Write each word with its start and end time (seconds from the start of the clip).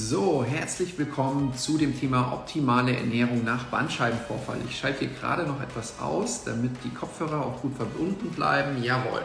So, 0.00 0.44
herzlich 0.44 0.96
willkommen 0.96 1.54
zu 1.56 1.76
dem 1.76 1.98
Thema 1.98 2.32
optimale 2.32 2.96
Ernährung 2.96 3.42
nach 3.42 3.64
Bandscheibenvorfall. 3.64 4.58
Ich 4.68 4.78
schalte 4.78 5.00
hier 5.00 5.08
gerade 5.08 5.42
noch 5.42 5.60
etwas 5.60 5.98
aus, 5.98 6.44
damit 6.44 6.70
die 6.84 6.90
Kopfhörer 6.90 7.44
auch 7.44 7.60
gut 7.60 7.76
verbunden 7.76 8.30
bleiben. 8.30 8.80
Jawohl. 8.80 9.22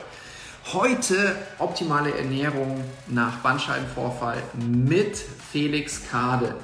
Heute 0.73 1.35
optimale 1.59 2.17
Ernährung 2.17 2.83
nach 3.07 3.37
Bandscheibenvorfall 3.37 4.41
mit 4.67 5.15
Felix 5.51 6.09
Kade, 6.09 6.55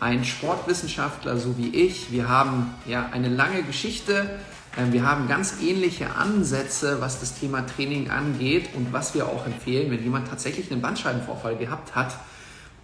ein 0.00 0.24
Sportwissenschaftler 0.24 1.38
so 1.38 1.56
wie 1.56 1.68
ich. 1.76 2.10
Wir 2.10 2.28
haben 2.28 2.74
ja 2.86 3.10
eine 3.12 3.28
lange 3.28 3.62
Geschichte. 3.62 4.40
Ähm, 4.76 4.92
wir 4.92 5.06
haben 5.06 5.28
ganz 5.28 5.60
ähnliche 5.62 6.16
Ansätze, 6.16 7.00
was 7.00 7.20
das 7.20 7.38
Thema 7.38 7.64
Training 7.64 8.10
angeht 8.10 8.70
und 8.74 8.92
was 8.92 9.14
wir 9.14 9.26
auch 9.26 9.46
empfehlen, 9.46 9.92
wenn 9.92 10.02
jemand 10.02 10.26
tatsächlich 10.26 10.72
einen 10.72 10.82
Bandscheibenvorfall 10.82 11.56
gehabt 11.56 11.94
hat 11.94 12.16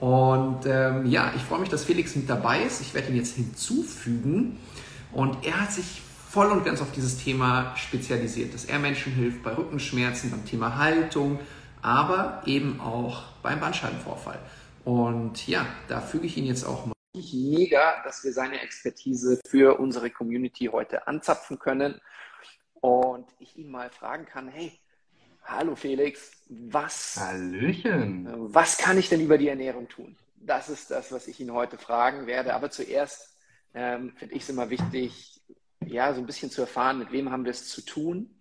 und 0.01 0.65
ähm, 0.65 1.05
ja, 1.05 1.33
ich 1.37 1.43
freue 1.43 1.61
mich, 1.61 1.69
dass 1.69 1.85
Felix 1.85 2.17
mit 2.17 2.29
dabei 2.29 2.63
ist. 2.63 2.81
Ich 2.81 2.95
werde 2.95 3.09
ihn 3.09 3.17
jetzt 3.17 3.37
hinzufügen. 3.37 4.59
Und 5.13 5.45
er 5.45 5.61
hat 5.61 5.73
sich 5.73 6.01
voll 6.31 6.47
und 6.51 6.65
ganz 6.65 6.81
auf 6.81 6.91
dieses 6.93 7.23
Thema 7.23 7.77
spezialisiert, 7.77 8.55
dass 8.55 8.65
er 8.65 8.79
Menschen 8.79 9.13
hilft 9.13 9.43
bei 9.43 9.55
Rückenschmerzen, 9.55 10.31
beim 10.31 10.47
Thema 10.47 10.79
Haltung, 10.79 11.39
aber 11.83 12.43
eben 12.47 12.81
auch 12.81 13.25
beim 13.43 13.61
Bandscheibenvorfall. 13.61 14.39
Und 14.85 15.47
ja, 15.47 15.67
da 15.89 16.01
füge 16.01 16.27
ich 16.27 16.39
ihn 16.39 16.47
jetzt 16.47 16.65
auch 16.65 16.87
mal. 16.87 16.93
Mega, 17.15 18.03
dass 18.05 18.25
wir 18.25 18.33
seine 18.33 18.61
Expertise 18.61 19.41
für 19.47 19.79
unsere 19.81 20.11
Community 20.11 20.67
heute 20.73 21.09
anzapfen 21.09 21.59
können 21.59 22.01
und 22.81 23.27
ich 23.39 23.57
ihn 23.59 23.71
mal 23.71 23.91
fragen 23.91 24.25
kann, 24.25 24.49
hey, 24.49 24.73
Hallo 25.43 25.75
Felix, 25.75 26.31
was, 26.49 27.17
Hallöchen. 27.19 28.29
was 28.55 28.79
kann 28.79 28.99
ich 28.99 29.09
denn 29.09 29.21
über 29.21 29.39
die 29.39 29.49
Ernährung 29.49 29.89
tun? 29.89 30.17
Das 30.37 30.69
ist 30.69 30.91
das, 30.91 31.13
was 31.13 31.29
ich 31.29 31.41
ihn 31.41 31.53
heute 31.53 31.77
fragen 31.79 32.27
werde. 32.27 32.55
Aber 32.55 32.71
zuerst 32.71 33.37
ähm, 33.75 34.13
finde 34.17 34.35
ich 34.35 34.43
es 34.43 34.49
immer 34.49 34.71
wichtig, 34.71 35.41
ja, 35.85 36.13
so 36.15 36.21
ein 36.21 36.27
bisschen 36.27 36.51
zu 36.51 36.63
erfahren, 36.63 36.99
mit 36.99 37.13
wem 37.13 37.31
haben 37.31 37.45
wir 37.45 37.51
es 37.51 37.69
zu 37.69 37.83
tun. 37.83 38.41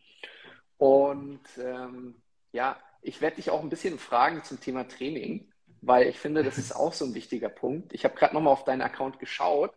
Und 0.78 1.42
ähm, 1.58 2.16
ja, 2.52 2.80
ich 3.02 3.22
werde 3.22 3.38
dich 3.38 3.50
auch 3.50 3.62
ein 3.62 3.70
bisschen 3.70 4.00
fragen 4.00 4.44
zum 4.44 4.60
Thema 4.60 4.88
Training, 4.88 5.52
weil 5.82 6.08
ich 6.08 6.20
finde, 6.20 6.44
das 6.44 6.58
ist 6.58 6.72
auch 6.76 6.94
so 6.94 7.06
ein 7.06 7.14
wichtiger 7.16 7.50
Punkt. 7.50 7.94
Ich 7.94 8.06
habe 8.06 8.16
gerade 8.16 8.34
nochmal 8.34 8.54
auf 8.54 8.66
deinen 8.66 8.82
Account 8.82 9.20
geschaut 9.20 9.74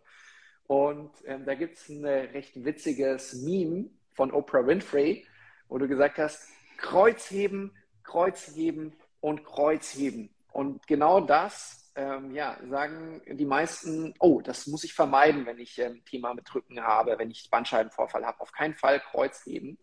und 0.67 1.11
ähm, 1.27 1.45
da 1.45 1.55
gibt 1.55 1.77
es 1.77 1.89
ein 1.89 2.05
recht 2.05 2.65
witziges 2.65 3.35
Meme 3.35 3.87
von 4.13 4.33
Oprah 4.33 4.67
Winfrey, 4.67 5.27
wo 5.69 5.79
du 5.79 5.89
gesagt 5.89 6.19
hast, 6.19 6.49
Kreuzheben, 6.77 7.77
Kreuzheben 8.03 8.95
und 9.21 9.45
Kreuzheben. 9.45 10.35
Und 10.53 10.87
genau 10.87 11.21
das, 11.21 11.93
ähm, 11.95 12.35
ja, 12.35 12.59
sagen 12.69 13.23
die 13.27 13.45
meisten, 13.45 14.15
oh, 14.19 14.41
das 14.41 14.67
muss 14.67 14.85
ich 14.85 14.95
vermeiden, 14.95 15.47
wenn 15.47 15.59
ich 15.59 15.81
ein 15.83 15.97
ähm, 15.97 16.05
Thema 16.05 16.35
mit 16.35 16.55
Rücken 16.55 16.81
habe, 16.81 17.19
wenn 17.19 17.31
ich 17.31 17.51
Bandscheibenvorfall 17.51 18.25
habe. 18.25 18.41
Auf 18.41 18.53
keinen 18.53 18.75
Fall 18.75 19.01
Kreuzheben. 19.01 19.79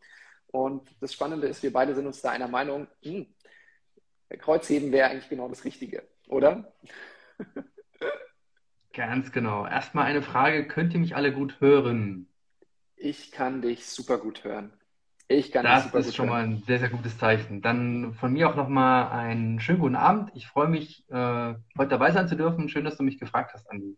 Und 0.47 0.89
das 1.01 1.13
Spannende 1.13 1.47
ist, 1.47 1.61
wir 1.61 1.73
beide 1.73 1.93
sind 1.93 2.07
uns 2.07 2.21
da 2.21 2.31
einer 2.31 2.47
Meinung, 2.47 2.87
hm, 3.03 3.27
Kreuzheben 4.37 4.91
wäre 4.91 5.09
eigentlich 5.09 5.29
genau 5.29 5.47
das 5.47 5.65
Richtige, 5.65 6.07
oder? 6.27 6.73
Ganz 8.93 9.31
genau. 9.31 9.65
Erstmal 9.65 10.05
eine 10.05 10.21
Frage, 10.21 10.67
könnt 10.67 10.93
ihr 10.93 10.99
mich 10.99 11.15
alle 11.15 11.33
gut 11.33 11.59
hören? 11.61 12.27
Ich 12.95 13.31
kann 13.31 13.61
dich 13.61 13.85
super 13.85 14.17
gut 14.17 14.43
hören. 14.43 14.73
Ich 15.31 15.51
kann 15.51 15.63
das 15.63 15.93
ist 15.93 16.15
schon 16.15 16.27
mal 16.27 16.43
ein 16.43 16.63
sehr, 16.65 16.79
sehr 16.79 16.89
gutes 16.89 17.19
Zeichen. 17.19 17.61
Dann 17.61 18.15
von 18.15 18.33
mir 18.33 18.49
auch 18.49 18.55
nochmal 18.55 19.11
einen 19.11 19.59
schönen 19.59 19.77
guten 19.77 19.95
Abend. 19.95 20.31
Ich 20.33 20.47
freue 20.47 20.67
mich, 20.67 21.07
äh, 21.07 21.53
heute 21.77 21.89
dabei 21.89 22.11
sein 22.11 22.27
zu 22.27 22.35
dürfen. 22.35 22.67
Schön, 22.67 22.83
dass 22.83 22.97
du 22.97 23.03
mich 23.03 23.19
gefragt 23.19 23.53
hast, 23.53 23.69
Andi. 23.69 23.95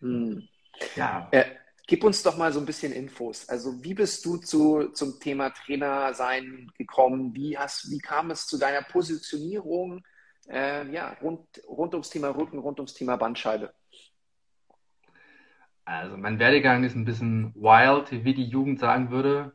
Hm. 0.00 0.46
Ja. 0.94 1.26
Äh, 1.30 1.46
gib 1.86 2.04
uns 2.04 2.22
doch 2.22 2.36
mal 2.36 2.52
so 2.52 2.60
ein 2.60 2.66
bisschen 2.66 2.92
Infos. 2.92 3.48
Also, 3.48 3.82
wie 3.82 3.94
bist 3.94 4.26
du 4.26 4.36
zu, 4.36 4.90
zum 4.92 5.18
Thema 5.20 5.48
Trainer 5.54 6.12
sein 6.12 6.70
gekommen? 6.76 7.34
Wie, 7.34 7.56
hast, 7.56 7.90
wie 7.90 7.98
kam 7.98 8.30
es 8.30 8.46
zu 8.46 8.58
deiner 8.58 8.82
Positionierung 8.82 10.04
äh, 10.50 10.86
ja, 10.92 11.16
rund, 11.22 11.62
rund 11.66 11.94
ums 11.94 12.10
Thema 12.10 12.28
Rücken, 12.28 12.58
rund 12.58 12.78
ums 12.78 12.92
Thema 12.92 13.16
Bandscheibe? 13.16 13.72
Also, 15.86 16.18
mein 16.18 16.38
Werdegang 16.38 16.84
ist 16.84 16.94
ein 16.94 17.06
bisschen 17.06 17.54
wild, 17.54 18.22
wie 18.22 18.34
die 18.34 18.44
Jugend 18.44 18.80
sagen 18.80 19.10
würde. 19.10 19.54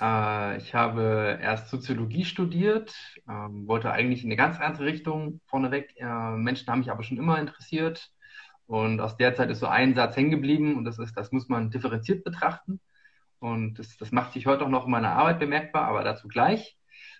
Äh, 0.00 0.58
ich 0.58 0.74
habe 0.74 1.38
erst 1.42 1.68
Soziologie 1.70 2.24
studiert, 2.24 2.94
ähm, 3.28 3.66
wollte 3.66 3.92
eigentlich 3.92 4.24
in 4.24 4.28
eine 4.28 4.36
ganz 4.36 4.58
andere 4.60 4.86
Richtung 4.86 5.40
vorneweg. 5.46 5.94
Äh, 5.96 6.36
Menschen 6.36 6.68
haben 6.68 6.80
mich 6.80 6.90
aber 6.90 7.02
schon 7.02 7.18
immer 7.18 7.38
interessiert. 7.38 8.10
Und 8.66 9.00
aus 9.00 9.16
der 9.16 9.34
Zeit 9.34 9.50
ist 9.50 9.60
so 9.60 9.66
ein 9.66 9.94
Satz 9.94 10.16
hängen 10.16 10.30
geblieben 10.30 10.76
und 10.76 10.84
das 10.84 10.98
ist, 10.98 11.16
das 11.16 11.32
muss 11.32 11.48
man 11.48 11.70
differenziert 11.70 12.24
betrachten. 12.24 12.80
Und 13.40 13.78
das, 13.78 13.96
das 13.98 14.12
macht 14.12 14.32
sich 14.32 14.46
heute 14.46 14.64
auch 14.64 14.68
noch 14.68 14.84
in 14.86 14.92
meiner 14.92 15.12
Arbeit 15.12 15.40
bemerkbar, 15.40 15.84
aber 15.88 16.04
dazu 16.04 16.28
gleich. 16.28 16.78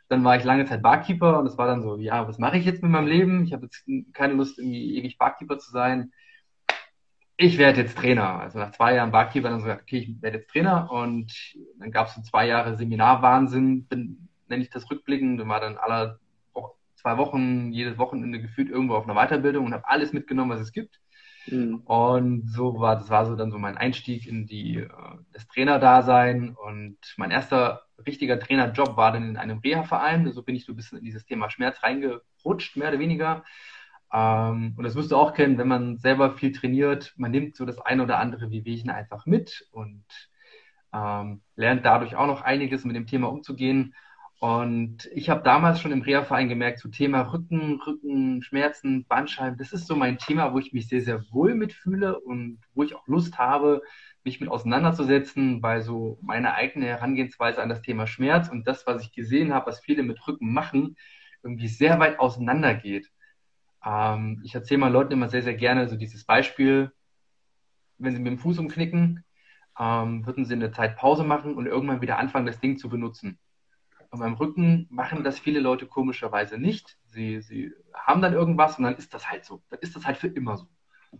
Dann 0.08 0.24
war 0.24 0.36
ich 0.36 0.44
lange 0.44 0.66
Zeit 0.66 0.82
Barkeeper 0.82 1.38
und 1.40 1.46
es 1.46 1.58
war 1.58 1.66
dann 1.66 1.82
so, 1.82 1.96
ja, 1.98 2.28
was 2.28 2.38
mache 2.38 2.58
ich 2.58 2.64
jetzt 2.66 2.82
mit 2.82 2.92
meinem 2.92 3.06
Leben? 3.08 3.44
Ich 3.44 3.52
habe 3.52 3.64
jetzt 3.66 3.84
keine 4.12 4.34
Lust, 4.34 4.58
irgendwie 4.58 4.96
ewig 4.98 5.18
Barkeeper 5.18 5.58
zu 5.58 5.70
sein 5.70 6.12
ich 7.40 7.56
werde 7.56 7.80
jetzt 7.80 7.96
Trainer. 7.96 8.40
Also 8.40 8.58
nach 8.58 8.72
zwei 8.72 8.94
Jahren 8.94 9.12
Barkeeper 9.12 9.48
dann 9.48 9.60
so 9.60 9.64
gesagt, 9.64 9.82
okay, 9.82 9.98
ich 9.98 10.22
werde 10.22 10.38
jetzt 10.38 10.50
Trainer 10.50 10.90
und 10.92 11.32
dann 11.78 11.90
gab 11.90 12.08
es 12.08 12.14
so 12.14 12.22
zwei 12.22 12.46
Jahre 12.46 12.76
Seminarwahnsinn, 12.76 13.86
bin, 13.86 14.28
nenne 14.48 14.62
ich 14.62 14.70
das 14.70 14.90
rückblickend, 14.90 15.40
und 15.40 15.48
war 15.48 15.60
dann 15.60 15.78
alle 15.78 16.20
zwei 16.96 17.16
Wochen, 17.16 17.72
jedes 17.72 17.96
Wochenende 17.96 18.42
gefühlt 18.42 18.68
irgendwo 18.68 18.94
auf 18.94 19.08
einer 19.08 19.14
Weiterbildung 19.14 19.64
und 19.64 19.72
habe 19.72 19.88
alles 19.88 20.12
mitgenommen, 20.12 20.50
was 20.50 20.60
es 20.60 20.72
gibt. 20.72 21.00
Mhm. 21.46 21.76
Und 21.86 22.50
so 22.50 22.78
war, 22.78 22.96
das 22.96 23.08
war 23.08 23.24
so 23.24 23.36
dann 23.36 23.50
so 23.50 23.58
mein 23.58 23.78
Einstieg 23.78 24.26
in 24.26 24.46
die, 24.46 24.80
äh, 24.80 24.88
das 25.32 25.48
Trainerdasein 25.48 26.54
und 26.54 26.98
mein 27.16 27.30
erster 27.30 27.84
richtiger 28.06 28.38
Trainerjob 28.38 28.98
war 28.98 29.12
dann 29.12 29.30
in 29.30 29.36
einem 29.38 29.60
Reha-Verein. 29.60 30.30
So 30.32 30.42
bin 30.42 30.54
ich 30.54 30.66
so 30.66 30.72
ein 30.74 30.76
bisschen 30.76 30.98
in 30.98 31.04
dieses 31.04 31.24
Thema 31.24 31.48
Schmerz 31.48 31.82
reingerutscht, 31.82 32.76
mehr 32.76 32.90
oder 32.90 32.98
weniger. 32.98 33.44
Ähm, 34.12 34.74
und 34.76 34.84
das 34.84 34.94
wirst 34.94 35.12
du 35.12 35.16
auch 35.16 35.34
kennen, 35.34 35.58
wenn 35.58 35.68
man 35.68 35.98
selber 35.98 36.32
viel 36.36 36.52
trainiert, 36.52 37.14
man 37.16 37.30
nimmt 37.30 37.56
so 37.56 37.64
das 37.64 37.78
eine 37.80 38.02
oder 38.02 38.18
andere 38.18 38.50
Wehwehchen 38.50 38.90
einfach 38.90 39.26
mit 39.26 39.68
und 39.72 40.04
ähm, 40.92 41.42
lernt 41.56 41.84
dadurch 41.86 42.16
auch 42.16 42.26
noch 42.26 42.42
einiges 42.42 42.84
mit 42.84 42.96
dem 42.96 43.06
Thema 43.06 43.28
umzugehen. 43.28 43.94
Und 44.40 45.08
ich 45.12 45.28
habe 45.28 45.42
damals 45.42 45.80
schon 45.80 45.92
im 45.92 46.00
Reha-Verein 46.00 46.48
gemerkt, 46.48 46.78
so 46.80 46.88
Thema 46.88 47.20
Rücken, 47.32 47.78
Rückenschmerzen, 47.86 49.04
Bandscheiben, 49.06 49.58
das 49.58 49.72
ist 49.72 49.86
so 49.86 49.94
mein 49.96 50.16
Thema, 50.18 50.54
wo 50.54 50.58
ich 50.58 50.72
mich 50.72 50.88
sehr, 50.88 51.02
sehr 51.02 51.22
wohl 51.30 51.54
mitfühle 51.54 52.18
und 52.18 52.58
wo 52.74 52.82
ich 52.82 52.94
auch 52.94 53.06
Lust 53.06 53.38
habe, 53.38 53.82
mich 54.24 54.40
mit 54.40 54.48
auseinanderzusetzen, 54.50 55.62
weil 55.62 55.82
so 55.82 56.18
meine 56.22 56.54
eigene 56.54 56.86
Herangehensweise 56.86 57.62
an 57.62 57.68
das 57.68 57.82
Thema 57.82 58.06
Schmerz 58.06 58.48
und 58.48 58.66
das, 58.66 58.86
was 58.86 59.02
ich 59.02 59.12
gesehen 59.12 59.52
habe, 59.52 59.66
was 59.66 59.80
viele 59.80 60.02
mit 60.02 60.26
Rücken 60.26 60.52
machen, 60.52 60.96
irgendwie 61.42 61.68
sehr 61.68 61.98
weit 62.00 62.18
auseinander 62.18 62.74
geht. 62.74 63.10
Ähm, 63.84 64.40
ich 64.44 64.54
erzähle 64.54 64.78
mal 64.78 64.92
Leuten 64.92 65.12
immer 65.12 65.28
sehr, 65.28 65.42
sehr 65.42 65.54
gerne 65.54 65.88
so 65.88 65.96
dieses 65.96 66.24
Beispiel, 66.24 66.92
wenn 67.98 68.14
sie 68.14 68.20
mit 68.20 68.32
dem 68.32 68.38
Fuß 68.38 68.58
umknicken, 68.58 69.24
ähm, 69.78 70.26
würden 70.26 70.44
sie 70.44 70.54
eine 70.54 70.72
Zeit 70.72 70.96
Pause 70.96 71.24
machen 71.24 71.54
und 71.54 71.66
irgendwann 71.66 72.00
wieder 72.00 72.18
anfangen, 72.18 72.46
das 72.46 72.60
Ding 72.60 72.78
zu 72.78 72.88
benutzen. 72.88 73.38
Und 74.10 74.20
beim 74.20 74.34
Rücken 74.34 74.86
machen 74.90 75.22
das 75.22 75.38
viele 75.38 75.60
Leute 75.60 75.86
komischerweise 75.86 76.58
nicht. 76.58 76.98
Sie, 77.06 77.40
sie 77.40 77.72
haben 77.94 78.20
dann 78.20 78.32
irgendwas 78.32 78.76
und 78.76 78.84
dann 78.84 78.96
ist 78.96 79.14
das 79.14 79.30
halt 79.30 79.44
so. 79.44 79.62
Dann 79.70 79.78
ist 79.80 79.94
das 79.94 80.04
halt 80.04 80.16
für 80.16 80.26
immer 80.26 80.56
so. 80.56 80.66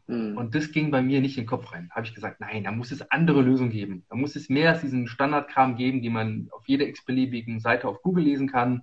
Mhm. 0.07 0.37
Und 0.37 0.55
das 0.55 0.73
ging 0.73 0.91
bei 0.91 1.03
mir 1.03 1.21
nicht 1.21 1.37
in 1.37 1.45
den 1.45 1.49
Kopf 1.49 1.73
rein. 1.73 1.87
Da 1.89 1.97
habe 1.97 2.07
ich 2.07 2.15
gesagt, 2.15 2.41
nein, 2.41 2.65
da 2.65 2.73
muss 2.73 2.91
es 2.91 3.09
andere 3.11 3.43
Lösungen 3.43 3.71
geben. 3.71 4.05
Da 4.09 4.17
muss 4.17 4.37
es 4.37 4.49
mehr 4.49 4.71
als 4.71 4.81
diesen 4.81 5.07
Standardkram 5.07 5.77
geben, 5.77 6.03
die 6.03 6.11
man 6.11 6.49
auf 6.51 6.67
jeder 6.67 6.87
x-beliebigen 6.87 7.61
Seite 7.61 7.89
auf 7.89 8.03
Google 8.03 8.25
lesen 8.25 8.49
kann, 8.49 8.83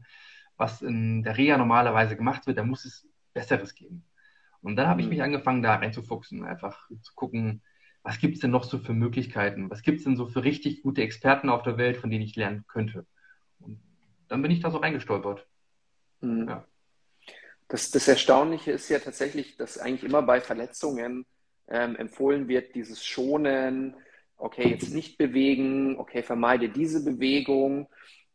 was 0.56 0.81
in 0.81 1.24
der 1.24 1.38
Reha 1.38 1.57
normalerweise 1.57 2.16
gemacht 2.16 2.48
wird. 2.48 2.57
Da 2.57 2.63
muss 2.63 2.86
es 2.86 3.06
Besseres 3.38 3.75
geben. 3.75 4.04
Und 4.62 4.75
dann 4.75 4.88
habe 4.88 5.01
ich 5.01 5.07
mich 5.07 5.19
mhm. 5.19 5.25
angefangen, 5.25 5.62
da 5.62 5.75
reinzufuchsen, 5.75 6.44
einfach 6.44 6.89
zu 7.01 7.13
gucken, 7.13 7.62
was 8.01 8.19
gibt 8.19 8.36
es 8.36 8.42
denn 8.42 8.51
noch 8.51 8.63
so 8.63 8.80
für 8.80 8.94
Möglichkeiten? 8.94 9.69
Was 9.69 9.81
gibt 9.81 10.00
es 10.00 10.06
denn 10.06 10.18
so 10.18 10.28
für 10.28 10.44
richtig 10.44 10.81
gute 10.81 11.01
Experten 11.04 11.50
auf 11.50 11.62
der 11.62 11.78
Welt, 11.78 11.98
von 11.98 12.10
denen 12.10 12.24
ich 12.24 12.36
lernen 12.36 12.66
könnte? 12.68 13.06
Und 13.60 13.80
dann 14.28 14.42
bin 14.42 14.51
ich 14.51 14.62
da 14.62 14.72
so 14.72 14.78
reingestolpert. 14.78 15.45
Mhm. 16.22 16.48
Ja. 16.48 16.66
Das, 17.68 17.92
das 17.92 18.07
Erstaunliche 18.07 18.72
ist 18.72 18.89
ja 18.89 19.00
tatsächlich, 19.00 19.57
dass 19.57 19.78
eigentlich 19.78 20.04
immer 20.10 20.22
bei 20.22 20.42
Verletzungen 20.42 21.25
ähm, 21.68 21.95
empfohlen 21.98 22.48
wird, 22.48 22.75
dieses 22.75 23.06
Schonen, 23.06 23.94
okay, 24.38 24.69
jetzt 24.69 24.94
nicht 24.94 25.18
bewegen, 25.18 25.98
okay, 25.98 26.24
vermeide 26.24 26.69
diese 26.69 27.04
Bewegung. 27.04 27.88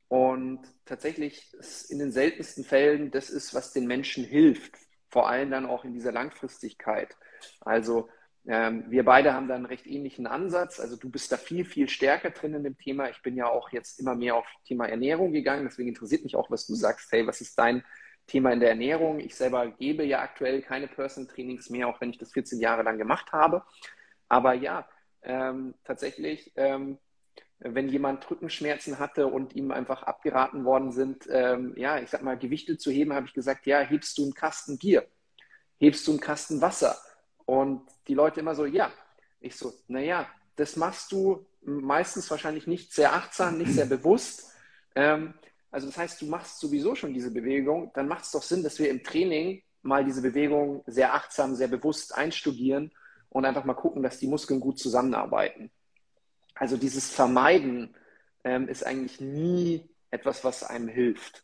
Und 0.09 0.61
tatsächlich 0.85 1.53
ist 1.55 1.91
in 1.91 1.99
den 1.99 2.13
seltensten 2.13 2.65
Fällen 2.65 3.11
das 3.11 3.31
ist, 3.31 3.55
was 3.55 3.73
den 3.73 3.87
Menschen 3.87 4.25
hilft, 4.25 4.75
vor 5.13 5.29
allem 5.29 5.51
dann 5.51 5.67
auch 5.67 5.85
in 5.85 5.93
dieser 5.93 6.11
Langfristigkeit. 6.11 7.19
Also 7.61 8.09
ähm, 8.47 8.87
wir 8.89 9.05
beide 9.05 9.35
haben 9.35 9.47
da 9.47 9.55
einen 9.55 9.67
recht 9.67 9.87
ähnlichen 9.87 10.27
Ansatz. 10.27 10.81
Also 10.81 10.97
du 10.97 11.11
bist 11.11 11.31
da 11.31 11.37
viel, 11.37 11.67
viel 11.67 11.87
stärker 11.91 12.31
drin 12.31 12.55
in 12.55 12.65
dem 12.65 12.79
Thema. 12.79 13.11
Ich 13.11 13.21
bin 13.21 13.37
ja 13.37 13.47
auch 13.47 13.71
jetzt 13.73 14.01
immer 14.01 14.15
mehr 14.15 14.37
auf 14.37 14.47
Thema 14.65 14.89
Ernährung 14.89 15.33
gegangen. 15.33 15.65
Deswegen 15.65 15.91
interessiert 15.91 16.25
mich 16.25 16.35
auch, 16.35 16.51
was 16.51 16.67
du 16.67 16.75
sagst. 16.75 17.13
Hey, 17.13 17.27
was 17.27 17.43
ist 17.43 17.59
dein 17.59 17.85
Thema 18.27 18.53
in 18.53 18.61
der 18.61 18.71
Ernährung. 18.71 19.21
Ich 19.21 19.35
selber 19.35 19.67
gebe 19.67 20.03
ja 20.03 20.23
aktuell 20.23 20.63
keine 20.63 20.89
Personal 20.89 21.31
Trainings 21.31 21.69
mehr, 21.69 21.89
auch 21.89 22.01
wenn 22.01 22.09
ich 22.09 22.19
das 22.19 22.33
14 22.33 22.59
Jahre 22.59 22.83
lang 22.83 22.97
gemacht 22.97 23.33
habe. 23.33 23.65
Aber 24.31 24.55
ja, 24.55 24.89
ähm, 25.23 25.75
tatsächlich, 25.85 26.53
ähm, 26.57 26.97
wenn 27.65 27.89
jemand 27.89 28.29
Rückenschmerzen 28.31 28.99
hatte 28.99 29.27
und 29.27 29.55
ihm 29.55 29.71
einfach 29.71 30.03
abgeraten 30.03 30.65
worden 30.65 30.93
sind, 30.93 31.29
ähm, 31.31 31.75
ja, 31.77 31.99
ich 31.99 32.11
sag 32.11 32.23
mal, 32.23 32.37
Gewichte 32.37 32.79
zu 32.79 32.91
heben, 32.91 33.13
habe 33.13 33.27
ich 33.27 33.35
gesagt, 33.35 33.67
ja, 33.67 33.81
hebst 33.81 34.19
du 34.19 34.25
einen 34.25 34.35
Kasten 34.35 34.79
Bier, 34.79 35.07
hebst 35.79 36.07
du 36.07 36.13
einen 36.13 36.21
Kasten 36.21 36.61
Wasser. 36.61 36.97
Und 37.45 37.83
die 38.09 38.15
Leute 38.15 38.41
immer 38.41 38.55
so, 38.55 38.65
ja. 38.65 38.91
Ich 39.41 39.57
so, 39.57 39.73
naja, 39.89 40.29
das 40.57 40.77
machst 40.77 41.13
du 41.13 41.47
meistens 41.63 42.31
wahrscheinlich 42.31 42.67
nicht 42.67 42.93
sehr 42.93 43.13
achtsam, 43.13 43.59
nicht 43.59 43.73
sehr 43.73 43.87
bewusst. 43.87 44.53
Ähm, 44.95 45.35
also 45.71 45.87
das 45.87 45.97
heißt, 45.97 46.21
du 46.21 46.27
machst 46.27 46.61
sowieso 46.61 46.95
schon 46.95 47.15
diese 47.15 47.33
Bewegung, 47.33 47.91
dann 47.95 48.09
macht 48.09 48.25
es 48.25 48.31
doch 48.31 48.43
Sinn, 48.43 48.63
dass 48.63 48.79
wir 48.79 48.91
im 48.91 49.03
Training 49.03 49.63
mal 49.83 50.05
diese 50.05 50.23
Bewegung 50.23 50.85
sehr 50.87 51.15
achtsam, 51.15 51.55
sehr 51.55 51.69
bewusst 51.69 52.15
einstudieren 52.15 52.93
und 53.31 53.45
einfach 53.45 53.65
mal 53.65 53.75
gucken, 53.75 54.03
dass 54.03 54.19
die 54.19 54.29
Muskeln 54.29 54.61
gut 54.61 54.79
zusammenarbeiten. 54.79 55.71
Also 56.63 56.77
dieses 56.77 57.11
Vermeiden 57.11 57.93
ähm, 58.45 58.69
ist 58.69 58.87
eigentlich 58.87 59.21
nie 59.21 59.91
etwas, 60.13 60.45
was 60.45 60.63
einem 60.63 60.87
hilft. 60.87 61.43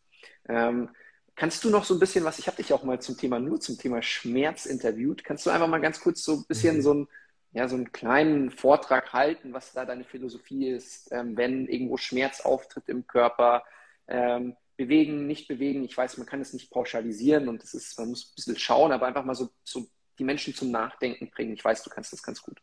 Ähm, 0.49 0.91
kannst 1.35 1.65
du 1.65 1.71
noch 1.71 1.83
so 1.83 1.95
ein 1.95 1.99
bisschen 1.99 2.25
was, 2.25 2.39
ich 2.39 2.47
habe 2.47 2.59
dich 2.59 2.73
auch 2.73 2.85
mal 2.85 3.01
zum 3.01 3.19
Thema, 3.19 3.41
nur 3.41 3.59
zum 3.59 3.77
Thema 3.79 4.01
Schmerz 4.01 4.65
interviewt, 4.65 5.25
kannst 5.25 5.45
du 5.45 5.51
einfach 5.51 5.67
mal 5.67 5.81
ganz 5.81 5.99
kurz 5.99 6.23
so 6.23 6.35
ein 6.35 6.45
bisschen 6.47 6.77
mhm. 6.77 6.83
so, 6.83 6.95
ein, 6.95 7.09
ja, 7.51 7.67
so 7.67 7.75
einen 7.75 7.91
kleinen 7.91 8.53
Vortrag 8.53 9.13
halten, 9.13 9.53
was 9.53 9.73
da 9.73 9.85
deine 9.85 10.05
Philosophie 10.05 10.69
ist, 10.69 11.11
ähm, 11.11 11.37
wenn 11.37 11.67
irgendwo 11.67 11.97
Schmerz 11.97 12.41
auftritt 12.41 12.89
im 12.89 13.05
Körper, 13.09 13.65
ähm, 14.07 14.55
bewegen, 14.77 15.27
nicht 15.27 15.49
bewegen. 15.49 15.83
Ich 15.83 15.97
weiß, 15.97 16.17
man 16.19 16.29
kann 16.29 16.41
es 16.41 16.53
nicht 16.53 16.71
pauschalisieren 16.71 17.49
und 17.49 17.61
das 17.61 17.75
ist, 17.75 17.99
man 17.99 18.11
muss 18.11 18.31
ein 18.31 18.35
bisschen 18.37 18.57
schauen, 18.57 18.93
aber 18.93 19.09
einfach 19.09 19.25
mal 19.25 19.35
so, 19.35 19.51
so 19.65 19.89
die 20.21 20.25
Menschen 20.25 20.55
zum 20.55 20.71
Nachdenken 20.71 21.29
bringen. 21.29 21.55
Ich 21.55 21.65
weiß, 21.65 21.83
du 21.83 21.91
kannst 21.91 22.13
das 22.13 22.23
ganz 22.23 22.41
gut. 22.41 22.63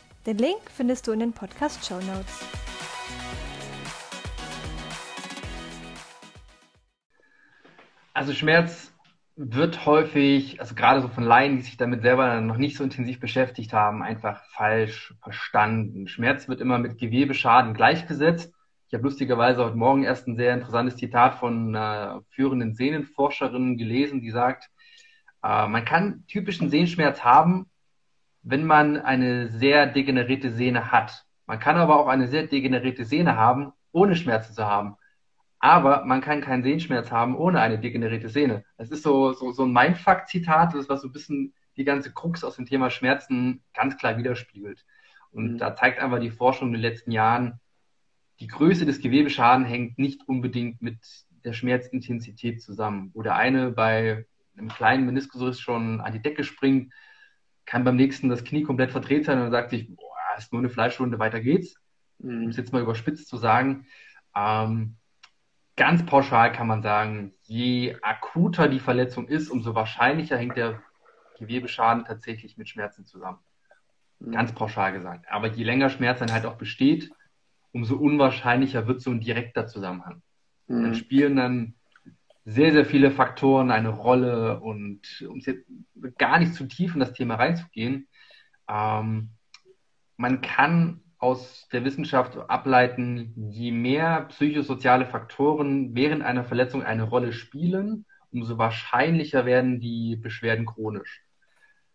Den 0.27 0.37
Link 0.37 0.69
findest 0.71 1.07
du 1.07 1.13
in 1.13 1.19
den 1.19 1.33
Podcast 1.33 1.83
Show 1.83 1.95
Notes. 1.95 2.45
Also 8.13 8.33
Schmerz 8.33 8.93
wird 9.35 9.87
häufig, 9.87 10.59
also 10.59 10.75
gerade 10.75 11.01
so 11.01 11.07
von 11.07 11.23
Laien, 11.23 11.55
die 11.55 11.63
sich 11.63 11.75
damit 11.77 12.03
selber 12.03 12.39
noch 12.39 12.57
nicht 12.57 12.77
so 12.77 12.83
intensiv 12.83 13.19
beschäftigt 13.19 13.73
haben, 13.73 14.03
einfach 14.03 14.43
falsch 14.51 15.15
verstanden. 15.23 16.07
Schmerz 16.07 16.47
wird 16.47 16.61
immer 16.61 16.77
mit 16.77 16.99
Gewebeschaden 16.99 17.73
gleichgesetzt. 17.73 18.53
Ich 18.89 18.93
habe 18.93 19.05
lustigerweise 19.05 19.65
heute 19.65 19.77
Morgen 19.77 20.03
erst 20.03 20.27
ein 20.27 20.35
sehr 20.35 20.53
interessantes 20.53 20.97
Zitat 20.97 21.39
von 21.39 21.75
einer 21.75 22.21
führenden 22.29 22.75
Sehnenforscherin 22.75 23.75
gelesen, 23.75 24.21
die 24.21 24.29
sagt, 24.29 24.69
äh, 25.41 25.67
man 25.67 25.83
kann 25.83 26.25
typischen 26.27 26.69
Sehenschmerz 26.69 27.23
haben, 27.23 27.70
wenn 28.43 28.65
man 28.65 28.97
eine 28.97 29.49
sehr 29.49 29.87
degenerierte 29.87 30.51
Sehne 30.51 30.91
hat. 30.91 31.25
Man 31.45 31.59
kann 31.59 31.77
aber 31.77 31.99
auch 31.99 32.07
eine 32.07 32.27
sehr 32.27 32.47
degenerierte 32.47 33.05
Sehne 33.05 33.35
haben, 33.35 33.73
ohne 33.91 34.15
Schmerzen 34.15 34.53
zu 34.53 34.65
haben. 34.65 34.95
Aber 35.59 36.05
man 36.05 36.21
kann 36.21 36.41
keinen 36.41 36.63
Sehenschmerz 36.63 37.11
haben 37.11 37.35
ohne 37.35 37.61
eine 37.61 37.77
degenerierte 37.77 38.29
Sehne. 38.29 38.65
Das 38.77 38.89
ist 38.89 39.03
so, 39.03 39.33
so, 39.33 39.51
so 39.51 39.63
ein 39.63 39.71
Mindfuck-Zitat, 39.71 40.73
das 40.73 40.89
was 40.89 41.01
so 41.01 41.07
ein 41.07 41.11
bisschen 41.11 41.53
die 41.77 41.83
ganze 41.83 42.11
Krux 42.11 42.43
aus 42.43 42.55
dem 42.55 42.65
Thema 42.65 42.89
Schmerzen 42.89 43.61
ganz 43.73 43.97
klar 43.97 44.17
widerspiegelt. 44.17 44.85
Und 45.31 45.53
mhm. 45.53 45.57
da 45.59 45.75
zeigt 45.75 45.99
einfach 45.99 46.19
die 46.19 46.31
Forschung 46.31 46.69
in 46.69 46.73
den 46.73 46.81
letzten 46.81 47.11
Jahren, 47.11 47.59
die 48.39 48.47
Größe 48.47 48.87
des 48.87 49.01
Gewebeschaden 49.01 49.65
hängt 49.65 49.99
nicht 49.99 50.27
unbedingt 50.27 50.81
mit 50.81 50.97
der 51.45 51.53
Schmerzintensität 51.53 52.61
zusammen. 52.61 53.11
Wo 53.13 53.21
der 53.21 53.35
eine 53.35 53.71
bei 53.71 54.25
einem 54.57 54.69
kleinen 54.69 55.05
Meniskusriss 55.05 55.59
schon 55.59 56.01
an 56.01 56.11
die 56.11 56.21
Decke 56.21 56.43
springt, 56.43 56.91
kann 57.65 57.83
beim 57.83 57.95
nächsten 57.95 58.29
das 58.29 58.43
Knie 58.43 58.63
komplett 58.63 58.91
verdreht 58.91 59.25
sein 59.25 59.41
und 59.41 59.51
sagt 59.51 59.69
sich, 59.69 59.87
boah, 59.95 60.11
ist 60.37 60.51
nur 60.51 60.61
eine 60.61 60.69
Fleischwunde, 60.69 61.19
weiter 61.19 61.39
geht's. 61.39 61.75
Mhm. 62.19 62.43
Um 62.43 62.49
es 62.49 62.57
jetzt 62.57 62.73
mal 62.73 62.81
überspitzt 62.81 63.27
zu 63.27 63.37
sagen. 63.37 63.85
Ähm, 64.35 64.95
ganz 65.75 66.05
pauschal 66.05 66.51
kann 66.51 66.67
man 66.67 66.81
sagen, 66.81 67.33
je 67.43 67.97
akuter 68.01 68.67
die 68.67 68.79
Verletzung 68.79 69.27
ist, 69.27 69.49
umso 69.49 69.75
wahrscheinlicher 69.75 70.37
hängt 70.37 70.57
der 70.57 70.81
Gewebeschaden 71.39 72.05
tatsächlich 72.05 72.57
mit 72.57 72.69
Schmerzen 72.69 73.05
zusammen. 73.05 73.39
Mhm. 74.19 74.31
Ganz 74.31 74.53
pauschal 74.53 74.93
gesagt. 74.93 75.25
Aber 75.29 75.47
je 75.47 75.63
länger 75.63 75.89
Schmerz 75.89 76.19
dann 76.19 76.31
halt 76.31 76.45
auch 76.45 76.55
besteht, 76.55 77.11
umso 77.71 77.95
unwahrscheinlicher 77.95 78.87
wird 78.87 79.01
so 79.01 79.11
ein 79.11 79.21
direkter 79.21 79.67
Zusammenhang. 79.67 80.21
Mhm. 80.67 80.83
Dann 80.83 80.95
spielen 80.95 81.35
dann 81.35 81.73
sehr, 82.45 82.71
sehr 82.71 82.85
viele 82.85 83.11
Faktoren 83.11 83.71
eine 83.71 83.89
Rolle 83.89 84.59
und 84.59 85.25
um 85.29 85.39
jetzt 85.39 85.65
gar 86.17 86.39
nicht 86.39 86.55
zu 86.55 86.65
tief 86.65 86.93
in 86.93 86.99
das 86.99 87.13
Thema 87.13 87.35
reinzugehen, 87.35 88.07
ähm, 88.67 89.29
man 90.17 90.41
kann 90.41 91.01
aus 91.17 91.67
der 91.71 91.85
Wissenschaft 91.85 92.37
ableiten, 92.49 93.33
je 93.51 93.71
mehr 93.71 94.21
psychosoziale 94.29 95.05
Faktoren 95.05 95.93
während 95.93 96.23
einer 96.23 96.43
Verletzung 96.43 96.81
eine 96.83 97.03
Rolle 97.03 97.31
spielen, 97.31 98.05
umso 98.31 98.57
wahrscheinlicher 98.57 99.45
werden 99.45 99.79
die 99.79 100.15
Beschwerden 100.15 100.65
chronisch. 100.65 101.23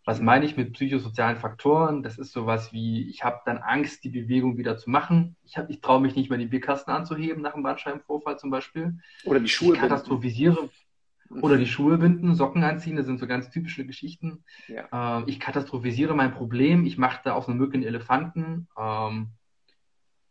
Was 0.06 0.20
meine 0.20 0.44
ich 0.44 0.56
mit 0.56 0.72
psychosozialen 0.72 1.36
Faktoren? 1.36 2.04
Das 2.04 2.16
ist 2.16 2.30
sowas 2.30 2.72
wie, 2.72 3.10
ich 3.10 3.24
habe 3.24 3.40
dann 3.44 3.58
Angst, 3.58 4.04
die 4.04 4.08
Bewegung 4.08 4.56
wieder 4.56 4.78
zu 4.78 4.88
machen. 4.88 5.34
Ich, 5.42 5.58
ich 5.68 5.80
traue 5.80 6.00
mich 6.00 6.14
nicht 6.14 6.30
mehr, 6.30 6.38
den 6.38 6.48
Bierkasten 6.48 6.94
anzuheben 6.94 7.42
nach 7.42 7.54
einem 7.54 7.64
Bandscheibenvorfall 7.64 8.38
zum 8.38 8.50
Beispiel. 8.50 9.00
Oder 9.24 9.40
die 9.40 9.48
Schuhe. 9.48 9.74
Ich 9.74 9.80
katastrophisiere. 9.80 10.70
Mhm. 11.28 11.42
Oder 11.42 11.56
die 11.56 11.66
Schuhe 11.66 11.98
binden, 11.98 12.36
Socken 12.36 12.62
anziehen, 12.62 12.94
das 12.94 13.06
sind 13.06 13.18
so 13.18 13.26
ganz 13.26 13.50
typische 13.50 13.84
Geschichten. 13.84 14.44
Ja. 14.68 15.22
Äh, 15.22 15.24
ich 15.28 15.40
katastrophisiere 15.40 16.14
mein 16.14 16.32
Problem, 16.32 16.86
ich 16.86 16.98
mache 16.98 17.22
da 17.24 17.44
Mücke 17.48 17.74
einen 17.74 17.82
Elefanten. 17.82 18.68
Ähm, 18.78 19.30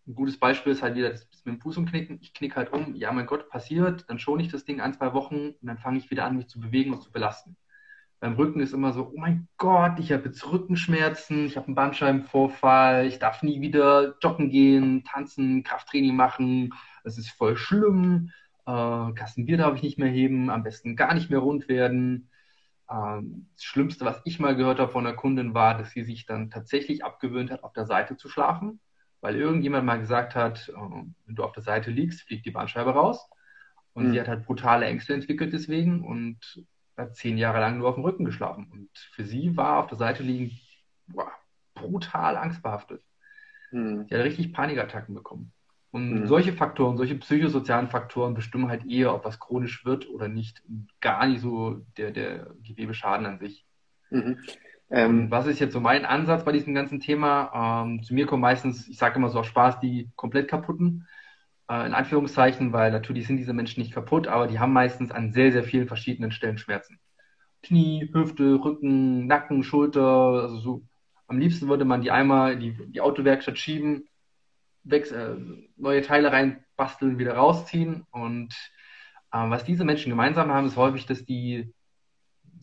ein 0.07 0.15
gutes 0.15 0.37
Beispiel 0.37 0.71
ist 0.71 0.83
halt 0.83 0.95
wieder 0.95 1.09
das 1.09 1.27
mit 1.43 1.55
dem 1.55 1.59
Fuß 1.59 1.75
umknicken. 1.75 2.19
Ich 2.21 2.33
knicke 2.33 2.55
halt 2.55 2.71
um, 2.71 2.95
ja 2.95 3.11
mein 3.11 3.25
Gott, 3.25 3.49
passiert, 3.49 4.05
dann 4.07 4.19
schone 4.19 4.41
ich 4.41 4.49
das 4.49 4.63
Ding 4.63 4.79
ein, 4.79 4.93
zwei 4.93 5.13
Wochen 5.13 5.49
und 5.49 5.57
dann 5.63 5.79
fange 5.79 5.97
ich 5.97 6.09
wieder 6.11 6.23
an, 6.23 6.37
mich 6.37 6.47
zu 6.47 6.61
bewegen 6.61 6.93
und 6.93 7.01
zu 7.01 7.11
belasten. 7.11 7.57
Beim 8.25 8.33
Rücken 8.33 8.59
ist 8.59 8.73
immer 8.73 8.91
so, 8.91 9.11
oh 9.13 9.19
mein 9.19 9.47
Gott, 9.59 9.99
ich 9.99 10.11
habe 10.11 10.25
jetzt 10.25 10.51
Rückenschmerzen, 10.51 11.45
ich 11.45 11.57
habe 11.57 11.67
einen 11.67 11.75
Bandscheibenvorfall, 11.75 13.05
ich 13.05 13.19
darf 13.19 13.43
nie 13.43 13.61
wieder 13.61 14.15
joggen 14.19 14.49
gehen, 14.49 15.03
tanzen, 15.03 15.63
Krafttraining 15.63 16.15
machen, 16.15 16.73
es 17.03 17.19
ist 17.19 17.29
voll 17.29 17.55
schlimm, 17.55 18.31
äh, 18.65 19.11
Kassenbier 19.13 19.57
darf 19.57 19.75
ich 19.75 19.83
nicht 19.83 19.99
mehr 19.99 20.09
heben, 20.09 20.49
am 20.49 20.63
besten 20.63 20.95
gar 20.95 21.13
nicht 21.13 21.29
mehr 21.29 21.37
rund 21.37 21.69
werden. 21.69 22.31
Ähm, 22.89 23.47
das 23.53 23.63
Schlimmste, 23.63 24.05
was 24.05 24.23
ich 24.25 24.39
mal 24.39 24.55
gehört 24.55 24.79
habe 24.79 24.91
von 24.91 25.05
einer 25.05 25.15
Kundin, 25.15 25.53
war, 25.53 25.77
dass 25.77 25.91
sie 25.91 26.03
sich 26.03 26.25
dann 26.25 26.49
tatsächlich 26.49 27.05
abgewöhnt 27.05 27.51
hat, 27.51 27.63
auf 27.63 27.73
der 27.73 27.85
Seite 27.85 28.17
zu 28.17 28.27
schlafen, 28.27 28.79
weil 29.21 29.35
irgendjemand 29.35 29.85
mal 29.85 29.99
gesagt 29.99 30.33
hat, 30.33 30.67
äh, 30.69 31.05
wenn 31.27 31.35
du 31.35 31.43
auf 31.43 31.51
der 31.51 31.61
Seite 31.61 31.91
liegst, 31.91 32.21
fliegt 32.21 32.47
die 32.47 32.51
Bandscheibe 32.51 32.89
raus. 32.89 33.29
Und 33.93 34.07
mhm. 34.07 34.13
sie 34.13 34.19
hat 34.19 34.27
halt 34.27 34.47
brutale 34.47 34.87
Ängste 34.87 35.13
entwickelt 35.13 35.53
deswegen 35.53 36.03
und 36.03 36.65
hat 36.97 37.15
zehn 37.15 37.37
Jahre 37.37 37.59
lang 37.59 37.77
nur 37.77 37.89
auf 37.89 37.95
dem 37.95 38.03
Rücken 38.03 38.25
geschlafen. 38.25 38.67
Und 38.71 38.89
für 38.93 39.25
sie 39.25 39.57
war 39.57 39.79
auf 39.79 39.87
der 39.87 39.97
Seite 39.97 40.23
liegen 40.23 40.51
boah, 41.07 41.31
brutal 41.73 42.37
angstbehaftet. 42.37 43.01
Mhm. 43.71 44.05
Sie 44.07 44.15
hat 44.15 44.23
richtig 44.23 44.53
Panikattacken 44.53 45.15
bekommen. 45.15 45.51
Und 45.91 46.21
mhm. 46.21 46.27
solche 46.27 46.53
Faktoren, 46.53 46.97
solche 46.97 47.15
psychosozialen 47.15 47.87
Faktoren 47.87 48.33
bestimmen 48.33 48.69
halt 48.69 48.85
eher, 48.85 49.13
ob 49.13 49.23
was 49.23 49.39
chronisch 49.39 49.85
wird 49.85 50.09
oder 50.09 50.27
nicht. 50.27 50.61
Und 50.67 50.89
gar 50.99 51.25
nicht 51.25 51.41
so 51.41 51.85
der, 51.97 52.11
der 52.11 52.47
Gewebeschaden 52.63 53.25
an 53.25 53.39
sich. 53.39 53.65
Mhm. 54.09 54.39
Ähm, 54.89 55.31
was 55.31 55.47
ist 55.47 55.59
jetzt 55.59 55.73
so 55.73 55.79
mein 55.79 56.05
Ansatz 56.05 56.43
bei 56.43 56.51
diesem 56.51 56.75
ganzen 56.75 56.99
Thema? 56.99 57.83
Ähm, 57.85 58.03
zu 58.03 58.13
mir 58.13 58.25
kommen 58.25 58.41
meistens, 58.41 58.87
ich 58.87 58.97
sage 58.97 59.15
immer 59.15 59.29
so 59.29 59.39
aus 59.39 59.47
Spaß, 59.47 59.79
die 59.79 60.09
komplett 60.15 60.47
kaputten 60.47 61.07
äh, 61.69 61.85
in 61.85 61.93
Anführungszeichen, 61.93 62.73
weil 62.73 62.91
natürlich 62.91 63.27
sind 63.27 63.37
diese 63.37 63.53
Menschen 63.53 63.81
nicht 63.81 63.93
kaputt, 63.93 64.27
aber 64.27 64.47
die 64.47 64.59
haben 64.59 64.73
meistens 64.73 65.11
an 65.11 65.33
sehr, 65.33 65.51
sehr 65.51 65.63
vielen 65.63 65.87
verschiedenen 65.87 66.31
Stellen 66.31 66.57
Schmerzen. 66.57 66.99
Knie, 67.63 68.09
Hüfte, 68.13 68.59
Rücken, 68.63 69.27
Nacken, 69.27 69.63
Schulter, 69.63 70.43
also 70.43 70.59
so 70.59 70.83
Am 71.27 71.39
liebsten 71.39 71.67
würde 71.67 71.85
man 71.85 72.01
die 72.01 72.11
einmal 72.11 72.53
in 72.53 72.59
die, 72.59 72.91
die 72.91 73.01
Autowerkstatt 73.01 73.57
schieben, 73.57 74.07
weg, 74.83 75.11
äh, 75.11 75.35
neue 75.75 76.01
Teile 76.03 76.31
reinbasteln, 76.31 77.17
wieder 77.17 77.35
rausziehen. 77.35 78.05
Und 78.11 78.53
äh, 79.31 79.49
was 79.49 79.63
diese 79.65 79.85
Menschen 79.85 80.11
gemeinsam 80.11 80.51
haben, 80.51 80.67
ist 80.67 80.77
häufig, 80.77 81.05
dass 81.07 81.25
die, 81.25 81.73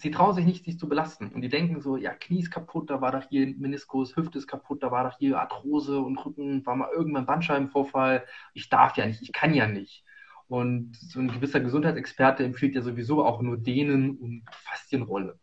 sie 0.02 0.10
trauen 0.10 0.34
sich 0.34 0.44
nicht, 0.44 0.64
sich 0.64 0.78
zu 0.78 0.88
belasten. 0.88 1.28
Und 1.28 1.42
die 1.42 1.48
denken 1.48 1.80
so, 1.80 1.96
ja, 1.96 2.12
Knie 2.12 2.40
ist 2.40 2.50
kaputt, 2.50 2.90
da 2.90 3.00
war 3.00 3.12
doch 3.12 3.28
hier 3.28 3.46
Meniskus, 3.56 4.16
Hüfte 4.16 4.38
ist 4.38 4.48
kaputt, 4.48 4.82
da 4.82 4.90
war 4.90 5.04
doch 5.04 5.16
hier 5.18 5.38
Arthrose 5.38 6.00
und 6.00 6.18
Rücken, 6.18 6.66
war 6.66 6.74
mal 6.74 6.90
irgendwann 6.92 7.24
Bandscheibenvorfall. 7.24 8.26
Ich 8.52 8.68
darf 8.68 8.96
ja 8.96 9.06
nicht, 9.06 9.22
ich 9.22 9.32
kann 9.32 9.54
ja 9.54 9.68
nicht. 9.68 10.04
Und 10.48 10.96
so 10.96 11.20
ein 11.20 11.28
gewisser 11.28 11.60
Gesundheitsexperte 11.60 12.44
empfiehlt 12.44 12.74
ja 12.74 12.82
sowieso 12.82 13.24
auch 13.24 13.40
nur 13.42 13.56
Dehnen 13.56 14.18
und 14.18 14.44
Faszienrolle. 14.50 15.38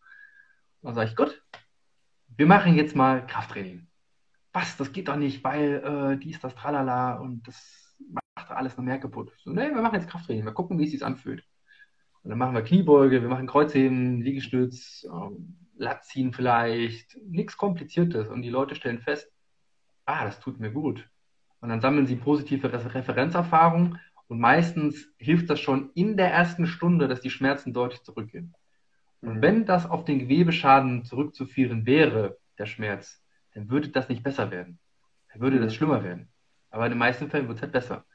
Dann 0.82 0.94
sage 0.94 1.10
ich, 1.10 1.16
gut, 1.16 1.42
wir 2.36 2.46
machen 2.46 2.76
jetzt 2.76 2.96
mal 2.96 3.26
Krafttraining. 3.26 3.88
Was, 4.52 4.76
das 4.76 4.92
geht 4.92 5.08
doch 5.08 5.16
nicht, 5.16 5.42
weil 5.44 6.16
äh, 6.16 6.18
dies, 6.18 6.40
das, 6.42 6.54
tralala 6.54 7.16
und 7.16 7.48
das 7.48 7.96
macht 8.10 8.52
alles 8.52 8.76
noch 8.76 8.84
mehr 8.84 9.00
kaputt. 9.00 9.32
So, 9.44 9.52
nee, 9.52 9.70
wir 9.70 9.82
machen 9.82 9.96
jetzt 9.96 10.10
Krafttraining, 10.10 10.44
wir 10.44 10.54
gucken, 10.54 10.78
wie 10.80 10.86
es 10.86 10.92
sich 10.92 11.06
anfühlt. 11.06 11.46
Und 12.24 12.30
dann 12.32 12.38
machen 12.38 12.56
wir 12.56 12.62
Kniebeuge, 12.62 13.22
wir 13.22 13.30
machen 13.30 13.48
Kreuzheben, 13.48 14.22
Liegestütz, 14.22 15.06
ähm, 15.06 15.56
Latziehen 15.78 16.34
vielleicht, 16.34 17.18
nichts 17.26 17.58
Kompliziertes. 17.58 18.28
Und 18.28 18.42
die 18.42 18.50
Leute 18.50 18.76
stellen 18.76 19.00
fest, 19.00 19.32
ah, 20.06 20.26
das 20.26 20.40
tut 20.40 20.60
mir 20.60 20.72
gut. 20.72 21.08
Und 21.62 21.70
dann 21.70 21.82
sammeln 21.82 22.08
sie 22.08 22.16
positive 22.16 22.72
Referenzerfahrungen 22.72 24.00
und 24.28 24.40
meistens 24.40 25.12
hilft 25.18 25.50
das 25.50 25.60
schon 25.60 25.92
in 25.96 26.16
der 26.16 26.32
ersten 26.32 26.68
Stunde, 26.68 27.08
dass 27.08 27.22
die 27.22 27.30
Schmerzen 27.30 27.74
deutlich 27.74 28.04
zurückgehen. 28.04 28.54
Und 29.22 29.38
mhm. 29.38 29.42
wenn 29.42 29.66
das 29.66 29.90
auf 29.90 30.06
den 30.06 30.20
Gewebeschaden 30.20 31.04
zurückzuführen 31.04 31.86
wäre, 31.86 32.38
der 32.58 32.66
Schmerz, 32.66 33.24
dann 33.54 33.70
würde 33.70 33.90
das 33.90 34.10
nicht 34.10 34.24
besser 34.24 34.52
werden. 34.52 34.80
Dann 35.32 35.42
würde 35.42 35.60
das 35.60 35.74
mhm. 35.74 35.78
schlimmer 35.78 36.04
werden. 36.04 36.30
Aber 36.70 36.86
in 36.86 36.92
den 36.92 37.00
meisten 37.00 37.30
Fällen 37.30 37.48
wird 37.48 37.58
es 37.58 37.62
halt 37.64 37.72
besser. 37.72 38.06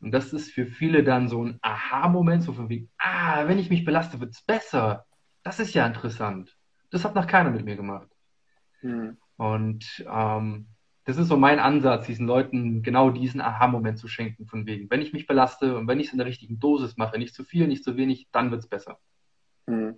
Und 0.00 0.12
das 0.12 0.32
ist 0.32 0.52
für 0.52 0.66
viele 0.66 1.02
dann 1.02 1.28
so 1.28 1.42
ein 1.42 1.58
Aha-Moment, 1.62 2.42
so 2.42 2.52
von 2.52 2.68
wegen, 2.68 2.90
ah, 2.98 3.48
wenn 3.48 3.58
ich 3.58 3.70
mich 3.70 3.84
belaste, 3.84 4.20
wird 4.20 4.34
es 4.34 4.42
besser. 4.42 5.06
Das 5.42 5.58
ist 5.58 5.74
ja 5.74 5.86
interessant. 5.86 6.56
Das 6.90 7.04
hat 7.04 7.14
noch 7.14 7.26
keiner 7.26 7.50
mit 7.50 7.64
mir 7.64 7.76
gemacht. 7.76 8.08
Mhm. 8.82 9.16
Und 9.36 10.04
ähm, 10.08 10.66
das 11.04 11.18
ist 11.18 11.28
so 11.28 11.36
mein 11.36 11.60
Ansatz, 11.60 12.06
diesen 12.06 12.26
Leuten 12.26 12.82
genau 12.82 13.10
diesen 13.10 13.40
Aha-Moment 13.40 13.98
zu 13.98 14.08
schenken, 14.08 14.46
von 14.46 14.66
wegen, 14.66 14.90
wenn 14.90 15.00
ich 15.00 15.12
mich 15.12 15.26
belaste 15.26 15.76
und 15.76 15.86
wenn 15.86 16.00
ich 16.00 16.08
es 16.08 16.12
in 16.12 16.18
der 16.18 16.26
richtigen 16.26 16.58
Dosis 16.58 16.96
mache, 16.96 17.18
nicht 17.18 17.34
zu 17.34 17.44
viel, 17.44 17.68
nicht 17.68 17.84
zu 17.84 17.96
wenig, 17.96 18.28
dann 18.32 18.50
wird 18.50 18.62
es 18.62 18.68
besser. 18.68 18.98
Hm. 19.66 19.96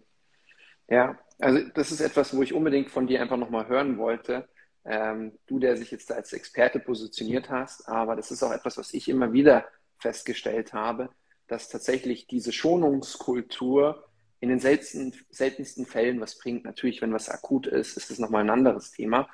Ja, 0.86 1.18
also 1.38 1.66
das 1.74 1.92
ist 1.92 2.00
etwas, 2.00 2.36
wo 2.36 2.42
ich 2.42 2.52
unbedingt 2.52 2.90
von 2.90 3.06
dir 3.06 3.22
einfach 3.22 3.36
nochmal 3.36 3.68
hören 3.68 3.98
wollte. 3.98 4.48
Ähm, 4.84 5.32
du, 5.46 5.58
der 5.58 5.76
sich 5.76 5.90
jetzt 5.90 6.12
als 6.12 6.32
Experte 6.32 6.78
positioniert 6.78 7.50
hast, 7.50 7.88
aber 7.88 8.16
das 8.16 8.30
ist 8.30 8.42
auch 8.42 8.52
etwas, 8.52 8.78
was 8.78 8.94
ich 8.94 9.08
immer 9.08 9.32
wieder 9.32 9.64
festgestellt 9.98 10.72
habe, 10.72 11.10
dass 11.46 11.68
tatsächlich 11.68 12.26
diese 12.26 12.52
Schonungskultur 12.52 14.08
in 14.40 14.50
den 14.50 14.60
seltensten, 14.60 15.14
seltensten 15.30 15.86
Fällen 15.86 16.20
was 16.20 16.38
bringt. 16.38 16.64
Natürlich, 16.64 17.02
wenn 17.02 17.12
was 17.12 17.28
akut 17.28 17.66
ist, 17.66 17.96
ist 17.96 18.10
das 18.10 18.18
nochmal 18.18 18.42
ein 18.42 18.50
anderes 18.50 18.92
Thema. 18.92 19.28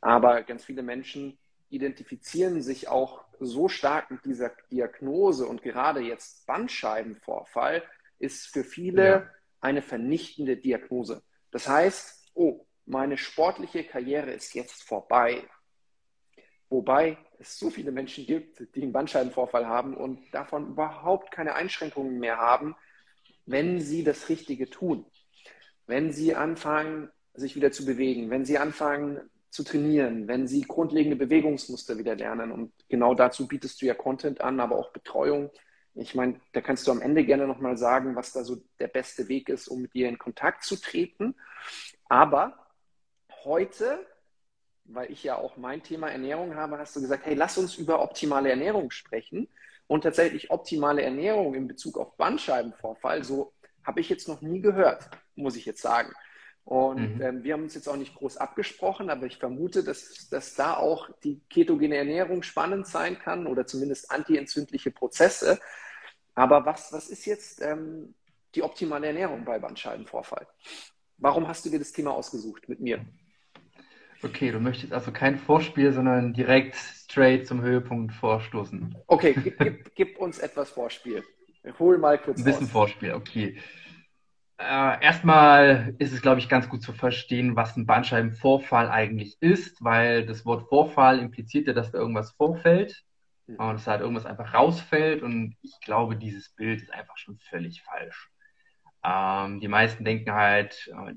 Aber 0.00 0.42
ganz 0.42 0.64
viele 0.64 0.82
Menschen 0.82 1.38
identifizieren 1.68 2.62
sich 2.62 2.88
auch 2.88 3.24
so 3.40 3.68
stark 3.68 4.10
mit 4.10 4.24
dieser 4.24 4.52
Diagnose 4.70 5.46
und 5.46 5.62
gerade 5.62 6.00
jetzt 6.00 6.46
Bandscheibenvorfall 6.46 7.82
ist 8.18 8.46
für 8.46 8.64
viele 8.64 9.08
ja. 9.08 9.30
eine 9.60 9.82
vernichtende 9.82 10.56
Diagnose. 10.56 11.22
Das 11.50 11.68
heißt, 11.68 12.30
oh, 12.34 12.66
meine 12.86 13.18
sportliche 13.18 13.84
Karriere 13.84 14.32
ist 14.32 14.54
jetzt 14.54 14.82
vorbei. 14.82 15.46
Wobei 16.70 17.18
es 17.38 17.58
so 17.58 17.70
viele 17.70 17.92
Menschen 17.92 18.26
gibt, 18.26 18.74
die 18.74 18.82
einen 18.82 18.92
Bandscheibenvorfall 18.92 19.66
haben 19.66 19.96
und 19.96 20.20
davon 20.32 20.68
überhaupt 20.68 21.30
keine 21.30 21.54
Einschränkungen 21.54 22.18
mehr 22.18 22.38
haben, 22.38 22.74
wenn 23.46 23.80
sie 23.80 24.04
das 24.04 24.28
Richtige 24.28 24.68
tun. 24.68 25.06
Wenn 25.86 26.12
sie 26.12 26.34
anfangen, 26.34 27.10
sich 27.34 27.56
wieder 27.56 27.72
zu 27.72 27.84
bewegen, 27.86 28.30
wenn 28.30 28.44
sie 28.44 28.58
anfangen 28.58 29.20
zu 29.50 29.62
trainieren, 29.62 30.28
wenn 30.28 30.46
sie 30.46 30.62
grundlegende 30.62 31.16
Bewegungsmuster 31.16 31.96
wieder 31.96 32.14
lernen. 32.14 32.52
Und 32.52 32.72
genau 32.88 33.14
dazu 33.14 33.48
bietest 33.48 33.80
du 33.80 33.86
ja 33.86 33.94
Content 33.94 34.40
an, 34.40 34.60
aber 34.60 34.76
auch 34.76 34.92
Betreuung. 34.92 35.50
Ich 35.94 36.14
meine, 36.14 36.40
da 36.52 36.60
kannst 36.60 36.86
du 36.86 36.90
am 36.92 37.00
Ende 37.00 37.24
gerne 37.24 37.46
nochmal 37.46 37.76
sagen, 37.76 38.14
was 38.14 38.32
da 38.32 38.44
so 38.44 38.62
der 38.78 38.88
beste 38.88 39.28
Weg 39.28 39.48
ist, 39.48 39.68
um 39.68 39.82
mit 39.82 39.94
dir 39.94 40.08
in 40.08 40.18
Kontakt 40.18 40.64
zu 40.64 40.76
treten. 40.76 41.34
Aber 42.08 42.66
heute, 43.44 44.06
weil 44.88 45.10
ich 45.10 45.22
ja 45.22 45.36
auch 45.36 45.56
mein 45.56 45.82
Thema 45.82 46.08
Ernährung 46.08 46.56
habe, 46.56 46.78
hast 46.78 46.96
du 46.96 47.00
gesagt, 47.00 47.26
hey, 47.26 47.34
lass 47.34 47.58
uns 47.58 47.76
über 47.76 48.02
optimale 48.02 48.50
Ernährung 48.50 48.90
sprechen. 48.90 49.48
Und 49.86 50.02
tatsächlich 50.02 50.50
optimale 50.50 51.02
Ernährung 51.02 51.54
in 51.54 51.66
Bezug 51.66 51.96
auf 51.96 52.16
Bandscheibenvorfall, 52.16 53.24
so 53.24 53.52
habe 53.84 54.00
ich 54.00 54.10
jetzt 54.10 54.28
noch 54.28 54.42
nie 54.42 54.60
gehört, 54.60 55.08
muss 55.34 55.56
ich 55.56 55.64
jetzt 55.64 55.80
sagen. 55.80 56.12
Und 56.64 57.16
mhm. 57.16 57.22
ähm, 57.22 57.44
wir 57.44 57.54
haben 57.54 57.62
uns 57.62 57.74
jetzt 57.74 57.88
auch 57.88 57.96
nicht 57.96 58.14
groß 58.14 58.36
abgesprochen, 58.36 59.08
aber 59.08 59.24
ich 59.24 59.38
vermute, 59.38 59.82
dass, 59.82 60.28
dass 60.28 60.54
da 60.54 60.76
auch 60.76 61.08
die 61.24 61.40
ketogene 61.48 61.96
Ernährung 61.96 62.42
spannend 62.42 62.86
sein 62.86 63.18
kann 63.18 63.46
oder 63.46 63.66
zumindest 63.66 64.10
antientzündliche 64.10 64.90
Prozesse. 64.90 65.58
Aber 66.34 66.66
was, 66.66 66.92
was 66.92 67.08
ist 67.08 67.24
jetzt 67.24 67.62
ähm, 67.62 68.14
die 68.54 68.62
optimale 68.62 69.06
Ernährung 69.06 69.46
bei 69.46 69.58
Bandscheibenvorfall? 69.58 70.46
Warum 71.16 71.48
hast 71.48 71.64
du 71.64 71.70
dir 71.70 71.78
das 71.78 71.92
Thema 71.92 72.12
ausgesucht 72.12 72.68
mit 72.68 72.80
mir? 72.80 73.04
Okay, 74.22 74.50
du 74.50 74.58
möchtest 74.58 74.92
also 74.92 75.12
kein 75.12 75.38
Vorspiel, 75.38 75.92
sondern 75.92 76.32
direkt 76.32 76.74
straight 76.74 77.46
zum 77.46 77.62
Höhepunkt 77.62 78.12
vorstoßen. 78.14 78.96
Okay, 79.06 79.34
gib, 79.42 79.58
gib, 79.58 79.94
gib 79.94 80.18
uns 80.18 80.38
etwas 80.38 80.70
Vorspiel. 80.70 81.22
Hol 81.78 81.98
mal 81.98 82.18
kurz. 82.18 82.38
Ein 82.38 82.44
bisschen 82.44 82.66
aus. 82.66 82.72
Vorspiel, 82.72 83.12
okay. 83.12 83.58
Äh, 84.58 85.04
erstmal 85.04 85.94
ist 85.98 86.12
es, 86.12 86.20
glaube 86.20 86.40
ich, 86.40 86.48
ganz 86.48 86.68
gut 86.68 86.82
zu 86.82 86.92
verstehen, 86.92 87.54
was 87.54 87.76
ein 87.76 87.86
Bandscheibenvorfall 87.86 88.90
eigentlich 88.90 89.36
ist, 89.40 89.84
weil 89.84 90.26
das 90.26 90.44
Wort 90.44 90.68
Vorfall 90.68 91.20
impliziert 91.20 91.68
ja, 91.68 91.72
dass 91.72 91.92
da 91.92 91.98
irgendwas 91.98 92.32
vorfällt 92.32 93.04
mhm. 93.46 93.56
und 93.56 93.74
dass 93.74 93.86
halt 93.86 94.00
irgendwas 94.00 94.26
einfach 94.26 94.54
rausfällt. 94.54 95.22
Und 95.22 95.56
ich 95.62 95.78
glaube, 95.80 96.16
dieses 96.16 96.48
Bild 96.50 96.82
ist 96.82 96.92
einfach 96.92 97.16
schon 97.18 97.38
völlig 97.38 97.82
falsch. 97.82 98.30
Ähm, 99.04 99.60
die 99.60 99.68
meisten 99.68 100.04
denken 100.04 100.32
halt, 100.32 100.90
äh, 100.92 101.14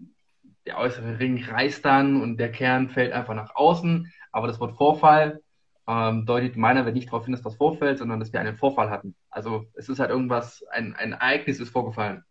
der 0.65 0.77
äußere 0.77 1.20
Ring 1.20 1.44
reißt 1.44 1.84
dann 1.84 2.22
und 2.22 2.38
der 2.38 2.51
Kern 2.51 2.89
fällt 2.89 3.13
einfach 3.13 3.34
nach 3.34 3.56
außen. 3.56 4.12
Aber 4.32 4.48
das 4.48 4.60
Wort 4.60 4.77
Vorfall 4.77 5.41
ähm, 5.88 6.25
deutet 6.25 6.56
meiner 6.56 6.86
Welt 6.86 6.96
nicht 6.96 7.08
darauf 7.08 7.25
hin, 7.25 7.34
dass 7.34 7.41
das 7.41 7.56
vorfällt, 7.56 7.98
sondern 7.98 8.20
dass 8.20 8.32
wir 8.32 8.39
einen 8.39 8.58
Vorfall 8.58 8.89
hatten. 8.89 9.15
Also 9.30 9.65
es 9.74 9.89
ist 9.89 10.00
halt 10.00 10.12
irgendwas, 10.12 10.63
ein, 10.72 10.96
ein 10.96 11.13
Ereignis 11.13 11.60
ist 11.60 11.70
vorgefallen. 11.70 12.24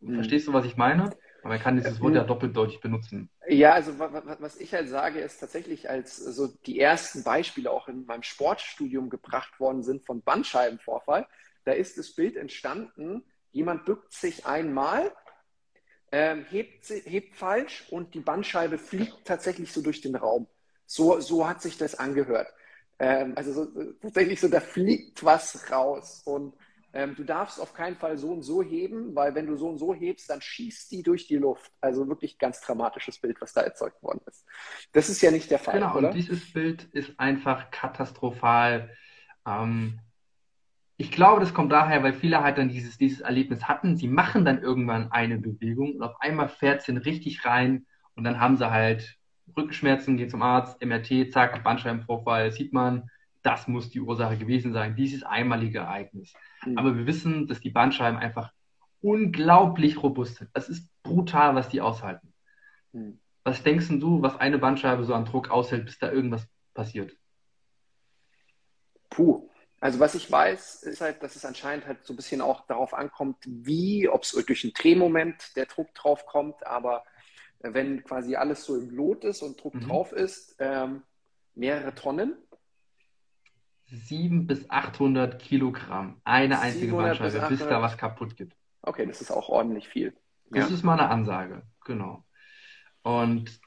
Mhm. 0.00 0.14
Verstehst 0.14 0.46
du, 0.46 0.52
was 0.52 0.64
ich 0.64 0.76
meine? 0.76 1.10
Aber 1.42 1.50
man 1.50 1.60
kann 1.60 1.76
dieses 1.76 2.00
Wort 2.00 2.14
ja 2.14 2.24
doppeldeutig 2.24 2.80
benutzen. 2.80 3.28
Ja, 3.46 3.72
also 3.74 3.98
was 3.98 4.58
ich 4.58 4.72
halt 4.72 4.88
sage, 4.88 5.20
ist 5.20 5.38
tatsächlich, 5.38 5.90
als 5.90 6.16
so 6.16 6.48
die 6.64 6.80
ersten 6.80 7.22
Beispiele 7.22 7.70
auch 7.70 7.88
in 7.88 8.06
meinem 8.06 8.22
Sportstudium 8.22 9.10
gebracht 9.10 9.60
worden 9.60 9.82
sind 9.82 10.06
von 10.06 10.22
Bandscheibenvorfall, 10.22 11.26
da 11.66 11.72
ist 11.72 11.98
das 11.98 12.14
Bild 12.14 12.36
entstanden, 12.36 13.24
jemand 13.52 13.84
bückt 13.84 14.12
sich 14.12 14.46
einmal 14.46 15.12
ähm, 16.16 16.46
hebt, 16.48 16.88
hebt 16.90 17.34
falsch 17.34 17.86
und 17.90 18.14
die 18.14 18.20
Bandscheibe 18.20 18.78
fliegt 18.78 19.24
tatsächlich 19.24 19.72
so 19.72 19.82
durch 19.82 20.00
den 20.00 20.14
Raum. 20.14 20.46
So, 20.86 21.18
so 21.18 21.48
hat 21.48 21.60
sich 21.60 21.76
das 21.76 21.96
angehört. 21.96 22.46
Ähm, 23.00 23.32
also 23.34 23.52
so, 23.52 23.92
tatsächlich 24.00 24.40
so, 24.40 24.46
da 24.46 24.60
fliegt 24.60 25.24
was 25.24 25.72
raus. 25.72 26.22
Und 26.24 26.54
ähm, 26.92 27.16
du 27.16 27.24
darfst 27.24 27.60
auf 27.60 27.74
keinen 27.74 27.96
Fall 27.96 28.16
so 28.16 28.30
und 28.30 28.42
so 28.42 28.62
heben, 28.62 29.16
weil 29.16 29.34
wenn 29.34 29.48
du 29.48 29.56
so 29.56 29.66
und 29.66 29.78
so 29.78 29.92
hebst, 29.92 30.30
dann 30.30 30.40
schießt 30.40 30.92
die 30.92 31.02
durch 31.02 31.26
die 31.26 31.34
Luft. 31.34 31.72
Also 31.80 32.06
wirklich 32.06 32.38
ganz 32.38 32.60
dramatisches 32.60 33.18
Bild, 33.18 33.40
was 33.40 33.52
da 33.52 33.62
erzeugt 33.62 34.00
worden 34.00 34.20
ist. 34.28 34.46
Das 34.92 35.08
ist 35.08 35.20
ja 35.20 35.32
nicht 35.32 35.50
der 35.50 35.58
Fall. 35.58 35.80
Genau, 35.80 35.96
oder? 35.96 36.10
und 36.10 36.14
dieses 36.14 36.52
Bild 36.52 36.84
ist 36.92 37.18
einfach 37.18 37.72
katastrophal. 37.72 38.88
Ähm, 39.44 39.98
ich 40.96 41.10
glaube, 41.10 41.40
das 41.40 41.54
kommt 41.54 41.72
daher, 41.72 42.02
weil 42.02 42.12
viele 42.12 42.42
halt 42.42 42.58
dann 42.58 42.68
dieses, 42.68 42.98
dieses 42.98 43.20
Erlebnis 43.20 43.64
hatten. 43.64 43.96
Sie 43.96 44.08
machen 44.08 44.44
dann 44.44 44.62
irgendwann 44.62 45.10
eine 45.10 45.38
Bewegung 45.38 45.96
und 45.96 46.02
auf 46.02 46.20
einmal 46.20 46.48
fährt 46.48 46.88
es 46.88 47.04
richtig 47.04 47.44
rein 47.44 47.86
und 48.14 48.24
dann 48.24 48.38
haben 48.40 48.56
sie 48.56 48.70
halt 48.70 49.16
Rückenschmerzen, 49.56 50.16
gehen 50.16 50.30
zum 50.30 50.42
Arzt, 50.42 50.80
MRT, 50.84 51.32
zack, 51.32 51.62
Bandscheibenvorfall, 51.64 52.52
sieht 52.52 52.72
man, 52.72 53.10
das 53.42 53.68
muss 53.68 53.90
die 53.90 54.00
Ursache 54.00 54.38
gewesen 54.38 54.72
sein, 54.72 54.96
dieses 54.96 55.22
einmalige 55.22 55.80
Ereignis. 55.80 56.32
Mhm. 56.64 56.78
Aber 56.78 56.96
wir 56.96 57.06
wissen, 57.06 57.46
dass 57.46 57.60
die 57.60 57.70
Bandscheiben 57.70 58.18
einfach 58.18 58.52
unglaublich 59.02 60.02
robust 60.02 60.36
sind. 60.36 60.50
Es 60.54 60.68
ist 60.68 60.88
brutal, 61.02 61.54
was 61.54 61.68
die 61.68 61.80
aushalten. 61.80 62.32
Mhm. 62.92 63.18
Was 63.42 63.62
denkst 63.62 63.88
du, 63.90 64.22
was 64.22 64.40
eine 64.40 64.58
Bandscheibe 64.58 65.04
so 65.04 65.12
an 65.12 65.26
Druck 65.26 65.50
aushält, 65.50 65.84
bis 65.84 65.98
da 65.98 66.10
irgendwas 66.10 66.48
passiert? 66.72 67.14
Puh, 69.10 69.50
Also 69.84 70.00
was 70.00 70.14
ich 70.14 70.32
weiß, 70.32 70.84
ist 70.84 71.02
halt, 71.02 71.22
dass 71.22 71.36
es 71.36 71.44
anscheinend 71.44 71.86
halt 71.86 72.06
so 72.06 72.14
ein 72.14 72.16
bisschen 72.16 72.40
auch 72.40 72.66
darauf 72.66 72.94
ankommt, 72.94 73.36
wie, 73.44 74.08
ob 74.08 74.22
es 74.22 74.30
durch 74.30 74.64
einen 74.64 74.72
Drehmoment 74.72 75.54
der 75.56 75.66
Druck 75.66 75.94
drauf 75.94 76.24
kommt, 76.24 76.66
aber 76.66 77.04
wenn 77.60 78.02
quasi 78.02 78.34
alles 78.34 78.64
so 78.64 78.76
im 78.78 78.88
Lot 78.88 79.24
ist 79.24 79.42
und 79.42 79.62
Druck 79.62 79.74
mhm. 79.74 79.80
drauf 79.80 80.12
ist, 80.12 80.56
ähm, 80.58 81.02
mehrere 81.54 81.94
Tonnen. 81.94 82.34
700 83.88 84.46
bis 84.46 84.70
800 84.70 85.38
Kilogramm, 85.38 86.18
eine 86.24 86.60
einzige 86.60 86.94
Bandscheibe, 86.94 87.40
bis, 87.40 87.58
bis, 87.58 87.68
da 87.68 87.82
was 87.82 87.98
kaputt 87.98 88.38
geht. 88.38 88.56
Okay, 88.80 89.04
das 89.04 89.20
ist 89.20 89.30
auch 89.30 89.50
ordentlich 89.50 89.86
viel. 89.86 90.14
Das 90.48 90.70
ja. 90.70 90.74
ist 90.74 90.82
mal 90.82 90.98
eine 90.98 91.10
Ansage, 91.10 91.60
genau. 91.84 92.24
Und 93.02 93.60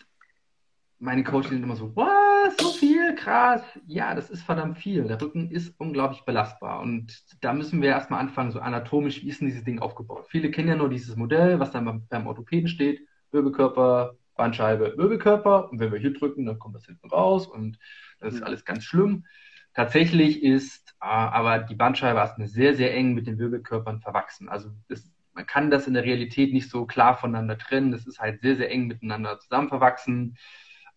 meine 0.98 1.24
Coaches 1.24 1.50
sind 1.50 1.62
immer 1.62 1.76
so, 1.76 1.96
was, 1.96 2.58
so 2.58 2.72
viel, 2.72 2.97
krass. 3.18 3.62
Ja, 3.86 4.16
das 4.16 4.30
ist 4.30 4.44
verdammt 4.44 4.78
viel. 4.78 5.04
Der 5.04 5.22
Rücken 5.22 5.52
ist 5.52 5.74
unglaublich 5.80 6.22
belastbar. 6.24 6.80
Und 6.80 7.24
da 7.42 7.54
müssen 7.54 7.82
wir 7.82 7.90
erstmal 7.90 8.22
anfangen, 8.22 8.52
so 8.52 8.60
anatomisch, 8.60 9.24
wie 9.24 9.30
ist 9.30 9.42
denn 9.42 9.48
dieses 9.48 9.64
Ding 9.64 9.80
aufgebaut? 9.80 10.28
Viele 10.30 10.52
kennen 10.52 10.70
ja 10.70 10.76
nur 10.76 10.90
dieses 10.90 11.16
Modell, 11.16 11.60
was 11.60 11.72
dann 11.72 11.86
beim, 11.86 12.08
beim 12.08 12.28
Orthopäden 12.28 12.70
steht. 12.70 13.02
Wirbelkörper, 13.32 14.16
Bandscheibe, 14.36 14.94
Wirbelkörper. 14.98 15.70
Und 15.70 15.80
wenn 15.80 15.92
wir 15.92 16.00
hier 16.00 16.14
drücken, 16.14 16.46
dann 16.46 16.60
kommt 16.60 16.76
das 16.76 16.86
hinten 16.86 17.10
raus 17.10 17.48
und 17.48 17.78
das 18.20 18.36
ist 18.36 18.44
alles 18.44 18.66
ganz 18.66 18.84
schlimm. 18.84 19.26
Tatsächlich 19.74 20.42
ist 20.42 20.96
äh, 21.02 21.06
aber 21.06 21.60
die 21.60 21.76
Bandscheibe 21.76 22.18
erstmal 22.18 22.48
sehr, 22.48 22.74
sehr 22.74 22.96
eng 22.96 23.14
mit 23.14 23.28
den 23.28 23.38
Wirbelkörpern 23.38 24.02
verwachsen. 24.02 24.50
Also 24.50 24.70
das, 24.88 25.12
man 25.34 25.46
kann 25.46 25.70
das 25.70 25.86
in 25.86 25.94
der 25.94 26.04
Realität 26.04 26.52
nicht 26.52 26.70
so 26.70 26.88
klar 26.88 27.16
voneinander 27.16 27.60
trennen. 27.60 27.92
Das 27.92 28.08
ist 28.08 28.20
halt 28.20 28.42
sehr, 28.42 28.56
sehr 28.56 28.72
eng 28.72 28.88
miteinander 28.88 29.38
zusammen 29.40 29.70
verwachsen. 29.70 30.36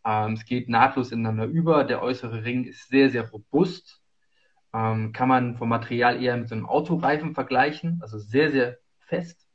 Ähm, 0.05 0.35
es 0.35 0.45
geht 0.45 0.69
nahtlos 0.69 1.13
ineinander 1.13 1.47
über. 1.47 1.85
Der 1.85 2.03
äußere 2.03 2.45
Ring 2.45 2.65
ist 2.65 2.89
sehr, 2.89 3.11
sehr 3.11 3.29
robust. 3.31 4.01
Ähm, 4.73 5.13
kann 5.13 5.29
man 5.29 5.57
vom 5.57 5.69
Material 5.69 6.23
eher 6.23 6.37
mit 6.37 6.49
so 6.49 6.55
einem 6.55 6.67
Autoreifen 6.67 7.35
vergleichen, 7.35 7.99
also 8.03 8.19
sehr, 8.19 8.53
sehr 8.53 8.79
fest. 9.01 9.49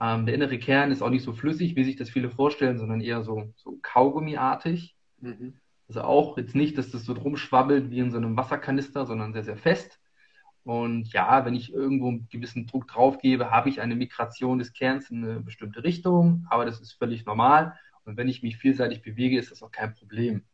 Ähm, 0.00 0.26
der 0.26 0.34
innere 0.34 0.58
Kern 0.58 0.90
ist 0.90 1.02
auch 1.02 1.10
nicht 1.10 1.24
so 1.24 1.32
flüssig, 1.32 1.76
wie 1.76 1.84
sich 1.84 1.96
das 1.96 2.10
viele 2.10 2.30
vorstellen, 2.30 2.78
sondern 2.78 3.00
eher 3.00 3.22
so, 3.22 3.52
so 3.56 3.78
Kaugummiartig. 3.80 4.96
Mhm. 5.20 5.54
Also 5.88 6.02
auch 6.02 6.36
jetzt 6.36 6.54
nicht, 6.54 6.76
dass 6.78 6.90
das 6.90 7.04
so 7.04 7.14
drum 7.14 7.36
schwabbelt 7.36 7.90
wie 7.90 8.00
in 8.00 8.10
so 8.10 8.16
einem 8.16 8.36
Wasserkanister, 8.36 9.06
sondern 9.06 9.32
sehr, 9.32 9.44
sehr 9.44 9.56
fest. 9.56 10.00
Und 10.64 11.12
ja, 11.12 11.44
wenn 11.44 11.54
ich 11.54 11.72
irgendwo 11.72 12.08
einen 12.08 12.28
gewissen 12.30 12.66
Druck 12.66 12.88
drauf 12.88 13.18
gebe, 13.18 13.50
habe 13.50 13.68
ich 13.68 13.80
eine 13.80 13.94
Migration 13.96 14.58
des 14.58 14.72
Kerns 14.72 15.10
in 15.10 15.22
eine 15.22 15.40
bestimmte 15.40 15.84
Richtung, 15.84 16.46
aber 16.48 16.64
das 16.64 16.80
ist 16.80 16.92
völlig 16.92 17.26
normal. 17.26 17.74
Und 18.04 18.16
wenn 18.16 18.28
ich 18.28 18.42
mich 18.42 18.56
vielseitig 18.56 19.02
bewege, 19.02 19.38
ist 19.38 19.50
das 19.50 19.62
auch 19.62 19.70
kein 19.70 19.94
Problem. 19.94 20.44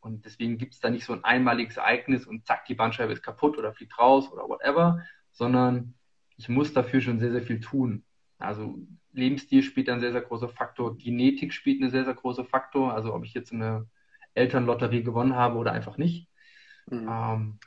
Und 0.00 0.24
deswegen 0.24 0.58
gibt 0.58 0.74
es 0.74 0.80
da 0.80 0.90
nicht 0.90 1.04
so 1.04 1.12
ein 1.12 1.24
einmaliges 1.24 1.78
Ereignis 1.78 2.26
und 2.26 2.46
zack, 2.46 2.66
die 2.66 2.74
Bandscheibe 2.74 3.12
ist 3.12 3.22
kaputt 3.22 3.56
oder 3.56 3.72
fliegt 3.72 3.98
raus 3.98 4.30
oder 4.30 4.48
whatever, 4.48 5.02
sondern 5.32 5.94
ich 6.36 6.48
muss 6.48 6.72
dafür 6.72 7.00
schon 7.00 7.18
sehr, 7.18 7.32
sehr 7.32 7.42
viel 7.42 7.60
tun. 7.60 8.04
Also 8.38 8.78
Lebensstil 9.12 9.62
spielt 9.62 9.88
ein 9.88 10.00
sehr, 10.00 10.12
sehr 10.12 10.20
großer 10.20 10.48
Faktor, 10.48 10.98
Genetik 10.98 11.52
spielt 11.52 11.80
eine 11.80 11.90
sehr, 11.90 12.04
sehr 12.04 12.14
große 12.14 12.44
Faktor, 12.44 12.92
also 12.92 13.14
ob 13.14 13.24
ich 13.24 13.32
jetzt 13.32 13.52
eine 13.52 13.88
Elternlotterie 14.34 15.02
gewonnen 15.02 15.36
habe 15.36 15.56
oder 15.56 15.72
einfach 15.72 15.96
nicht. 15.96 16.28
Mhm. 16.90 17.08
Ähm, 17.08 17.58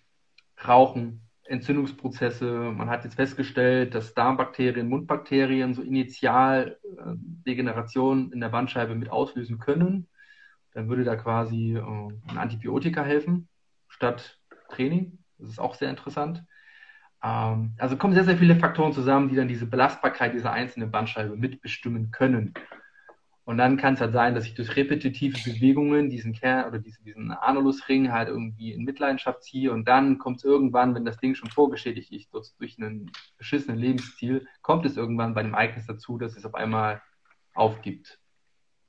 Rauchen, 0.68 1.27
Entzündungsprozesse. 1.48 2.46
Man 2.76 2.90
hat 2.90 3.04
jetzt 3.04 3.16
festgestellt, 3.16 3.96
dass 3.96 4.14
Darmbakterien, 4.14 4.90
Mundbakterien 4.90 5.74
so 5.74 5.82
initial 5.82 6.78
äh, 6.84 7.14
Degeneration 7.16 8.32
in 8.32 8.40
der 8.40 8.50
Bandscheibe 8.50 8.96
mit 8.96 9.10
auslösen 9.10 9.60
können. 9.60 10.08
Dann 10.74 10.90
würde 10.90 11.04
da 11.04 11.16
quasi 11.16 11.76
äh, 11.76 11.82
ein 12.28 12.38
Antibiotika 12.38 13.04
helfen 13.04 13.48
statt 13.88 14.40
Training. 14.70 15.20
Das 15.38 15.50
ist 15.50 15.60
auch 15.60 15.76
sehr 15.76 15.90
interessant. 15.90 16.44
Ähm, 17.24 17.74
also 17.78 17.98
kommen 17.98 18.14
sehr, 18.14 18.26
sehr 18.26 18.38
viele 18.38 18.56
Faktoren 18.56 18.94
zusammen, 18.94 19.30
die 19.30 19.36
dann 19.36 19.48
diese 19.48 19.66
Belastbarkeit 19.66 20.34
dieser 20.34 20.52
einzelnen 20.52 20.92
Bandscheibe 20.92 21.36
mitbestimmen 21.36 22.12
können. 22.12 22.54
Und 23.48 23.58
dann 23.58 23.78
kann 23.78 23.94
es 23.94 24.02
halt 24.02 24.12
sein, 24.12 24.36
dass 24.36 24.44
ich 24.44 24.56
durch 24.56 24.76
repetitive 24.76 25.38
Bewegungen 25.50 26.10
diesen 26.10 26.34
Kern 26.34 26.68
oder 26.68 26.80
diesen, 26.80 27.06
diesen 27.06 27.32
Anulusring 27.32 28.12
halt 28.12 28.28
irgendwie 28.28 28.74
in 28.74 28.84
Mitleidenschaft 28.84 29.42
ziehe 29.42 29.72
und 29.72 29.88
dann 29.88 30.18
kommt 30.18 30.40
es 30.40 30.44
irgendwann, 30.44 30.94
wenn 30.94 31.06
das 31.06 31.18
Ding 31.18 31.34
schon 31.34 31.50
vorgeschädigt 31.50 32.12
ist 32.12 32.34
durch, 32.34 32.52
durch 32.60 32.78
einen 32.78 33.10
beschissenen 33.38 33.80
Lebensstil, 33.80 34.46
kommt 34.62 34.86
es 34.86 34.98
irgendwann 34.98 35.34
bei 35.34 35.44
dem 35.44 35.54
Ereignis 35.54 35.86
dazu, 35.86 36.18
dass 36.18 36.36
es 36.36 36.44
auf 36.44 36.56
einmal 36.56 37.02
aufgibt. 37.54 38.20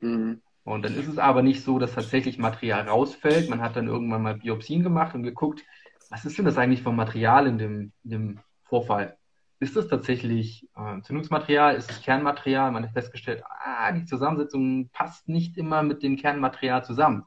Mhm. 0.00 0.42
Und 0.64 0.85
dann 0.85 0.96
ist 0.96 1.06
es 1.06 1.18
aber 1.18 1.42
nicht 1.42 1.62
so, 1.62 1.78
dass 1.78 1.94
tatsächlich 1.94 2.37
Material 2.37 2.88
rausfällt. 2.88 3.48
Man 3.48 3.61
hat 3.61 3.76
dann 3.76 3.87
irgendwann 3.87 4.22
mal 4.22 4.38
Biopsien 4.38 4.83
gemacht 4.83 5.14
und 5.14 5.22
geguckt, 5.22 5.62
was 6.11 6.24
ist 6.24 6.37
denn 6.37 6.44
das 6.44 6.59
eigentlich 6.59 6.83
vom 6.83 6.96
Material 6.96 7.46
in 7.46 7.59
dem, 7.59 7.92
in 8.02 8.11
dem 8.11 8.40
Vorfall? 8.64 9.17
Ist 9.61 9.77
das 9.77 9.88
tatsächlich 9.88 10.68
äh, 10.77 10.92
Entzündungsmaterial, 10.94 11.75
ist 11.75 11.90
es 11.90 12.03
Kernmaterial? 12.03 12.71
Man 12.71 12.85
hat 12.85 12.92
festgestellt, 12.92 13.42
ah, 13.49 13.90
die 13.92 14.05
Zusammensetzung 14.05 14.88
passt 14.90 15.29
nicht 15.29 15.57
immer 15.57 15.83
mit 15.83 16.03
dem 16.03 16.16
Kernmaterial 16.16 16.85
zusammen. 16.85 17.25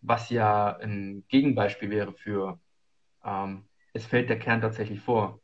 Was 0.00 0.30
ja 0.30 0.76
ein 0.78 1.24
Gegenbeispiel 1.28 1.90
wäre 1.90 2.12
für, 2.12 2.60
ähm, 3.24 3.64
es 3.92 4.06
fällt 4.06 4.30
der 4.30 4.38
Kern 4.38 4.60
tatsächlich 4.60 5.00
vor. 5.00 5.40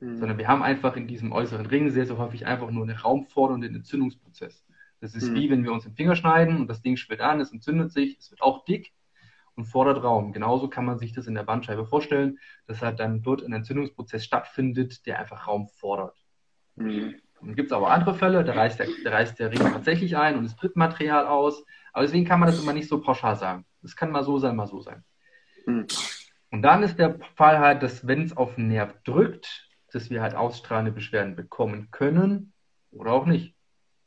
Mhm. 0.00 0.18
Sondern 0.18 0.38
wir 0.38 0.48
haben 0.48 0.62
einfach 0.62 0.96
in 0.96 1.06
diesem 1.06 1.32
äußeren 1.32 1.66
Ring 1.66 1.90
sehr, 1.90 2.06
sehr 2.06 2.18
häufig 2.18 2.46
einfach 2.46 2.70
nur 2.70 2.82
einen 2.82 2.96
raumfordernden 2.96 3.74
Entzündungsprozess. 3.74 4.64
Das 5.00 5.14
ist 5.14 5.30
mhm. 5.30 5.34
wie 5.34 5.50
wenn 5.50 5.64
wir 5.64 5.72
uns 5.72 5.84
den 5.84 5.94
Finger 5.94 6.16
schneiden 6.16 6.60
und 6.60 6.68
das 6.68 6.82
Ding 6.82 6.96
schwillt 6.96 7.20
an, 7.20 7.40
es 7.40 7.52
entzündet 7.52 7.92
sich, 7.92 8.18
es 8.18 8.30
wird 8.30 8.42
auch 8.42 8.64
dick 8.64 8.92
und 9.56 9.64
fordert 9.64 10.02
Raum. 10.04 10.32
Genauso 10.32 10.68
kann 10.68 10.84
man 10.84 10.98
sich 10.98 11.12
das 11.12 11.26
in 11.26 11.34
der 11.34 11.42
Bandscheibe 11.42 11.86
vorstellen, 11.86 12.38
dass 12.66 12.82
halt 12.82 13.00
dann 13.00 13.22
dort 13.22 13.42
ein 13.42 13.52
Entzündungsprozess 13.52 14.24
stattfindet, 14.24 15.06
der 15.06 15.18
einfach 15.18 15.46
Raum 15.46 15.68
fordert. 15.68 16.16
Mhm. 16.76 17.16
Dann 17.40 17.54
gibt 17.54 17.70
es 17.70 17.76
aber 17.76 17.90
andere 17.90 18.14
Fälle, 18.14 18.44
da 18.44 18.52
reißt, 18.52 18.78
der, 18.78 18.88
da 19.04 19.10
reißt 19.10 19.38
der 19.38 19.50
Ring 19.50 19.60
tatsächlich 19.60 20.16
ein 20.16 20.36
und 20.36 20.44
es 20.44 20.56
tritt 20.56 20.76
Material 20.76 21.26
aus. 21.26 21.64
Aber 21.92 22.04
deswegen 22.04 22.26
kann 22.26 22.40
man 22.40 22.48
das 22.48 22.60
immer 22.60 22.72
nicht 22.72 22.88
so 22.88 23.00
pauschal 23.00 23.36
sagen. 23.36 23.64
Das 23.82 23.96
kann 23.96 24.10
mal 24.10 24.24
so 24.24 24.38
sein, 24.38 24.56
mal 24.56 24.66
so 24.66 24.80
sein. 24.80 25.04
Mhm. 25.66 25.86
Und 26.50 26.62
dann 26.62 26.82
ist 26.82 26.98
der 26.98 27.18
Fall 27.34 27.58
halt, 27.58 27.82
dass 27.82 28.06
wenn 28.06 28.22
es 28.22 28.36
auf 28.36 28.54
den 28.54 28.68
Nerv 28.68 28.94
drückt, 29.04 29.68
dass 29.92 30.10
wir 30.10 30.22
halt 30.22 30.34
ausstrahlende 30.34 30.92
Beschwerden 30.92 31.36
bekommen 31.36 31.88
können 31.90 32.52
oder 32.90 33.12
auch 33.12 33.26
nicht 33.26 33.55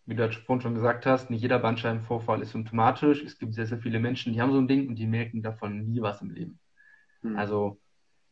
wie 0.09 0.15
du 0.15 0.31
vorhin 0.31 0.61
schon 0.61 0.73
gesagt 0.73 1.05
hast, 1.05 1.29
nicht 1.29 1.41
jeder 1.41 1.59
Bandscheibenvorfall 1.59 2.41
ist 2.41 2.51
symptomatisch. 2.51 3.23
Es 3.23 3.37
gibt 3.37 3.53
sehr, 3.53 3.67
sehr 3.67 3.77
viele 3.77 3.99
Menschen, 3.99 4.33
die 4.33 4.41
haben 4.41 4.51
so 4.51 4.57
ein 4.57 4.67
Ding 4.67 4.87
und 4.87 4.95
die 4.95 5.05
merken 5.05 5.43
davon 5.43 5.85
nie 5.85 6.01
was 6.01 6.21
im 6.21 6.31
Leben. 6.31 6.59
Mhm. 7.21 7.37
Also 7.37 7.79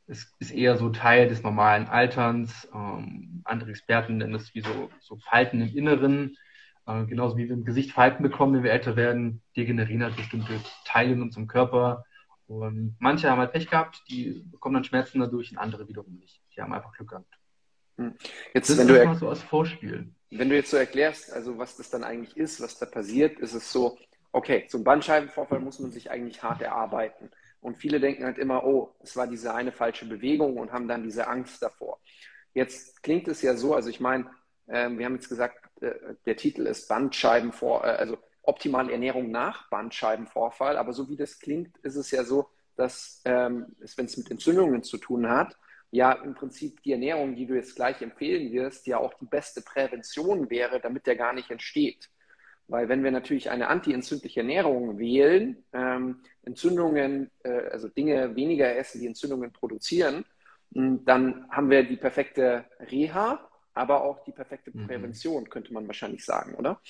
es 0.07 0.33
ist 0.39 0.51
eher 0.51 0.75
so 0.77 0.89
Teil 0.89 1.27
des 1.27 1.43
normalen 1.43 1.87
Alterns. 1.87 2.67
Ähm, 2.73 3.41
andere 3.43 3.69
Experten 3.69 4.17
nennen 4.17 4.33
das 4.33 4.55
wie 4.55 4.61
so, 4.61 4.89
so 5.01 5.17
Falten 5.17 5.61
im 5.61 5.75
Inneren. 5.75 6.35
Äh, 6.87 7.05
genauso 7.05 7.37
wie 7.37 7.47
wir 7.47 7.53
im 7.53 7.65
Gesicht 7.65 7.91
Falten 7.91 8.23
bekommen, 8.23 8.55
wenn 8.55 8.63
wir 8.63 8.71
älter 8.71 8.95
werden, 8.95 9.43
degenerieren 9.55 10.03
halt 10.03 10.15
bestimmte 10.15 10.59
Teile 10.83 11.13
in 11.13 11.21
unserem 11.21 11.47
Körper. 11.47 12.05
Und 12.47 12.95
manche 12.99 13.29
haben 13.29 13.39
halt 13.39 13.51
Pech 13.51 13.69
gehabt, 13.69 14.01
die 14.09 14.43
bekommen 14.49 14.75
dann 14.75 14.83
Schmerzen 14.83 15.19
dadurch 15.19 15.51
und 15.51 15.57
andere 15.59 15.87
wiederum 15.87 16.15
nicht. 16.15 16.41
Die 16.55 16.61
haben 16.61 16.73
einfach 16.73 16.93
Glück 16.93 17.09
gehabt. 17.09 17.37
Hm. 17.97 18.15
Jetzt, 18.53 18.69
das 18.69 18.77
wenn 18.77 18.87
ist 18.87 19.01
du 19.01 19.05
mal 19.05 19.15
so 19.15 19.29
als 19.29 19.43
Vorspiel. 19.43 20.11
Wenn 20.29 20.49
du 20.49 20.55
jetzt 20.55 20.71
so 20.71 20.77
erklärst, 20.77 21.31
also 21.31 21.57
was 21.57 21.77
das 21.77 21.89
dann 21.89 22.03
eigentlich 22.03 22.35
ist, 22.35 22.61
was 22.61 22.77
da 22.77 22.85
passiert, 22.85 23.39
ist 23.39 23.53
es 23.53 23.71
so, 23.71 23.97
okay, 24.31 24.65
so 24.67 24.77
ein 24.77 24.83
Bandscheibenvorfall 24.83 25.59
muss 25.59 25.79
man 25.79 25.91
sich 25.91 26.11
eigentlich 26.11 26.43
hart 26.43 26.61
erarbeiten. 26.61 27.31
Und 27.61 27.77
viele 27.77 27.99
denken 27.99 28.25
halt 28.25 28.37
immer, 28.37 28.63
oh, 28.65 28.93
es 29.01 29.15
war 29.15 29.27
diese 29.27 29.53
eine 29.53 29.71
falsche 29.71 30.05
Bewegung 30.05 30.57
und 30.57 30.71
haben 30.71 30.87
dann 30.87 31.03
diese 31.03 31.27
Angst 31.27 31.61
davor. 31.61 31.99
Jetzt 32.53 33.01
klingt 33.03 33.27
es 33.27 33.41
ja 33.41 33.55
so, 33.55 33.73
also 33.73 33.89
ich 33.89 33.99
meine, 33.99 34.29
äh, 34.67 34.89
wir 34.89 35.05
haben 35.05 35.15
jetzt 35.15 35.29
gesagt, 35.29 35.59
äh, 35.81 35.93
der 36.25 36.35
Titel 36.35 36.67
ist 36.67 36.87
Bandscheibenvor, 36.87 37.83
äh, 37.83 37.89
also 37.89 38.17
optimale 38.43 38.91
Ernährung 38.91 39.31
nach 39.31 39.69
Bandscheibenvorfall, 39.69 40.77
aber 40.77 40.93
so 40.93 41.09
wie 41.09 41.17
das 41.17 41.39
klingt, 41.39 41.77
ist 41.79 41.95
es 41.95 42.11
ja 42.11 42.23
so, 42.23 42.49
dass 42.75 43.21
ähm, 43.25 43.75
es, 43.81 43.97
wenn 43.97 44.05
es 44.05 44.17
mit 44.17 44.31
Entzündungen 44.31 44.83
zu 44.83 44.97
tun 44.97 45.27
hat, 45.29 45.57
ja 45.91 46.11
im 46.11 46.33
Prinzip 46.33 46.81
die 46.83 46.91
Ernährung, 46.91 47.35
die 47.35 47.45
du 47.45 47.55
jetzt 47.55 47.75
gleich 47.75 48.01
empfehlen 48.01 48.51
wirst, 48.51 48.87
ja 48.87 48.97
auch 48.97 49.13
die 49.15 49.25
beste 49.25 49.61
Prävention 49.61 50.49
wäre, 50.49 50.79
damit 50.79 51.07
der 51.07 51.15
gar 51.15 51.33
nicht 51.33 51.49
entsteht. 51.49 52.09
Weil 52.67 52.89
wenn 52.89 53.03
wir 53.03 53.11
natürlich 53.11 53.49
eine 53.49 53.69
antientzündliche 53.69 54.41
Ernährung 54.41 54.99
wählen, 54.99 55.63
ähm, 55.71 56.21
Entzündungen, 56.43 57.31
äh, 57.43 57.69
also 57.71 57.87
Dinge 57.87 58.35
weniger 58.35 58.75
essen, 58.75 58.99
die 58.99 59.07
Entzündungen 59.07 59.53
produzieren, 59.53 60.25
hm, 60.73 61.05
dann 61.05 61.49
haben 61.49 61.69
wir 61.69 61.83
die 61.83 61.95
perfekte 61.95 62.65
Reha, 62.79 63.47
aber 63.73 64.03
auch 64.03 64.23
die 64.25 64.33
perfekte 64.33 64.71
mhm. 64.73 64.87
Prävention, 64.87 65.43
mhm. 65.43 65.49
könnte 65.49 65.73
man 65.73 65.87
wahrscheinlich 65.87 66.25
sagen, 66.25 66.55
oder? 66.55 66.81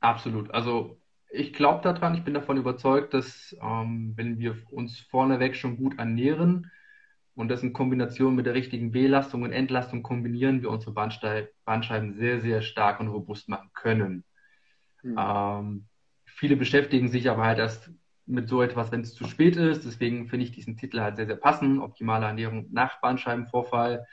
Absolut. 0.00 0.50
Also 0.50 0.98
ich 1.30 1.52
glaube 1.52 1.82
daran, 1.82 2.16
ich 2.16 2.24
bin 2.24 2.34
davon 2.34 2.56
überzeugt, 2.56 3.14
dass 3.14 3.54
ähm, 3.62 4.14
wenn 4.16 4.38
wir 4.38 4.56
uns 4.70 4.98
vorneweg 4.98 5.54
schon 5.54 5.76
gut 5.76 5.98
ernähren, 5.98 6.70
und 7.40 7.48
das 7.48 7.62
in 7.62 7.72
Kombination 7.72 8.34
mit 8.34 8.46
der 8.46 8.54
richtigen 8.54 8.92
Belastung 8.92 9.42
und 9.42 9.52
Entlastung 9.52 10.02
kombinieren 10.02 10.62
wir 10.62 10.70
unsere 10.70 10.92
Bandscheiben 10.92 12.14
sehr, 12.14 12.40
sehr 12.40 12.62
stark 12.62 13.00
und 13.00 13.08
robust 13.08 13.48
machen 13.48 13.70
können. 13.72 14.24
Mhm. 15.02 15.16
Ähm, 15.18 15.84
viele 16.26 16.56
beschäftigen 16.56 17.08
sich 17.08 17.30
aber 17.30 17.44
halt 17.44 17.58
erst 17.58 17.90
mit 18.26 18.48
so 18.48 18.62
etwas, 18.62 18.92
wenn 18.92 19.00
es 19.00 19.14
zu 19.14 19.24
spät 19.24 19.56
ist. 19.56 19.84
Deswegen 19.84 20.28
finde 20.28 20.44
ich 20.44 20.52
diesen 20.52 20.76
Titel 20.76 21.00
halt 21.00 21.16
sehr, 21.16 21.26
sehr 21.26 21.36
passend. 21.36 21.80
Optimale 21.80 22.26
Ernährung 22.26 22.66
nach 22.70 23.00
Bandscheibenvorfall. 23.00 24.06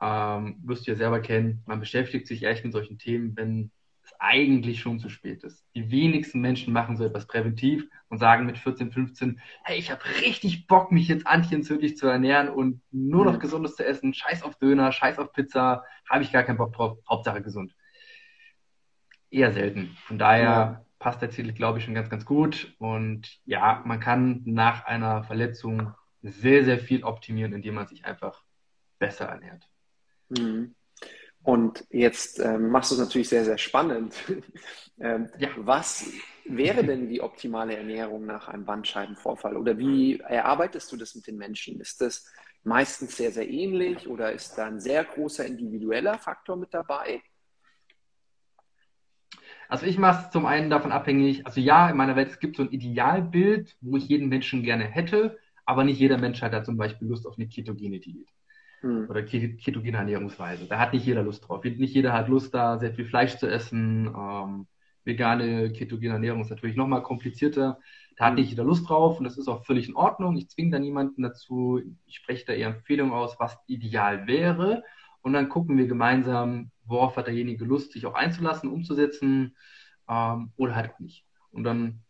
Ähm, 0.00 0.60
wirst 0.64 0.86
du 0.86 0.92
ja 0.92 0.96
selber 0.96 1.20
kennen. 1.20 1.62
Man 1.66 1.80
beschäftigt 1.80 2.28
sich 2.28 2.44
echt 2.44 2.64
mit 2.64 2.72
solchen 2.72 2.98
Themen, 2.98 3.36
wenn 3.36 3.72
eigentlich 4.18 4.80
schon 4.80 4.98
zu 4.98 5.08
spät 5.08 5.44
ist. 5.44 5.64
Die 5.74 5.90
wenigsten 5.90 6.40
Menschen 6.40 6.72
machen 6.72 6.96
so 6.96 7.04
etwas 7.04 7.26
präventiv 7.26 7.88
und 8.08 8.18
sagen 8.18 8.46
mit 8.46 8.58
14, 8.58 8.90
15, 8.90 9.40
hey, 9.62 9.78
ich 9.78 9.90
habe 9.90 10.02
richtig 10.20 10.66
Bock, 10.66 10.90
mich 10.90 11.08
jetzt 11.08 11.26
antientzündlich 11.26 11.96
zu 11.96 12.06
ernähren 12.06 12.48
und 12.48 12.82
nur 12.90 13.24
noch. 13.24 13.38
Gesundes 13.38 13.76
zu 13.76 13.86
essen. 13.86 14.14
Scheiß 14.14 14.42
auf 14.42 14.56
Döner, 14.56 14.90
scheiß 14.90 15.18
auf 15.18 15.32
Pizza, 15.32 15.84
habe 16.08 16.22
ich 16.22 16.32
gar 16.32 16.42
keinen 16.42 16.58
Bock 16.58 16.72
drauf. 16.72 16.98
Hauptsache 17.08 17.42
gesund. 17.42 17.74
Eher 19.30 19.52
selten. 19.52 19.96
Von 20.06 20.18
daher 20.18 20.42
ja. 20.42 20.84
passt 20.98 21.22
der 21.22 21.30
Titel, 21.30 21.52
glaube 21.52 21.78
ich, 21.78 21.84
schon 21.84 21.94
ganz, 21.94 22.10
ganz 22.10 22.24
gut. 22.24 22.74
Und 22.78 23.40
ja, 23.44 23.82
man 23.86 24.00
kann 24.00 24.42
nach 24.44 24.84
einer 24.86 25.22
Verletzung 25.22 25.92
sehr, 26.22 26.64
sehr 26.64 26.78
viel 26.78 27.04
optimieren, 27.04 27.52
indem 27.52 27.74
man 27.74 27.86
sich 27.86 28.04
einfach 28.04 28.42
besser 28.98 29.26
ernährt. 29.26 29.68
Mhm. 30.30 30.74
Und 31.48 31.86
jetzt 31.88 32.40
ähm, 32.40 32.68
machst 32.68 32.90
du 32.90 32.96
es 32.96 33.00
natürlich 33.00 33.30
sehr, 33.30 33.42
sehr 33.42 33.56
spannend. 33.56 34.14
ähm, 35.00 35.30
ja. 35.38 35.48
Was 35.56 36.04
wäre 36.44 36.84
denn 36.84 37.08
die 37.08 37.22
optimale 37.22 37.74
Ernährung 37.74 38.26
nach 38.26 38.48
einem 38.48 38.66
Bandscheibenvorfall? 38.66 39.56
Oder 39.56 39.78
wie 39.78 40.18
erarbeitest 40.20 40.92
du 40.92 40.98
das 40.98 41.14
mit 41.14 41.26
den 41.26 41.38
Menschen? 41.38 41.80
Ist 41.80 42.02
das 42.02 42.30
meistens 42.64 43.16
sehr, 43.16 43.32
sehr 43.32 43.48
ähnlich 43.48 44.08
oder 44.08 44.30
ist 44.30 44.58
da 44.58 44.66
ein 44.66 44.78
sehr 44.78 45.02
großer 45.04 45.46
individueller 45.46 46.18
Faktor 46.18 46.58
mit 46.58 46.74
dabei? 46.74 47.22
Also 49.70 49.86
ich 49.86 49.96
mache 49.96 50.26
es 50.26 50.30
zum 50.30 50.44
einen 50.44 50.68
davon 50.68 50.92
abhängig, 50.92 51.46
also 51.46 51.62
ja, 51.62 51.88
in 51.88 51.96
meiner 51.96 52.14
Welt, 52.14 52.28
es 52.28 52.40
gibt 52.40 52.56
so 52.56 52.64
ein 52.64 52.72
Idealbild, 52.72 53.74
wo 53.80 53.96
ich 53.96 54.06
jeden 54.06 54.28
Menschen 54.28 54.62
gerne 54.62 54.84
hätte, 54.84 55.38
aber 55.64 55.84
nicht 55.84 55.98
jeder 55.98 56.18
Mensch 56.18 56.42
hat 56.42 56.52
da 56.52 56.62
zum 56.62 56.76
Beispiel 56.76 57.08
Lust 57.08 57.26
auf 57.26 57.38
eine 57.38 57.48
ketogene 57.48 58.00
Diät 58.00 58.28
hm. 58.80 59.06
oder 59.08 59.22
ketogene 59.22 59.96
Ernährungsweise. 59.96 60.66
Da 60.66 60.78
hat 60.78 60.92
nicht 60.92 61.06
jeder 61.06 61.22
Lust 61.22 61.48
drauf. 61.48 61.64
Nicht 61.64 61.94
jeder 61.94 62.12
hat 62.12 62.28
Lust, 62.28 62.54
da 62.54 62.78
sehr 62.78 62.92
viel 62.92 63.06
Fleisch 63.06 63.36
zu 63.36 63.46
essen. 63.46 64.06
Ähm, 64.06 64.66
vegane 65.04 65.72
ketogene 65.72 66.14
Ernährung 66.14 66.42
ist 66.42 66.50
natürlich 66.50 66.76
nochmal 66.76 67.02
komplizierter. 67.02 67.78
Da 68.16 68.26
hat 68.26 68.32
hm. 68.32 68.40
nicht 68.40 68.50
jeder 68.50 68.64
Lust 68.64 68.88
drauf 68.88 69.18
und 69.18 69.24
das 69.24 69.38
ist 69.38 69.48
auch 69.48 69.64
völlig 69.64 69.88
in 69.88 69.96
Ordnung. 69.96 70.36
Ich 70.36 70.48
zwinge 70.48 70.70
da 70.70 70.78
niemanden 70.78 71.22
dazu. 71.22 71.80
Ich 72.06 72.16
spreche 72.16 72.46
da 72.46 72.52
eher 72.52 72.68
Empfehlungen 72.68 73.12
aus, 73.12 73.38
was 73.38 73.58
ideal 73.66 74.26
wäre. 74.26 74.82
Und 75.22 75.32
dann 75.32 75.48
gucken 75.48 75.76
wir 75.76 75.86
gemeinsam, 75.86 76.70
worauf 76.84 77.16
hat 77.16 77.26
derjenige 77.26 77.64
Lust, 77.64 77.92
sich 77.92 78.06
auch 78.06 78.14
einzulassen, 78.14 78.70
umzusetzen 78.70 79.56
ähm, 80.08 80.52
oder 80.56 80.74
halt 80.74 80.92
auch 80.92 81.00
nicht. 81.00 81.24
Und 81.50 81.64
dann 81.64 82.00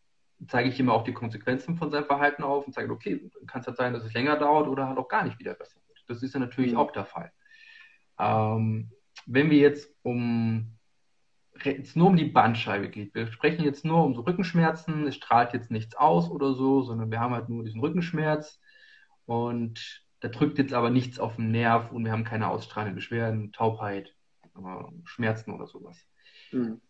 zeige 0.46 0.68
ich 0.68 0.78
ihm 0.78 0.90
auch 0.90 1.02
die 1.02 1.12
Konsequenzen 1.12 1.76
von 1.76 1.90
seinem 1.90 2.04
Verhalten 2.04 2.42
auf 2.42 2.66
und 2.66 2.74
sage, 2.74 2.92
okay, 2.92 3.28
kann 3.46 3.60
es 3.60 3.66
halt 3.66 3.76
sein, 3.76 3.92
dass 3.92 4.04
es 4.04 4.12
länger 4.12 4.36
dauert 4.36 4.68
oder 4.68 4.86
halt 4.86 4.98
auch 4.98 5.08
gar 5.08 5.24
nicht 5.24 5.38
wieder 5.38 5.54
besser. 5.54 5.80
Das 6.08 6.22
ist 6.22 6.34
ja 6.34 6.40
natürlich 6.40 6.72
mhm. 6.72 6.78
auch 6.78 6.90
der 6.90 7.04
Fall. 7.04 7.32
Ähm, 8.18 8.90
wenn 9.26 9.50
wir 9.50 9.58
jetzt 9.58 9.94
um 10.02 10.74
jetzt 11.64 11.96
nur 11.96 12.06
um 12.08 12.16
die 12.16 12.24
Bandscheibe 12.24 12.88
geht, 12.88 13.14
wir 13.14 13.26
sprechen 13.32 13.64
jetzt 13.64 13.84
nur 13.84 14.04
um 14.04 14.14
so 14.14 14.20
Rückenschmerzen, 14.20 15.08
es 15.08 15.16
strahlt 15.16 15.52
jetzt 15.52 15.72
nichts 15.72 15.96
aus 15.96 16.30
oder 16.30 16.54
so, 16.54 16.82
sondern 16.82 17.10
wir 17.10 17.18
haben 17.18 17.34
halt 17.34 17.48
nur 17.48 17.64
diesen 17.64 17.80
Rückenschmerz 17.80 18.60
und 19.26 20.04
da 20.20 20.28
drückt 20.28 20.58
jetzt 20.58 20.72
aber 20.72 20.90
nichts 20.90 21.18
auf 21.18 21.36
den 21.36 21.50
Nerv 21.50 21.92
und 21.92 22.04
wir 22.04 22.12
haben 22.12 22.24
keine 22.24 22.48
ausstrahlenden 22.48 22.96
Beschwerden, 22.96 23.52
Taubheit, 23.52 24.14
Schmerzen 25.04 25.52
oder 25.52 25.66
sowas. 25.66 25.98
Mhm. 26.50 26.80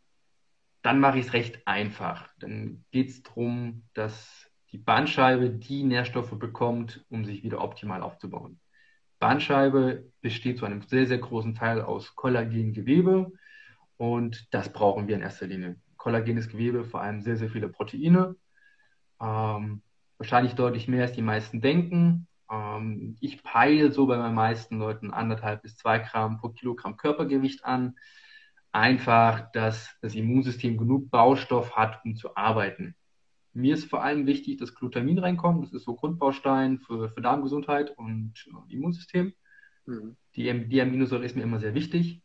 Dann 0.83 1.01
mache 1.01 1.19
ich 1.19 1.27
es 1.27 1.33
recht 1.33 1.67
einfach. 1.67 2.29
Dann 2.39 2.85
geht 2.91 3.09
es 3.09 3.23
darum, 3.23 3.85
dass 3.95 4.51
die 4.73 4.79
Bandscheibe 4.79 5.51
die 5.51 5.83
Nährstoffe 5.83 6.39
bekommt, 6.39 7.05
um 7.11 7.25
sich 7.25 7.43
wieder 7.43 7.61
optimal 7.61 8.03
aufzubauen. 8.03 8.61
Bandscheibe 9.19 10.11
besteht 10.21 10.59
zu 10.59 10.67
einem 10.67 10.83
sehr, 10.83 11.07
sehr 11.07 11.19
großen 11.19 11.55
Teil 11.55 11.81
aus 11.83 12.15
Kollagengewebe 12.15 13.33
und 13.97 14.47
das 14.53 14.73
brauchen 14.73 15.09
wir 15.09 15.17
in 15.17 15.23
erster 15.23 15.47
Linie. 15.47 15.77
Kollagenes 15.97 16.49
Gewebe, 16.49 16.85
vor 16.85 17.01
allem 17.01 17.21
sehr, 17.21 17.37
sehr 17.37 17.51
viele 17.51 17.69
Proteine. 17.69 18.37
Ähm, 19.21 19.83
wahrscheinlich 20.19 20.55
deutlich 20.55 20.89
mehr, 20.89 21.03
als 21.03 21.13
die 21.13 21.23
meisten 21.23 21.61
denken. 21.61 22.29
Ähm, 22.51 23.17
ich 23.21 23.43
peile 23.43 23.93
so 23.93 24.07
bei 24.07 24.17
meinen 24.17 24.35
meisten 24.35 24.79
Leuten 24.79 25.11
anderthalb 25.11 25.63
bis 25.63 25.77
zwei 25.77 25.99
Gramm 25.99 26.39
pro 26.39 26.51
Kilogramm 26.51 26.97
Körpergewicht 26.97 27.65
an. 27.65 27.97
Einfach, 28.71 29.51
dass 29.53 29.97
das 30.03 30.15
Immunsystem 30.15 30.77
genug 30.77 31.11
Baustoff 31.11 31.75
hat, 31.77 32.05
um 32.05 32.17
zu 32.17 32.37
arbeiten. 32.37 32.95
Mir 33.59 33.75
ist 33.75 33.91
vor 33.91 34.05
allem 34.05 34.27
wichtig, 34.27 34.59
dass 34.59 34.77
Glutamin 34.77 35.19
reinkommt. 35.19 35.65
Das 35.65 35.73
ist 35.73 35.85
so 35.85 35.97
Grundbaustein 35.97 36.79
für, 36.79 37.09
für 37.09 37.21
Darmgesundheit 37.21 37.91
und 37.99 38.33
Immunsystem. 38.69 39.33
Mhm. 39.85 40.17
Die, 40.37 40.69
die 40.69 40.81
Aminosäure 40.81 41.25
ist 41.25 41.35
mir 41.35 41.43
immer 41.43 41.59
sehr 41.59 41.75
wichtig. 41.75 42.23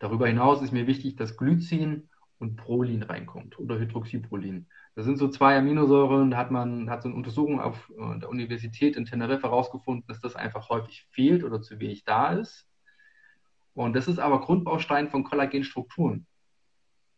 Darüber 0.00 0.26
hinaus 0.26 0.62
ist 0.62 0.72
mir 0.72 0.88
wichtig, 0.88 1.14
dass 1.14 1.36
Glycin 1.36 2.08
und 2.38 2.56
Prolin 2.56 3.04
reinkommt 3.04 3.56
oder 3.60 3.78
Hydroxyprolin. 3.78 4.66
Das 4.96 5.04
sind 5.04 5.16
so 5.16 5.28
zwei 5.28 5.56
Aminosäuren, 5.56 6.32
da 6.32 6.38
hat 6.38 6.50
man 6.50 6.90
hat 6.90 7.02
so 7.02 7.08
eine 7.08 7.16
Untersuchung 7.16 7.60
auf 7.60 7.88
äh, 7.96 8.18
der 8.18 8.28
Universität 8.28 8.96
in 8.96 9.04
Teneriffa 9.04 9.46
herausgefunden, 9.46 10.08
dass 10.08 10.20
das 10.20 10.34
einfach 10.34 10.68
häufig 10.70 11.06
fehlt 11.12 11.44
oder 11.44 11.62
zu 11.62 11.78
wenig 11.78 12.04
da 12.04 12.32
ist. 12.32 12.66
Und 13.74 13.94
das 13.94 14.08
ist 14.08 14.18
aber 14.18 14.40
Grundbaustein 14.40 15.08
von 15.08 15.22
Kollagenstrukturen. 15.22 16.26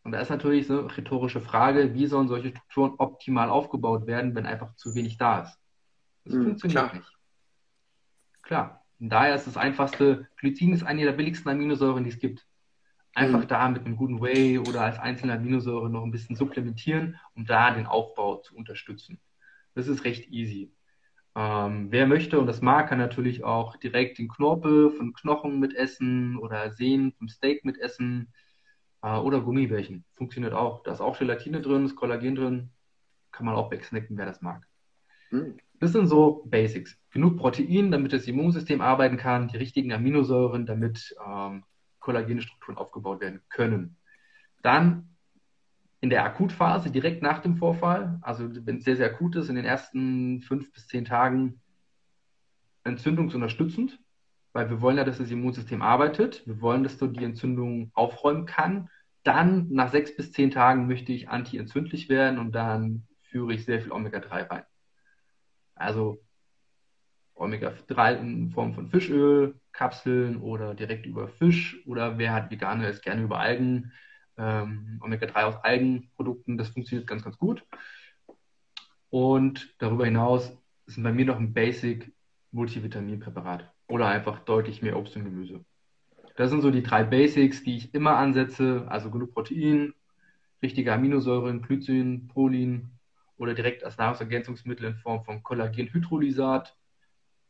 Und 0.04 0.12
da 0.12 0.20
ist 0.20 0.30
natürlich 0.30 0.66
so 0.66 0.80
eine 0.80 0.96
rhetorische 0.96 1.40
Frage, 1.40 1.94
wie 1.94 2.06
sollen 2.06 2.28
solche 2.28 2.50
Strukturen 2.50 2.94
optimal 2.98 3.50
aufgebaut 3.50 4.06
werden, 4.06 4.34
wenn 4.34 4.46
einfach 4.46 4.74
zu 4.76 4.94
wenig 4.94 5.18
da 5.18 5.42
ist? 5.42 5.58
Das 6.24 6.34
mhm, 6.34 6.44
funktioniert 6.44 6.80
klar. 6.80 6.94
nicht. 6.94 7.18
Klar. 8.42 8.84
Und 9.00 9.10
daher 9.10 9.34
ist 9.34 9.46
das 9.46 9.56
einfachste, 9.56 10.28
Glycin 10.36 10.72
ist 10.72 10.82
eine 10.82 11.04
der 11.04 11.12
billigsten 11.12 11.50
Aminosäuren, 11.50 12.04
die 12.04 12.10
es 12.10 12.18
gibt 12.18 12.46
einfach 13.14 13.42
mhm. 13.42 13.48
da 13.48 13.68
mit 13.68 13.84
einem 13.84 13.96
guten 13.96 14.20
Whey 14.20 14.58
oder 14.58 14.82
als 14.82 14.98
einzelne 14.98 15.34
Aminosäure 15.34 15.90
noch 15.90 16.04
ein 16.04 16.10
bisschen 16.10 16.36
supplementieren, 16.36 17.18
um 17.34 17.44
da 17.44 17.72
den 17.72 17.86
Aufbau 17.86 18.36
zu 18.36 18.56
unterstützen. 18.56 19.20
Das 19.74 19.88
ist 19.88 20.04
recht 20.04 20.30
easy. 20.30 20.72
Ähm, 21.34 21.88
wer 21.90 22.06
möchte 22.06 22.38
und 22.38 22.46
das 22.46 22.62
mag, 22.62 22.88
kann 22.88 22.98
natürlich 22.98 23.44
auch 23.44 23.76
direkt 23.76 24.18
den 24.18 24.28
Knorpel 24.28 24.90
von 24.90 25.12
Knochen 25.12 25.60
mitessen 25.60 26.36
oder 26.36 26.70
Sehnen 26.70 27.12
vom 27.12 27.28
Steak 27.28 27.64
mitessen 27.64 28.32
äh, 28.32 28.47
oder 29.02 29.40
Gummibärchen. 29.40 30.04
Funktioniert 30.14 30.52
auch. 30.52 30.82
Da 30.82 30.92
ist 30.92 31.00
auch 31.00 31.18
Gelatine 31.18 31.60
drin, 31.60 31.84
ist 31.84 31.96
Kollagen 31.96 32.34
drin. 32.34 32.70
Kann 33.30 33.46
man 33.46 33.54
auch 33.54 33.70
wegsnacken, 33.70 34.16
wer 34.16 34.26
das 34.26 34.42
mag. 34.42 34.66
Mhm. 35.30 35.58
Das 35.80 35.92
sind 35.92 36.08
so 36.08 36.44
Basics. 36.46 36.98
Genug 37.10 37.36
Protein, 37.36 37.90
damit 37.90 38.12
das 38.12 38.26
Immunsystem 38.26 38.80
arbeiten 38.80 39.16
kann, 39.16 39.48
die 39.48 39.56
richtigen 39.56 39.92
Aminosäuren, 39.92 40.66
damit 40.66 41.14
ähm, 41.24 41.64
kollagene 42.00 42.42
Strukturen 42.42 42.76
aufgebaut 42.76 43.20
werden 43.20 43.42
können. 43.48 43.96
Dann 44.62 45.14
in 46.00 46.10
der 46.10 46.24
Akutphase, 46.24 46.90
direkt 46.90 47.22
nach 47.22 47.40
dem 47.40 47.56
Vorfall, 47.56 48.18
also 48.22 48.48
wenn 48.66 48.78
es 48.78 48.84
sehr, 48.84 48.96
sehr 48.96 49.06
akut 49.06 49.36
ist, 49.36 49.48
in 49.48 49.56
den 49.56 49.64
ersten 49.64 50.40
fünf 50.42 50.72
bis 50.72 50.86
zehn 50.86 51.04
Tagen 51.04 51.60
entzündungsunterstützend, 52.84 53.98
weil 54.52 54.70
wir 54.70 54.80
wollen 54.80 54.96
ja, 54.96 55.04
dass 55.04 55.18
das 55.18 55.30
Immunsystem 55.30 55.82
arbeitet. 55.82 56.46
Wir 56.46 56.60
wollen, 56.60 56.82
dass 56.82 56.98
du 56.98 57.06
die 57.06 57.24
Entzündung 57.24 57.90
aufräumen 57.94 58.46
kann. 58.46 58.88
Dann 59.22 59.68
nach 59.70 59.90
sechs 59.90 60.16
bis 60.16 60.32
zehn 60.32 60.50
Tagen 60.50 60.86
möchte 60.86 61.12
ich 61.12 61.28
antientzündlich 61.28 62.08
werden 62.08 62.38
und 62.38 62.52
dann 62.52 63.06
führe 63.22 63.52
ich 63.52 63.64
sehr 63.64 63.80
viel 63.80 63.92
Omega-3 63.92 64.50
rein. 64.50 64.64
Also 65.74 66.24
Omega-3 67.34 68.18
in 68.20 68.50
Form 68.50 68.74
von 68.74 68.88
Fischöl, 68.88 69.60
Kapseln 69.72 70.38
oder 70.38 70.74
direkt 70.74 71.06
über 71.06 71.28
Fisch 71.28 71.80
oder 71.86 72.18
wer 72.18 72.32
hat 72.32 72.50
vegane 72.50 72.88
ist 72.88 73.02
gerne 73.02 73.22
über 73.22 73.38
Algen, 73.38 73.92
ähm, 74.38 74.98
Omega-3 75.02 75.44
aus 75.44 75.56
Algenprodukten, 75.62 76.56
das 76.58 76.70
funktioniert 76.70 77.06
ganz, 77.06 77.22
ganz 77.22 77.38
gut. 77.38 77.64
Und 79.10 79.74
darüber 79.78 80.04
hinaus 80.04 80.56
ist 80.86 81.02
bei 81.02 81.12
mir 81.12 81.26
noch 81.26 81.38
ein 81.38 81.52
Basic 81.52 82.12
Multivitaminpräparat 82.50 83.72
oder 83.88 84.06
einfach 84.06 84.38
deutlich 84.40 84.82
mehr 84.82 84.96
Obst 84.96 85.16
und 85.16 85.24
Gemüse. 85.24 85.64
Das 86.36 86.50
sind 86.50 86.60
so 86.60 86.70
die 86.70 86.82
drei 86.82 87.02
Basics, 87.02 87.64
die 87.64 87.76
ich 87.76 87.94
immer 87.94 88.16
ansetze, 88.16 88.86
also 88.88 89.10
genug 89.10 89.32
Protein, 89.32 89.94
richtige 90.62 90.92
Aminosäuren, 90.92 91.62
Glycin, 91.62 92.28
Prolin 92.28 92.90
oder 93.38 93.54
direkt 93.54 93.82
als 93.82 93.96
Nahrungsergänzungsmittel 93.96 94.86
in 94.86 94.96
Form 94.96 95.24
von 95.24 95.42
Kollagenhydrolysat, 95.42 96.76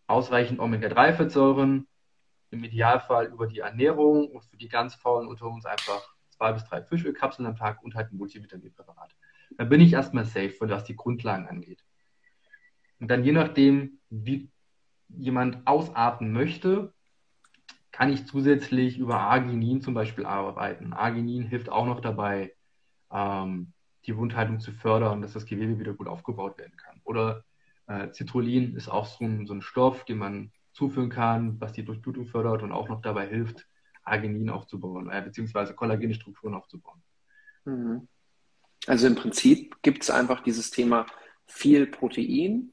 ausreichend 0.06 0.60
Omega-3-Fettsäuren 0.60 1.86
im 2.50 2.64
Idealfall 2.64 3.26
über 3.26 3.46
die 3.46 3.58
Ernährung 3.58 4.28
und 4.28 4.44
für 4.44 4.56
die 4.56 4.68
ganz 4.68 4.94
faulen 4.94 5.28
unter 5.28 5.46
uns 5.46 5.66
einfach 5.66 6.14
zwei 6.30 6.52
bis 6.52 6.64
drei 6.64 6.82
Fischölkapseln 6.82 7.46
am 7.46 7.56
Tag 7.56 7.82
und 7.82 7.94
halt 7.94 8.12
ein 8.12 8.16
Multivitaminpräparat. 8.16 9.14
Dann 9.56 9.68
bin 9.68 9.80
ich 9.80 9.92
erstmal 9.92 10.24
safe, 10.24 10.54
was 10.60 10.84
die 10.84 10.96
Grundlagen 10.96 11.46
angeht. 11.46 11.84
Und 13.00 13.10
dann 13.10 13.24
je 13.24 13.32
nachdem, 13.32 13.98
wie 14.08 14.50
jemand 15.08 15.66
ausatmen 15.66 16.32
möchte, 16.32 16.92
kann 17.92 18.12
ich 18.12 18.26
zusätzlich 18.26 18.98
über 18.98 19.20
Arginin 19.20 19.80
zum 19.80 19.94
Beispiel 19.94 20.24
arbeiten. 20.24 20.92
Arginin 20.92 21.44
hilft 21.44 21.68
auch 21.68 21.86
noch 21.86 22.00
dabei, 22.00 22.54
ähm, 23.10 23.72
die 24.06 24.16
Wundheilung 24.16 24.60
zu 24.60 24.72
fördern, 24.72 25.22
dass 25.22 25.32
das 25.32 25.46
Gewebe 25.46 25.78
wieder 25.78 25.94
gut 25.94 26.06
aufgebaut 26.06 26.58
werden 26.58 26.76
kann. 26.76 27.00
Oder 27.04 27.44
äh, 27.86 28.12
Citrullin 28.12 28.76
ist 28.76 28.88
auch 28.88 29.06
so 29.06 29.24
ein, 29.24 29.46
so 29.46 29.54
ein 29.54 29.62
Stoff, 29.62 30.04
den 30.04 30.18
man 30.18 30.52
zuführen 30.72 31.10
kann, 31.10 31.60
was 31.60 31.72
die 31.72 31.84
Durchblutung 31.84 32.26
fördert 32.26 32.62
und 32.62 32.72
auch 32.72 32.88
noch 32.88 33.02
dabei 33.02 33.26
hilft, 33.26 33.66
Arginin 34.04 34.50
aufzubauen, 34.50 35.10
äh, 35.10 35.20
beziehungsweise 35.22 35.74
kollagene 35.74 36.14
Strukturen 36.14 36.54
aufzubauen. 36.54 37.02
Mhm. 37.64 38.08
Also 38.86 39.06
im 39.06 39.16
Prinzip 39.16 39.82
gibt 39.82 40.02
es 40.02 40.10
einfach 40.10 40.42
dieses 40.42 40.70
Thema 40.70 41.06
viel 41.46 41.86
Protein, 41.86 42.70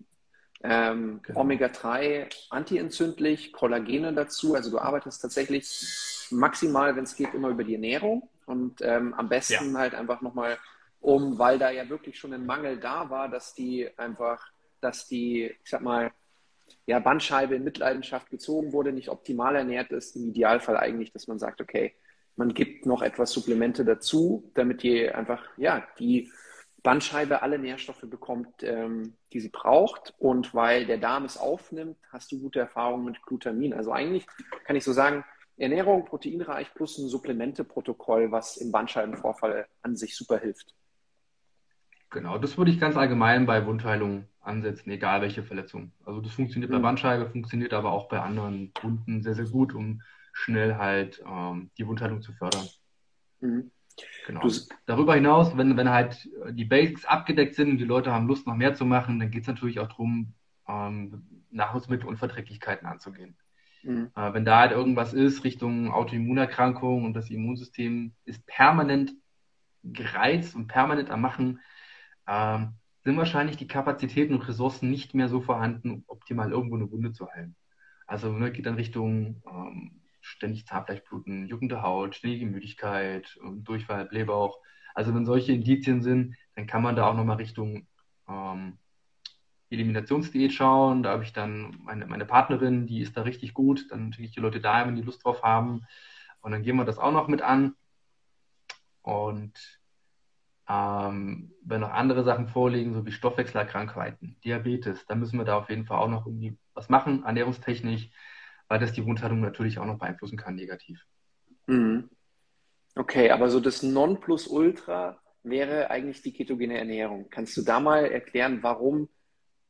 ähm, 0.64 1.20
genau. 1.24 1.42
Omega-3 1.42 2.30
antientzündlich, 2.50 3.54
Kollagene 3.54 4.14
dazu. 4.14 4.56
Also 4.56 4.72
du 4.72 4.80
arbeitest 4.80 5.22
tatsächlich 5.22 6.28
maximal, 6.32 6.96
wenn 6.96 7.04
es 7.04 7.16
geht, 7.16 7.34
immer 7.34 7.50
über 7.50 7.64
die 7.64 7.76
Ernährung 7.76 8.30
und 8.46 8.82
ähm, 8.82 9.14
am 9.14 9.30
besten 9.30 9.74
ja. 9.74 9.80
halt 9.80 9.96
einfach 9.96 10.22
nochmal 10.22 10.58
um, 11.02 11.38
weil 11.38 11.60
da 11.60 11.70
ja 11.70 11.88
wirklich 11.88 12.18
schon 12.18 12.34
ein 12.34 12.46
Mangel 12.46 12.80
da 12.80 13.10
war, 13.10 13.30
dass 13.30 13.54
die 13.54 13.88
einfach, 13.98 14.52
dass 14.82 15.08
die, 15.08 15.44
ich 15.64 15.70
sag 15.70 15.82
mal, 15.82 16.12
ja, 16.88 17.00
Bandscheibe 17.00 17.56
in 17.56 17.64
Mitleidenschaft 17.64 18.30
gezogen 18.30 18.74
wurde, 18.74 18.92
nicht 18.92 19.10
optimal 19.10 19.56
ernährt 19.56 19.92
ist. 19.92 20.16
Im 20.16 20.30
Idealfall 20.30 20.78
eigentlich, 20.78 21.12
dass 21.12 21.28
man 21.28 21.38
sagt, 21.38 21.62
okay, 21.62 21.94
man 22.36 22.54
gibt 22.54 22.86
noch 22.86 23.02
etwas 23.02 23.32
Supplemente 23.32 23.86
dazu, 23.86 24.52
damit 24.56 24.84
die 24.84 25.10
einfach, 25.10 25.44
ja, 25.58 25.88
die 26.00 26.32
Bandscheibe 26.86 27.42
alle 27.42 27.58
Nährstoffe 27.58 28.04
bekommt, 28.04 28.62
ähm, 28.62 29.16
die 29.34 29.40
sie 29.40 29.50
braucht. 29.50 30.14
Und 30.20 30.54
weil 30.54 30.86
der 30.86 31.00
Darm 31.00 31.26
es 31.26 31.36
aufnimmt, 31.38 31.98
hast 32.14 32.32
du 32.32 32.40
gute 32.40 32.60
Erfahrungen 32.60 33.06
mit 33.06 33.22
Glutamin. 33.24 33.74
Also 33.74 33.92
eigentlich 33.92 34.28
kann 34.66 34.76
ich 34.76 34.84
so 34.84 34.94
sagen, 34.94 35.26
Ernährung 35.58 36.06
proteinreich 36.06 36.74
plus 36.76 36.98
ein 37.00 37.08
Supplementeprotokoll, 37.08 38.32
was 38.32 38.58
im 38.58 38.72
Bandscheibenvorfall 38.72 39.68
an 39.82 39.96
sich 39.96 40.16
super 40.16 40.38
hilft. 40.38 40.76
Genau, 42.12 42.38
das 42.38 42.58
würde 42.58 42.72
ich 42.72 42.80
ganz 42.80 42.96
allgemein 42.96 43.48
bei 43.48 43.66
Wundheilung 43.66 44.28
ansetzen, 44.40 44.92
egal 44.92 45.22
welche 45.22 45.44
Verletzung. 45.44 45.92
Also 46.06 46.22
das 46.22 46.34
funktioniert 46.34 46.70
mhm. 46.70 46.76
bei 46.76 46.82
Bandscheibe, 46.82 47.30
funktioniert 47.30 47.74
aber 47.74 47.92
auch 47.94 48.08
bei 48.10 48.22
anderen 48.22 48.72
Wunden 48.82 49.24
sehr, 49.24 49.34
sehr 49.34 49.46
gut, 49.46 49.74
um 49.74 50.04
schnell 50.34 50.76
halt 50.76 51.24
ähm, 51.26 51.72
die 51.80 51.88
Wundheilung 51.88 52.22
zu 52.22 52.32
fördern. 52.34 52.68
Mhm. 53.40 53.72
Genau. 54.28 54.42
Du, 54.42 54.50
Darüber 54.86 55.16
hinaus, 55.16 55.56
wenn, 55.58 55.78
wenn 55.78 55.90
halt 55.90 56.30
die 56.52 56.66
Basics 56.66 57.06
abgedeckt 57.06 57.56
sind 57.56 57.70
und 57.72 57.78
die 57.78 57.86
Leute 57.86 58.12
haben 58.12 58.28
Lust, 58.28 58.48
noch 58.48 58.56
mehr 58.56 58.74
zu 58.74 58.86
machen, 58.86 59.20
dann 59.20 59.32
geht 59.32 59.44
es 59.44 59.48
natürlich 59.48 59.80
auch 59.80 59.88
darum, 59.88 60.34
ähm, 60.68 61.24
Nahrungsmittelunverträglichkeiten 61.52 62.88
anzugehen. 62.88 63.38
Mhm. 63.84 64.12
Äh, 64.16 64.34
wenn 64.34 64.46
da 64.46 64.60
halt 64.60 64.72
irgendwas 64.72 65.14
ist 65.14 65.44
Richtung 65.44 65.92
Autoimmunerkrankung 65.92 67.06
und 67.06 67.14
das 67.14 67.30
Immunsystem 67.30 68.14
ist 68.26 68.46
permanent 68.48 69.14
gereizt 69.84 70.56
und 70.56 70.68
permanent 70.68 71.12
am 71.12 71.22
Machen, 71.22 71.60
ähm, 72.28 72.74
sind 73.04 73.18
wahrscheinlich 73.18 73.58
die 73.58 73.68
Kapazitäten 73.68 74.34
und 74.34 74.48
Ressourcen 74.48 74.90
nicht 74.90 75.14
mehr 75.14 75.30
so 75.30 75.42
vorhanden, 75.42 75.92
um 75.92 76.04
optimal 76.08 76.52
irgendwo 76.52 76.76
eine 76.76 76.92
Wunde 76.92 77.12
zu 77.12 77.30
heilen. 77.32 77.56
Also 78.08 78.32
ne, 78.32 78.52
geht 78.52 78.66
dann 78.66 78.76
Richtung 78.76 79.44
ähm, 79.48 80.02
ständig 80.26 80.66
Zahnfleischbluten, 80.66 81.48
juckende 81.48 81.82
Haut, 81.82 82.16
ständige 82.16 82.46
Müdigkeit, 82.46 83.38
Durchfall, 83.58 84.06
Blähbauch. 84.06 84.60
Also 84.94 85.14
wenn 85.14 85.26
solche 85.26 85.52
Indizien 85.52 86.02
sind, 86.02 86.36
dann 86.56 86.68
kann 86.68 86.82
man 86.82 86.96
da 86.96 87.08
auch 87.08 87.16
nochmal 87.16 87.38
Richtung 87.38 87.88
ähm, 88.28 88.78
Eliminationsdiät 89.70 90.54
schauen. 90.54 91.04
Da 91.04 91.12
habe 91.12 91.24
ich 91.24 91.34
dann 91.34 91.78
meine, 91.84 92.06
meine 92.06 92.26
Partnerin, 92.26 92.88
die 92.88 93.02
ist 93.02 93.16
da 93.16 93.22
richtig 93.22 93.54
gut. 93.54 93.88
Dann 93.92 94.10
natürlich 94.10 94.32
die 94.32 94.40
Leute 94.40 94.60
da, 94.60 94.86
wenn 94.86 94.96
die 94.96 95.02
Lust 95.02 95.24
drauf 95.24 95.44
haben. 95.44 95.86
Und 96.42 96.52
dann 96.52 96.64
gehen 96.64 96.76
wir 96.76 96.86
das 96.86 96.98
auch 96.98 97.12
noch 97.12 97.28
mit 97.28 97.42
an. 97.42 97.76
Und 99.02 99.80
ähm, 100.68 101.54
wenn 101.64 101.82
noch 101.82 101.92
andere 101.92 102.24
Sachen 102.24 102.48
vorliegen, 102.48 102.94
so 102.94 103.06
wie 103.06 103.12
Stoffwechselerkrankheiten, 103.12 104.40
Diabetes, 104.44 105.06
dann 105.06 105.20
müssen 105.20 105.38
wir 105.38 105.46
da 105.46 105.58
auf 105.58 105.70
jeden 105.70 105.86
Fall 105.86 106.00
auch 106.00 106.10
noch 106.10 106.26
irgendwie 106.26 106.58
was 106.74 106.90
machen, 106.90 107.24
ernährungstechnisch, 107.24 108.10
weil 108.68 108.80
das 108.80 108.94
die 108.94 109.06
Wundheilung 109.06 109.42
natürlich 109.42 109.80
auch 109.80 109.86
noch 109.86 110.00
beeinflussen 110.00 110.38
kann, 110.38 110.56
negativ. 110.56 111.06
Mhm. 111.68 112.10
Okay, 112.96 113.32
aber 113.32 113.50
so 113.50 113.60
das 113.60 113.84
Nonplusultra 113.84 115.20
wäre 115.44 115.90
eigentlich 115.90 116.22
die 116.22 116.34
ketogene 116.34 116.78
Ernährung. 116.78 117.30
Kannst 117.30 117.56
du 117.58 117.62
da 117.62 117.80
mal 117.80 118.06
erklären, 118.06 118.60
warum 118.62 119.10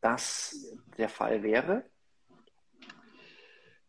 das 0.01 0.77
der 0.97 1.09
Fall 1.09 1.43
wäre? 1.43 1.83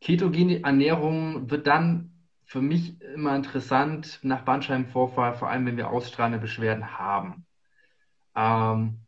Ketogene 0.00 0.62
Ernährung 0.62 1.50
wird 1.50 1.66
dann 1.66 2.12
für 2.44 2.62
mich 2.62 3.00
immer 3.02 3.34
interessant 3.34 4.20
nach 4.22 4.42
Bandscheibenvorfall, 4.42 5.34
vor 5.34 5.50
allem 5.50 5.66
wenn 5.66 5.76
wir 5.76 5.90
ausstrahlende 5.90 6.38
Beschwerden 6.38 6.98
haben. 6.98 7.44
Ähm, 8.36 9.05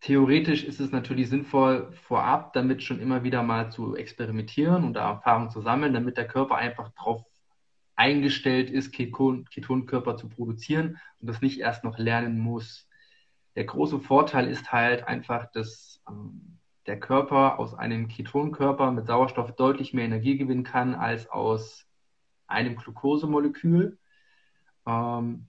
theoretisch 0.00 0.64
ist 0.64 0.80
es 0.80 0.92
natürlich 0.92 1.28
sinnvoll, 1.28 1.92
vorab 1.92 2.52
damit 2.52 2.82
schon 2.82 3.00
immer 3.00 3.22
wieder 3.22 3.42
mal 3.42 3.70
zu 3.70 3.96
experimentieren 3.96 4.84
und 4.84 4.94
da 4.94 5.10
Erfahrung 5.10 5.50
zu 5.50 5.60
sammeln, 5.60 5.92
damit 5.92 6.16
der 6.16 6.26
Körper 6.26 6.56
einfach 6.56 6.90
darauf 6.90 7.24
eingestellt 7.96 8.70
ist, 8.70 8.92
Keton, 8.92 9.44
Ketonkörper 9.44 10.16
zu 10.16 10.28
produzieren 10.28 10.98
und 11.20 11.28
das 11.28 11.42
nicht 11.42 11.60
erst 11.60 11.84
noch 11.84 11.98
lernen 11.98 12.38
muss. 12.38 12.88
Der 13.56 13.64
große 13.64 14.00
Vorteil 14.00 14.48
ist 14.48 14.72
halt 14.72 15.06
einfach, 15.06 15.50
dass 15.52 16.00
ähm, 16.08 16.58
der 16.86 16.98
Körper 16.98 17.58
aus 17.58 17.74
einem 17.74 18.08
Ketonkörper 18.08 18.90
mit 18.90 19.06
Sauerstoff 19.06 19.54
deutlich 19.54 19.92
mehr 19.92 20.06
Energie 20.06 20.38
gewinnen 20.38 20.64
kann 20.64 20.94
als 20.94 21.28
aus 21.28 21.86
einem 22.46 22.76
Glukosemolekül. 22.76 23.98
Ähm, 24.86 25.46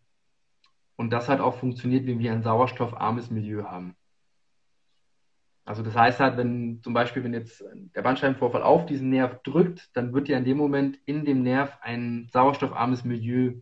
und 0.98 1.10
das 1.12 1.30
hat 1.30 1.40
auch 1.40 1.56
funktioniert, 1.56 2.06
wenn 2.06 2.20
wir 2.20 2.34
ein 2.34 2.44
sauerstoffarmes 2.44 3.32
Milieu 3.32 3.64
haben. 3.64 3.96
Also 5.72 5.84
das 5.84 5.96
heißt 5.96 6.20
halt, 6.20 6.36
wenn 6.36 6.82
zum 6.84 6.94
Beispiel, 6.94 7.24
wenn 7.24 7.34
jetzt 7.34 7.64
der 7.96 8.02
Bandscheibenvorfall 8.02 8.62
auf 8.62 8.86
diesen 8.86 9.10
Nerv 9.10 9.42
drückt, 9.44 9.90
dann 9.94 10.12
wird 10.12 10.28
ja 10.28 10.38
in 10.38 10.44
dem 10.44 10.58
Moment 10.58 11.00
in 11.06 11.24
dem 11.24 11.44
Nerv 11.44 11.78
ein 11.80 12.28
sauerstoffarmes 12.30 13.06
Milieu 13.06 13.54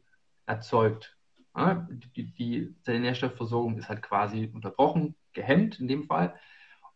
erzeugt. 0.47 1.15
Ja, 1.55 1.87
die, 2.15 2.33
die 2.33 2.73
Zellnährstoffversorgung 2.81 3.77
ist 3.77 3.89
halt 3.89 4.01
quasi 4.01 4.49
unterbrochen, 4.51 5.13
gehemmt 5.33 5.79
in 5.79 5.87
dem 5.87 6.05
Fall. 6.05 6.33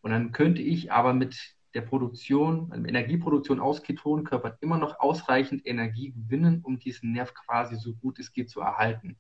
Und 0.02 0.10
dann 0.10 0.32
könnte 0.32 0.64
ich 0.64 0.92
aber 0.92 1.14
mit 1.14 1.38
der 1.76 1.82
Produktion, 1.82 2.72
also 2.72 2.84
Energieproduktion 2.84 3.60
aus 3.60 3.84
Ketonkörpern 3.84 4.54
immer 4.62 4.80
noch 4.80 5.00
ausreichend 5.00 5.64
Energie 5.68 6.10
gewinnen, 6.10 6.62
um 6.64 6.80
diesen 6.80 7.12
Nerv 7.12 7.36
quasi 7.36 7.76
so 7.76 7.94
gut 7.94 8.18
es 8.18 8.34
geht 8.34 8.50
zu 8.50 8.62
erhalten. 8.62 9.20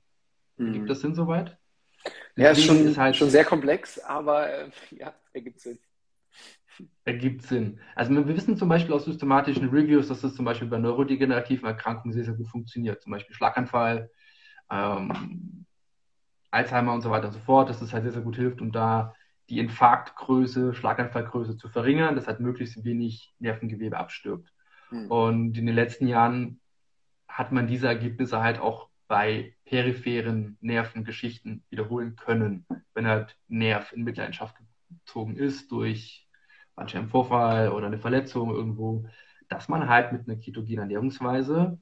Mhm. 0.58 0.74
Gibt 0.74 0.90
das 0.90 1.02
Sinn 1.02 1.14
soweit? 1.14 1.60
Ja, 2.36 2.50
ist 2.50 2.66
schon, 2.66 2.88
ist 2.88 2.98
halt, 2.98 3.16
schon 3.16 3.30
sehr 3.30 3.46
komplex, 3.46 4.00
aber 4.00 4.50
äh, 4.50 4.70
ja, 4.92 5.14
ergibt 5.34 5.60
Sinn. 5.60 5.80
Ergibt 7.06 7.44
Sinn. 7.44 7.80
Also 7.96 8.14
wir 8.14 8.28
wissen 8.28 8.58
zum 8.58 8.70
Beispiel 8.70 8.94
aus 8.94 9.06
systematischen 9.06 9.70
Reviews, 9.70 10.08
dass 10.08 10.22
das 10.22 10.36
zum 10.36 10.46
Beispiel 10.46 10.68
bei 10.68 10.80
neurodegenerativen 10.80 11.68
Erkrankungen 11.68 12.14
sehr, 12.14 12.24
sehr 12.24 12.34
gut 12.34 12.48
funktioniert. 12.48 13.02
Zum 13.04 13.12
Beispiel 13.12 13.36
Schlaganfall, 13.36 14.10
ähm, 14.72 15.66
Alzheimer 16.50 16.94
und 16.94 17.02
so 17.02 17.12
weiter 17.12 17.28
und 17.28 17.34
so 17.34 17.40
fort, 17.40 17.70
dass 17.70 17.80
das 17.80 17.94
halt 17.94 18.04
sehr, 18.04 18.14
sehr 18.14 18.22
gut 18.22 18.36
hilft, 18.36 18.62
um 18.62 18.72
da 18.72 19.14
die 19.50 19.60
Infarktgröße, 19.60 20.74
Schlaganfallgröße 20.74 21.58
zu 21.58 21.70
verringern, 21.70 22.16
dass 22.16 22.28
halt 22.28 22.40
möglichst 22.40 22.84
wenig 22.84 23.34
Nervengewebe 23.40 23.98
abstirbt. 23.98 24.52
Mhm. 24.90 25.12
Und 25.12 25.58
in 25.58 25.66
den 25.66 25.76
letzten 25.76 26.08
Jahren 26.08 26.60
hat 27.28 27.52
man 27.52 27.68
diese 27.68 27.88
Ergebnisse 27.88 28.42
halt 28.42 28.60
auch 28.60 28.90
bei 29.14 29.54
peripheren 29.66 30.58
Nervengeschichten 30.60 31.64
wiederholen 31.70 32.16
können, 32.16 32.66
wenn 32.96 33.06
halt 33.06 33.38
Nerv 33.48 33.94
in 33.94 34.04
Mitleidenschaft 34.04 34.56
gezogen 34.90 35.36
ist 35.36 35.72
durch 35.72 36.28
manche 36.76 37.04
Vorfall 37.04 37.70
oder 37.70 37.86
eine 37.86 38.00
Verletzung 38.00 38.50
irgendwo, 38.50 39.06
dass 39.50 39.70
man 39.70 39.88
halt 39.88 40.14
mit 40.14 40.28
einer 40.28 40.38
ketogenen 40.38 40.80
Ernährungsweise 40.80 41.78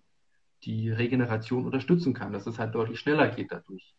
die 0.63 0.89
Regeneration 0.89 1.63
unterstützen 1.63 2.13
kann, 2.13 2.33
dass 2.33 2.47
es 2.47 2.59
halt 2.59 2.75
deutlich 2.75 2.99
schneller 2.99 3.29
geht 3.29 3.53
dadurch. 3.53 3.95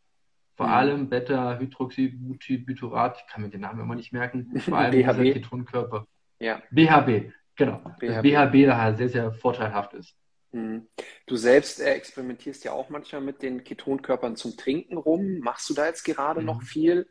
Vor 0.55 0.67
mhm. 0.67 0.73
allem 0.73 1.09
Beta-Hydroxybutyrat, 1.09 3.17
ich 3.17 3.27
kann 3.33 3.41
mir 3.41 3.49
den 3.49 3.63
Namen 3.63 3.81
immer 3.81 3.95
nicht 3.95 4.13
merken, 4.13 4.61
vor 4.61 4.77
allem 4.77 4.93
dieser 4.93 5.15
Ketonkörper. 5.15 6.07
Ja. 6.39 6.61
BHB, 6.71 7.33
genau. 7.57 7.81
BHB, 7.99 8.21
BHB 8.21 8.67
da 8.67 8.95
sehr, 8.95 9.09
sehr 9.09 9.33
vorteilhaft 9.33 9.95
ist. 9.95 10.15
Mhm. 10.53 10.87
Du 11.27 11.37
selbst 11.37 11.81
äh, 11.81 11.95
experimentierst 11.95 12.65
ja 12.65 12.73
auch 12.73 12.91
manchmal 12.91 13.23
mit 13.23 13.43
den 13.43 13.65
Ketonkörpern 13.65 14.37
zum 14.37 14.57
Trinken 14.57 14.97
rum. 14.97 15.39
Machst 15.41 15.69
du 15.71 15.75
da 15.75 15.87
jetzt 15.87 16.05
gerade 16.05 16.41
mhm. 16.41 16.47
noch 16.47 16.63
viel? 16.63 17.09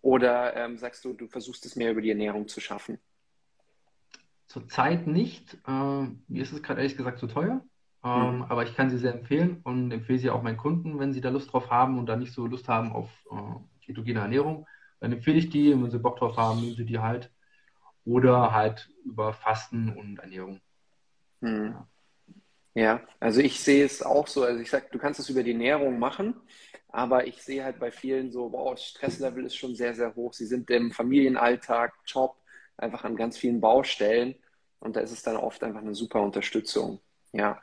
Oder 0.00 0.54
ähm, 0.56 0.78
sagst 0.78 1.04
du, 1.04 1.12
du 1.12 1.26
versuchst 1.26 1.64
es 1.66 1.76
mehr 1.76 1.90
über 1.90 2.02
die 2.02 2.10
Ernährung 2.10 2.46
zu 2.46 2.60
schaffen? 2.60 2.98
Zurzeit 4.46 5.06
nicht. 5.06 5.56
Ähm, 5.66 6.22
mir 6.28 6.42
ist 6.42 6.52
es 6.52 6.62
gerade 6.62 6.80
ehrlich 6.80 6.96
gesagt 6.96 7.18
zu 7.18 7.26
teuer. 7.26 7.64
Ähm, 8.04 8.36
mhm. 8.36 8.42
Aber 8.42 8.64
ich 8.64 8.76
kann 8.76 8.90
sie 8.90 8.98
sehr 8.98 9.14
empfehlen 9.14 9.60
und 9.64 9.90
empfehle 9.90 10.18
sie 10.18 10.30
auch 10.30 10.42
meinen 10.42 10.58
Kunden, 10.58 10.98
wenn 10.98 11.12
sie 11.12 11.22
da 11.22 11.30
Lust 11.30 11.52
drauf 11.52 11.70
haben 11.70 11.98
und 11.98 12.06
da 12.06 12.16
nicht 12.16 12.32
so 12.32 12.46
Lust 12.46 12.68
haben 12.68 12.92
auf 12.92 13.08
äh, 13.30 13.86
ketogene 13.86 14.20
Ernährung. 14.20 14.66
Dann 15.00 15.12
empfehle 15.12 15.38
ich 15.38 15.48
die 15.48 15.72
und 15.72 15.82
wenn 15.82 15.90
sie 15.90 15.98
Bock 15.98 16.18
drauf 16.18 16.36
haben, 16.36 16.60
nehmen 16.60 16.76
sie 16.76 16.84
die 16.84 16.98
halt. 16.98 17.32
Oder 18.04 18.52
halt 18.52 18.90
über 19.06 19.32
Fasten 19.32 19.88
und 19.88 20.18
Ernährung. 20.18 20.60
Mhm. 21.40 21.72
Ja. 21.72 21.88
Ja, 22.74 23.00
also 23.20 23.40
ich 23.40 23.60
sehe 23.60 23.84
es 23.84 24.02
auch 24.02 24.26
so. 24.26 24.42
Also 24.42 24.60
ich 24.60 24.70
sage, 24.70 24.86
du 24.90 24.98
kannst 24.98 25.20
es 25.20 25.28
über 25.28 25.42
die 25.42 25.52
Ernährung 25.52 25.98
machen, 25.98 26.34
aber 26.88 27.26
ich 27.26 27.42
sehe 27.42 27.64
halt 27.64 27.78
bei 27.78 27.90
vielen 27.90 28.32
so, 28.32 28.52
wow, 28.52 28.78
Stresslevel 28.78 29.46
ist 29.46 29.56
schon 29.56 29.76
sehr, 29.76 29.94
sehr 29.94 30.14
hoch. 30.14 30.32
Sie 30.34 30.46
sind 30.46 30.70
im 30.70 30.90
Familienalltag, 30.90 31.94
Job, 32.06 32.36
einfach 32.76 33.04
an 33.04 33.16
ganz 33.16 33.38
vielen 33.38 33.60
Baustellen 33.60 34.34
und 34.80 34.96
da 34.96 35.00
ist 35.00 35.12
es 35.12 35.22
dann 35.22 35.36
oft 35.36 35.62
einfach 35.62 35.80
eine 35.80 35.94
super 35.94 36.20
Unterstützung. 36.20 37.00
Ja. 37.32 37.62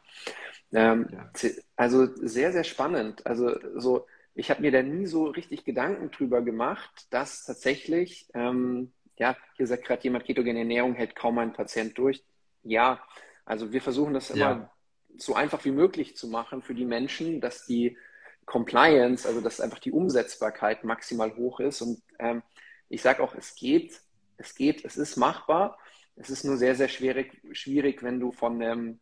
Ähm, 0.73 1.07
ja. 1.11 1.29
Also 1.75 2.07
sehr, 2.15 2.53
sehr 2.53 2.63
spannend. 2.63 3.25
Also 3.25 3.57
so, 3.75 4.07
ich 4.33 4.49
habe 4.49 4.61
mir 4.61 4.71
da 4.71 4.81
nie 4.81 5.05
so 5.05 5.25
richtig 5.25 5.65
Gedanken 5.65 6.11
drüber 6.11 6.41
gemacht, 6.41 7.07
dass 7.09 7.45
tatsächlich, 7.45 8.27
ähm, 8.33 8.93
ja, 9.17 9.35
hier 9.57 9.67
sagt 9.67 9.85
gerade 9.85 10.03
jemand, 10.03 10.25
ketogene 10.25 10.59
Ernährung 10.59 10.93
hält 10.93 11.15
kaum 11.15 11.37
ein 11.37 11.53
Patient 11.53 11.97
durch. 11.97 12.23
Ja, 12.63 13.03
also 13.43 13.71
wir 13.73 13.81
versuchen 13.81 14.13
das 14.13 14.29
immer 14.29 14.39
ja. 14.39 14.71
So 15.17 15.35
einfach 15.35 15.63
wie 15.65 15.71
möglich 15.71 16.15
zu 16.15 16.27
machen 16.27 16.61
für 16.61 16.75
die 16.75 16.85
Menschen, 16.85 17.41
dass 17.41 17.65
die 17.65 17.97
Compliance, 18.45 19.27
also 19.27 19.41
dass 19.41 19.61
einfach 19.61 19.79
die 19.79 19.91
Umsetzbarkeit 19.91 20.83
maximal 20.83 21.35
hoch 21.35 21.59
ist. 21.59 21.81
Und 21.81 22.01
ähm, 22.19 22.43
ich 22.89 23.01
sage 23.01 23.23
auch, 23.23 23.35
es 23.35 23.55
geht, 23.55 24.01
es 24.37 24.55
geht, 24.55 24.83
es 24.85 24.97
ist 24.97 25.17
machbar. 25.17 25.77
Es 26.15 26.29
ist 26.29 26.43
nur 26.43 26.57
sehr, 26.57 26.75
sehr 26.75 26.89
schwierig, 26.89 27.41
schwierig 27.51 28.03
wenn 28.03 28.19
du 28.19 28.31
von 28.31 28.61
einem, 28.61 28.99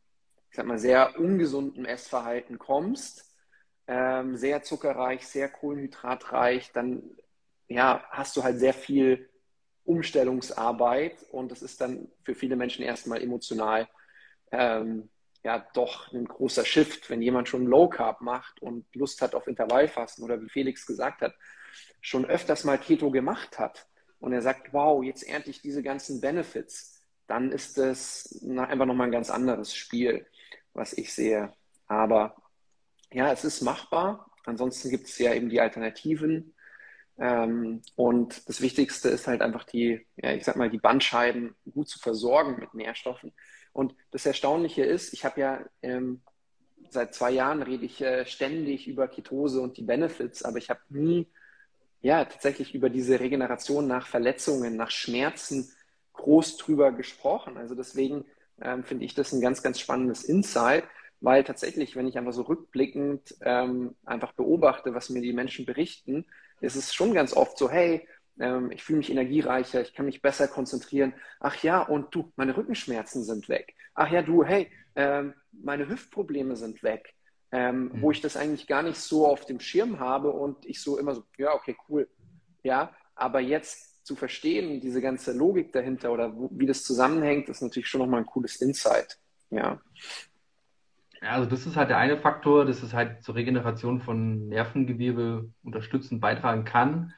ich 0.50 0.56
sag 0.56 0.65
mal, 0.65 0.78
sehr 0.78 1.19
ungesunden 1.19 1.86
Essverhalten 1.86 2.60
kommst, 2.60 3.34
ähm, 3.88 4.36
sehr 4.38 4.62
zuckerreich, 4.62 5.26
sehr 5.26 5.50
kohlenhydratreich, 5.50 6.72
dann 6.72 7.02
ja, 7.67 8.04
hast 8.10 8.38
du 8.38 8.43
halt 8.43 8.60
sehr 8.60 8.74
viel 8.74 9.30
Umstellungsarbeit 9.84 11.26
und 11.32 11.52
das 11.52 11.63
ist 11.63 11.82
dann 11.82 12.08
für 12.24 12.36
viele 12.36 12.56
Menschen 12.56 12.84
erstmal 12.84 13.24
emotional 13.24 13.88
ähm, 14.52 15.10
ja 15.43 15.65
doch 15.73 16.12
ein 16.12 16.25
großer 16.25 16.65
Shift, 16.65 17.10
wenn 17.10 17.21
jemand 17.21 17.47
schon 17.47 17.65
Low 17.65 17.88
Carb 17.88 18.21
macht 18.21 18.62
und 18.62 18.86
Lust 18.95 19.21
hat 19.21 19.36
auf 19.36 19.47
Intervallfasten 19.47 20.23
oder 20.23 20.41
wie 20.41 20.49
Felix 20.49 20.86
gesagt 20.86 21.21
hat, 21.21 21.34
schon 22.02 22.25
öfters 22.25 22.63
mal 22.63 22.78
Keto 22.78 23.12
gemacht 23.12 23.60
hat 23.60 23.88
und 24.19 24.34
er 24.34 24.41
sagt, 24.41 24.73
wow, 24.73 25.04
jetzt 25.04 25.23
ernte 25.23 25.49
ich 25.49 25.62
diese 25.62 25.82
ganzen 25.82 26.21
Benefits, 26.21 27.02
dann 27.28 27.52
ist 27.52 27.78
das 27.78 28.43
einfach 28.43 28.86
nochmal 28.86 29.08
ein 29.08 29.13
ganz 29.13 29.30
anderes 29.30 29.75
Spiel, 29.75 30.25
was 30.73 30.93
ich 30.93 31.13
sehe. 31.13 31.54
Aber 31.88 32.36
ja, 33.12 33.32
es 33.32 33.43
ist 33.43 33.62
machbar. 33.62 34.32
Ansonsten 34.45 34.89
gibt 34.89 35.08
es 35.08 35.17
ja 35.19 35.34
eben 35.34 35.49
die 35.49 35.62
Alternativen. 35.62 36.56
Ähm, 37.19 37.82
und 37.95 38.47
das 38.47 38.62
Wichtigste 38.62 39.10
ist 39.10 39.28
halt 39.28 39.41
einfach 39.41 39.63
die, 39.63 40.06
ja, 40.15 40.34
ich 40.34 40.43
sag 40.43 40.56
mal, 40.56 40.69
die 40.69 40.80
Bandscheiben 40.80 41.56
gut 41.71 41.88
zu 41.88 41.99
versorgen 41.99 42.60
mit 42.60 42.73
Nährstoffen. 42.73 43.34
Und 43.73 43.95
das 44.12 44.25
Erstaunliche 44.25 44.84
ist, 44.84 45.13
ich 45.13 45.25
habe 45.25 45.41
ja 45.41 45.65
ähm, 45.82 46.21
seit 46.89 47.13
zwei 47.13 47.32
Jahren 47.32 47.62
rede 47.62 47.86
ich 47.86 48.01
äh, 48.01 48.25
ständig 48.25 48.88
über 48.88 49.08
Ketose 49.08 49.62
und 49.62 49.77
die 49.77 49.84
Benefits, 49.84 50.43
aber 50.43 50.58
ich 50.58 50.69
habe 50.69 50.82
nie 50.89 51.27
ja 52.01 52.25
tatsächlich 52.25 52.73
über 52.73 52.89
diese 52.89 53.19
Regeneration 53.19 53.88
nach 53.88 54.08
Verletzungen, 54.08 54.75
nach 54.75 54.91
Schmerzen 54.91 55.71
groß 56.13 56.58
drüber 56.58 56.91
gesprochen. 56.91 57.58
Also 57.58 57.75
deswegen 57.75 58.25
ähm, 58.62 58.84
finde 58.84 59.05
ich 59.05 59.15
das 59.15 59.34
ein 59.34 59.41
ganz, 59.41 59.62
ganz 59.62 59.79
spannendes 59.79 60.23
Insight, 60.23 60.86
weil 61.21 61.43
tatsächlich, 61.43 61.95
wenn 61.95 62.08
ich 62.08 62.17
einfach 62.17 62.34
so 62.34 62.43
rückblickend 62.43 63.36
ähm, 63.41 63.95
einfach 64.05 64.32
beobachte, 64.34 64.93
was 64.93 65.10
mir 65.10 65.21
die 65.21 65.34
Menschen 65.34 65.65
berichten, 65.65 66.25
ist 66.62 66.75
es 66.75 66.93
schon 66.93 67.13
ganz 67.13 67.34
oft 67.34 67.58
so, 67.58 67.69
hey, 67.69 68.08
ähm, 68.39 68.71
ich 68.71 68.84
fühle 68.84 68.97
mich 68.97 69.12
energiereicher, 69.12 69.82
ich 69.82 69.93
kann 69.93 70.06
mich 70.06 70.21
besser 70.21 70.47
konzentrieren. 70.47 71.13
Ach 71.39 71.62
ja, 71.63 71.82
und 71.82 72.13
du, 72.15 72.32
meine 72.36 72.56
Rückenschmerzen 72.56 73.23
sind 73.23 73.49
weg. 73.49 73.75
Ach 73.93 74.10
ja, 74.10 74.21
du, 74.21 74.43
hey, 74.43 74.71
ähm, 74.95 75.34
meine 75.52 75.88
Hüftprobleme 75.88 76.56
sind 76.56 76.84
weg. 76.84 77.13
Ähm, 77.52 77.86
mhm. 77.86 78.02
Wo 78.02 78.12
ich 78.12 78.21
das 78.21 78.38
eigentlich 78.38 78.67
gar 78.67 78.84
nicht 78.84 78.97
so 78.97 79.28
auf 79.28 79.45
dem 79.45 79.60
Schirm 79.60 79.99
habe 79.99 80.32
und 80.32 80.65
ich 80.65 80.82
so 80.82 80.99
immer 80.99 81.15
so, 81.15 81.23
ja, 81.38 81.54
okay, 81.54 81.75
cool. 81.88 82.08
Ja, 82.63 82.93
aber 83.15 83.39
jetzt 83.39 84.06
zu 84.06 84.15
verstehen, 84.15 84.82
diese 84.82 85.02
ganze 85.02 85.34
Logik 85.34 85.71
dahinter 85.73 86.12
oder 86.12 86.36
wo, 86.36 86.49
wie 86.54 86.65
das 86.65 86.84
zusammenhängt, 86.84 87.49
ist 87.49 87.62
natürlich 87.62 87.88
schon 87.88 88.02
nochmal 88.02 88.21
ein 88.21 88.25
cooles 88.25 88.56
Insight. 88.58 89.19
Ja. 89.49 89.82
Also 91.21 91.49
das 91.49 91.65
ist 91.65 91.75
halt 91.75 91.89
der 91.89 91.97
eine 91.97 92.17
Faktor, 92.17 92.65
dass 92.65 92.82
es 92.82 92.93
halt 92.93 93.23
zur 93.23 93.36
Regeneration 93.36 93.99
von 94.02 94.47
Nervengewebe 94.47 95.49
unterstützend 95.63 96.21
beitragen 96.21 96.65
kann. 96.65 97.13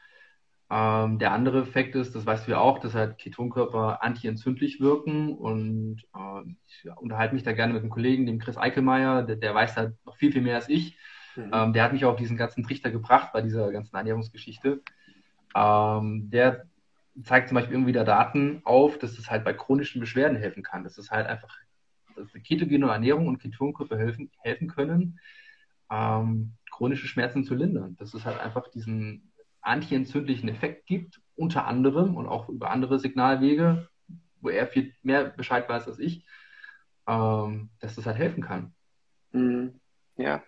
Ähm, 0.73 1.19
der 1.19 1.33
andere 1.33 1.61
Effekt 1.63 1.95
ist, 1.95 2.15
das 2.15 2.25
weißt 2.25 2.47
du 2.47 2.51
ja 2.51 2.59
auch, 2.59 2.79
dass 2.79 2.93
halt 2.93 3.17
Ketonkörper 3.17 4.01
antientzündlich 4.01 4.79
wirken 4.79 5.33
und 5.33 6.01
äh, 6.15 6.49
ich 6.65 6.89
unterhalte 6.95 7.35
mich 7.35 7.43
da 7.43 7.51
gerne 7.51 7.73
mit 7.73 7.81
einem 7.81 7.91
Kollegen, 7.91 8.25
dem 8.25 8.39
Chris 8.39 8.57
Eickelmeier, 8.57 9.23
der, 9.23 9.35
der 9.35 9.53
weiß 9.53 9.75
halt 9.75 9.95
noch 10.05 10.15
viel, 10.15 10.31
viel 10.31 10.41
mehr 10.41 10.55
als 10.55 10.69
ich. 10.69 10.97
Mhm. 11.35 11.51
Ähm, 11.53 11.73
der 11.73 11.83
hat 11.83 11.91
mich 11.91 12.05
auch 12.05 12.11
auf 12.11 12.19
diesen 12.19 12.37
ganzen 12.37 12.63
Trichter 12.63 12.89
gebracht 12.89 13.33
bei 13.33 13.41
dieser 13.41 13.69
ganzen 13.73 13.97
Ernährungsgeschichte. 13.97 14.81
Ähm, 15.53 16.29
der 16.29 16.65
zeigt 17.21 17.49
zum 17.49 17.55
Beispiel 17.55 17.75
immer 17.75 17.87
wieder 17.87 18.05
Daten 18.05 18.61
auf, 18.63 18.97
dass 18.97 19.17
es 19.19 19.29
halt 19.29 19.43
bei 19.43 19.51
chronischen 19.51 19.99
Beschwerden 19.99 20.37
helfen 20.37 20.63
kann. 20.63 20.85
Dass 20.85 20.97
es 20.97 21.11
halt 21.11 21.27
einfach 21.27 21.53
dass 22.15 22.31
ketogene 22.43 22.87
Ernährung 22.87 23.27
und 23.27 23.39
Ketonkörper 23.39 23.97
helfen, 23.97 24.31
helfen 24.39 24.69
können, 24.69 25.19
ähm, 25.89 26.53
chronische 26.69 27.07
Schmerzen 27.07 27.43
zu 27.43 27.55
lindern. 27.55 27.97
Dass 27.97 28.13
es 28.13 28.25
halt 28.25 28.39
einfach 28.39 28.69
diesen 28.69 29.30
antientzündlichen 29.61 30.49
Effekt 30.49 30.87
gibt, 30.87 31.21
unter 31.35 31.65
anderem 31.65 32.15
und 32.15 32.27
auch 32.27 32.49
über 32.49 32.71
andere 32.71 32.99
Signalwege, 32.99 33.89
wo 34.41 34.49
er 34.49 34.67
viel 34.67 34.93
mehr 35.03 35.25
Bescheid 35.25 35.67
weiß 35.69 35.87
als 35.87 35.99
ich, 35.99 36.25
ähm, 37.07 37.69
dass 37.79 37.95
das 37.95 38.05
halt 38.05 38.17
helfen 38.17 38.43
kann. 38.43 38.73
Mhm. 39.31 39.79
Ja, 40.17 40.43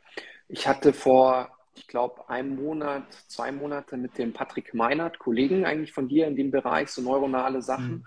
ich 0.48 0.68
hatte 0.68 0.94
vor, 0.94 1.58
ich 1.76 1.88
glaube, 1.88 2.30
einem 2.30 2.56
Monat, 2.56 3.12
zwei 3.28 3.52
Monate 3.52 3.98
mit 3.98 4.18
dem 4.18 4.34
Patrick 4.34 4.74
Meinert, 4.74 5.20
Kollegen 5.20 5.66
eigentlich 5.66 5.94
von 5.94 6.08
dir 6.08 6.28
in 6.28 6.36
dem 6.36 6.52
Bereich, 6.52 6.90
so 6.90 7.02
neuronale 7.02 7.62
Sachen, 7.62 7.92
mhm. 7.92 8.06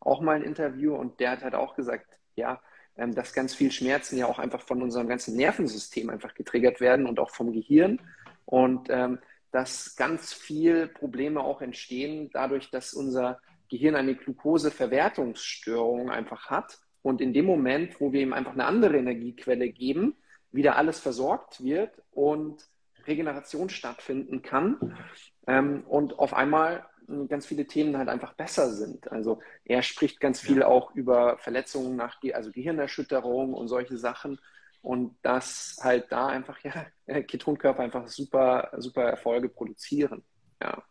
auch 0.00 0.20
mal 0.20 0.36
ein 0.36 0.42
Interview 0.42 0.94
und 0.94 1.20
der 1.20 1.32
hat 1.32 1.42
halt 1.42 1.54
auch 1.54 1.76
gesagt, 1.76 2.06
ja, 2.36 2.60
ähm, 2.96 3.14
dass 3.14 3.32
ganz 3.32 3.54
viel 3.54 3.72
Schmerzen 3.72 4.16
ja 4.16 4.26
auch 4.26 4.38
einfach 4.38 4.60
von 4.60 4.82
unserem 4.82 5.08
ganzen 5.08 5.36
Nervensystem 5.36 6.10
einfach 6.10 6.34
getriggert 6.34 6.80
werden 6.80 7.06
und 7.06 7.18
auch 7.18 7.30
vom 7.30 7.52
Gehirn. 7.52 8.00
Und 8.44 8.88
ähm, 8.90 9.18
dass 9.54 9.94
ganz 9.94 10.32
viel 10.32 10.88
Probleme 10.88 11.40
auch 11.40 11.62
entstehen, 11.62 12.28
dadurch, 12.32 12.70
dass 12.70 12.92
unser 12.92 13.40
Gehirn 13.70 13.94
eine 13.94 14.16
Glukoseverwertungsstörung 14.16 16.10
einfach 16.10 16.50
hat. 16.50 16.80
Und 17.02 17.20
in 17.20 17.32
dem 17.32 17.44
Moment, 17.44 18.00
wo 18.00 18.12
wir 18.12 18.20
ihm 18.20 18.32
einfach 18.32 18.54
eine 18.54 18.64
andere 18.64 18.96
Energiequelle 18.96 19.68
geben, 19.68 20.16
wieder 20.50 20.74
alles 20.74 20.98
versorgt 20.98 21.62
wird 21.62 22.02
und 22.10 22.66
Regeneration 23.06 23.68
stattfinden 23.68 24.42
kann. 24.42 24.96
Ähm, 25.46 25.84
und 25.86 26.18
auf 26.18 26.34
einmal 26.34 26.84
ganz 27.28 27.46
viele 27.46 27.68
Themen 27.68 27.96
halt 27.96 28.08
einfach 28.08 28.32
besser 28.32 28.72
sind. 28.72 29.12
Also 29.12 29.40
er 29.64 29.82
spricht 29.82 30.18
ganz 30.18 30.40
viel 30.40 30.64
auch 30.64 30.96
über 30.96 31.38
Verletzungen 31.38 31.94
nach, 31.94 32.18
also 32.32 32.50
Gehirnerschütterung 32.50 33.54
und 33.54 33.68
solche 33.68 33.98
Sachen. 33.98 34.40
Und 34.84 35.16
dass 35.22 35.78
halt 35.80 36.12
da 36.12 36.26
einfach, 36.26 36.58
ja, 36.62 36.86
Ketonkörper 37.22 37.82
einfach 37.82 38.06
super, 38.06 38.70
super 38.76 39.04
Erfolge 39.04 39.48
produzieren. 39.48 40.22
Ja. 40.62 40.84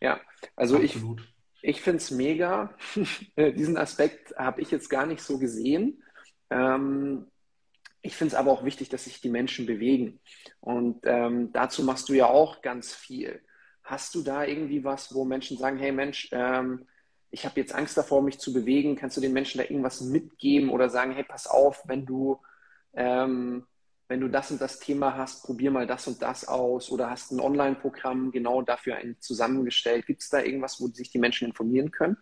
Ja, 0.00 0.18
also 0.56 0.78
Absolut. 0.78 1.20
ich, 1.60 1.76
ich 1.76 1.82
finde 1.82 1.98
es 1.98 2.10
mega. 2.10 2.74
Diesen 3.36 3.76
Aspekt 3.76 4.34
habe 4.36 4.62
ich 4.62 4.70
jetzt 4.70 4.88
gar 4.88 5.04
nicht 5.04 5.20
so 5.20 5.38
gesehen. 5.38 6.02
Ähm, 6.48 7.26
ich 8.00 8.16
finde 8.16 8.32
es 8.32 8.34
aber 8.34 8.50
auch 8.50 8.64
wichtig, 8.64 8.88
dass 8.88 9.04
sich 9.04 9.20
die 9.20 9.28
Menschen 9.28 9.66
bewegen. 9.66 10.18
Und 10.60 11.00
ähm, 11.04 11.52
dazu 11.52 11.84
machst 11.84 12.08
du 12.08 12.14
ja 12.14 12.26
auch 12.26 12.62
ganz 12.62 12.94
viel. 12.94 13.42
Hast 13.84 14.14
du 14.14 14.22
da 14.22 14.42
irgendwie 14.44 14.84
was, 14.84 15.14
wo 15.14 15.26
Menschen 15.26 15.58
sagen, 15.58 15.76
hey 15.76 15.92
Mensch, 15.92 16.30
ähm, 16.32 16.86
ich 17.30 17.44
habe 17.44 17.60
jetzt 17.60 17.74
Angst 17.74 17.98
davor, 17.98 18.22
mich 18.22 18.38
zu 18.38 18.54
bewegen. 18.54 18.96
Kannst 18.96 19.18
du 19.18 19.20
den 19.20 19.34
Menschen 19.34 19.58
da 19.58 19.64
irgendwas 19.64 20.00
mitgeben 20.00 20.70
oder 20.70 20.88
sagen, 20.88 21.12
hey, 21.12 21.24
pass 21.24 21.46
auf, 21.46 21.82
wenn 21.86 22.06
du 22.06 22.40
ähm, 22.94 23.66
wenn 24.08 24.20
du 24.20 24.28
das 24.28 24.50
und 24.50 24.60
das 24.60 24.78
Thema 24.78 25.16
hast, 25.16 25.44
probier 25.44 25.70
mal 25.70 25.86
das 25.86 26.06
und 26.06 26.20
das 26.20 26.46
aus 26.46 26.90
oder 26.90 27.08
hast 27.08 27.32
ein 27.32 27.40
Online-Programm 27.40 28.30
genau 28.30 28.60
dafür 28.60 28.96
ein 28.96 29.16
zusammengestellt. 29.20 30.06
Gibt 30.06 30.20
es 30.20 30.28
da 30.28 30.42
irgendwas, 30.42 30.80
wo 30.80 30.88
sich 30.88 31.10
die 31.10 31.18
Menschen 31.18 31.48
informieren 31.48 31.90
können? 31.90 32.18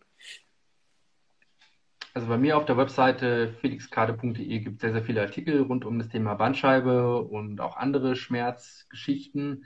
Also 2.15 2.29
bei 2.29 2.39
mir 2.39 2.57
auf 2.57 2.65
der 2.65 2.77
Webseite 2.77 3.55
felixkade.de 3.61 4.59
gibt 4.61 4.77
es 4.77 4.81
sehr, 4.83 4.93
sehr 4.93 5.05
viele 5.05 5.23
Artikel 5.23 5.63
rund 5.63 5.85
um 5.85 5.99
das 5.99 6.09
Thema 6.09 6.35
Bandscheibe 6.35 7.23
und 7.23 7.61
auch 7.61 7.77
andere 7.77 8.15
Schmerzgeschichten. 8.15 9.65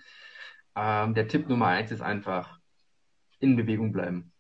Ähm, 0.77 1.15
der 1.15 1.29
Tipp 1.29 1.49
Nummer 1.49 1.67
eins 1.67 1.91
ist 1.91 2.01
einfach 2.01 2.59
in 3.39 3.57
Bewegung 3.57 3.93
bleiben. 3.93 4.33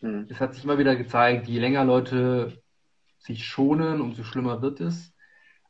Hm. 0.00 0.26
Es 0.30 0.40
hat 0.40 0.54
sich 0.54 0.64
immer 0.64 0.78
wieder 0.78 0.96
gezeigt, 0.96 1.46
je 1.46 1.58
länger 1.58 1.84
Leute 1.84 2.62
sich 3.18 3.46
schonen, 3.46 4.00
umso 4.00 4.24
schlimmer 4.24 4.62
wird 4.62 4.80
es 4.80 5.14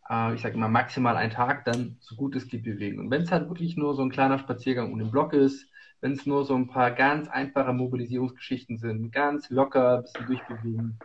äh, 0.09 0.35
ich 0.35 0.43
sage 0.43 0.55
immer 0.55 0.69
maximal 0.69 1.17
einen 1.17 1.33
Tag, 1.33 1.65
dann 1.65 1.97
so 2.01 2.17
gut 2.17 2.37
es 2.37 2.49
geht 2.49 2.65
bewegen. 2.65 2.99
Und 2.99 3.11
wenn 3.11 3.23
es 3.23 3.33
halt 3.33 3.49
wirklich 3.49 3.77
nur 3.77 3.95
so 3.95 4.03
ein 4.03 4.11
kleiner 4.11 4.39
Spaziergang 4.39 4.93
um 4.93 4.99
den 4.99 5.11
Block 5.11 5.33
ist, 5.33 5.71
wenn 6.01 6.13
es 6.13 6.27
nur 6.27 6.45
so 6.45 6.55
ein 6.55 6.69
paar 6.69 6.93
ganz 6.93 7.29
einfache 7.29 7.73
Mobilisierungsgeschichten 7.73 8.79
sind, 8.79 9.11
ganz 9.11 9.51
locker 9.51 9.99
ein 9.99 10.03
bisschen 10.03 10.27
durchbewegen, 10.27 10.99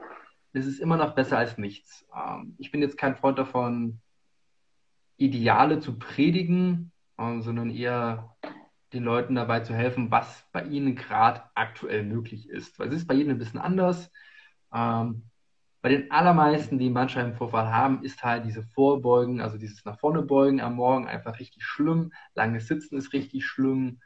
ist 0.54 0.68
es 0.68 0.80
immer 0.80 0.98
noch 0.98 1.16
besser 1.16 1.38
als 1.38 1.58
nichts. 1.58 2.06
Ähm, 2.16 2.56
ich 2.60 2.72
bin 2.72 2.82
jetzt 2.82 2.98
kein 2.98 3.16
Freund 3.16 3.40
davon, 3.40 4.00
Ideale 5.18 5.80
zu 5.80 5.98
predigen, 5.98 6.92
äh, 7.18 7.42
sondern 7.42 7.70
eher 7.70 8.36
den 8.94 9.04
Leuten 9.04 9.36
dabei 9.36 9.62
zu 9.62 9.74
helfen, 9.74 10.12
was 10.12 10.46
bei 10.52 10.64
ihnen 10.64 10.96
gerade 10.96 11.42
aktuell 11.56 12.04
möglich 12.04 12.50
ist. 12.50 12.78
Weil 12.78 12.90
es 12.90 12.98
ist 12.98 13.08
bei 13.08 13.16
jedem 13.16 13.32
ein 13.32 13.40
bisschen 13.40 13.60
anders. 13.60 14.12
Ähm, 14.72 15.24
bei 15.84 15.90
den 15.90 16.10
allermeisten, 16.12 16.80
die 16.80 16.86
einen 16.86 16.94
Bandscheibenvorfall 16.94 17.70
haben, 17.70 18.04
ist 18.06 18.24
halt 18.24 18.46
diese 18.46 18.64
Vorbeugen, 18.64 19.42
also 19.42 19.58
dieses 19.58 19.84
nach 19.84 20.00
vorne 20.00 20.22
beugen 20.22 20.62
am 20.62 20.76
Morgen 20.76 21.10
einfach 21.10 21.40
richtig 21.40 21.66
schlimm. 21.66 22.14
Langes 22.36 22.68
Sitzen 22.70 22.98
ist 22.98 23.12
richtig 23.12 23.46
schlimm. 23.46 24.00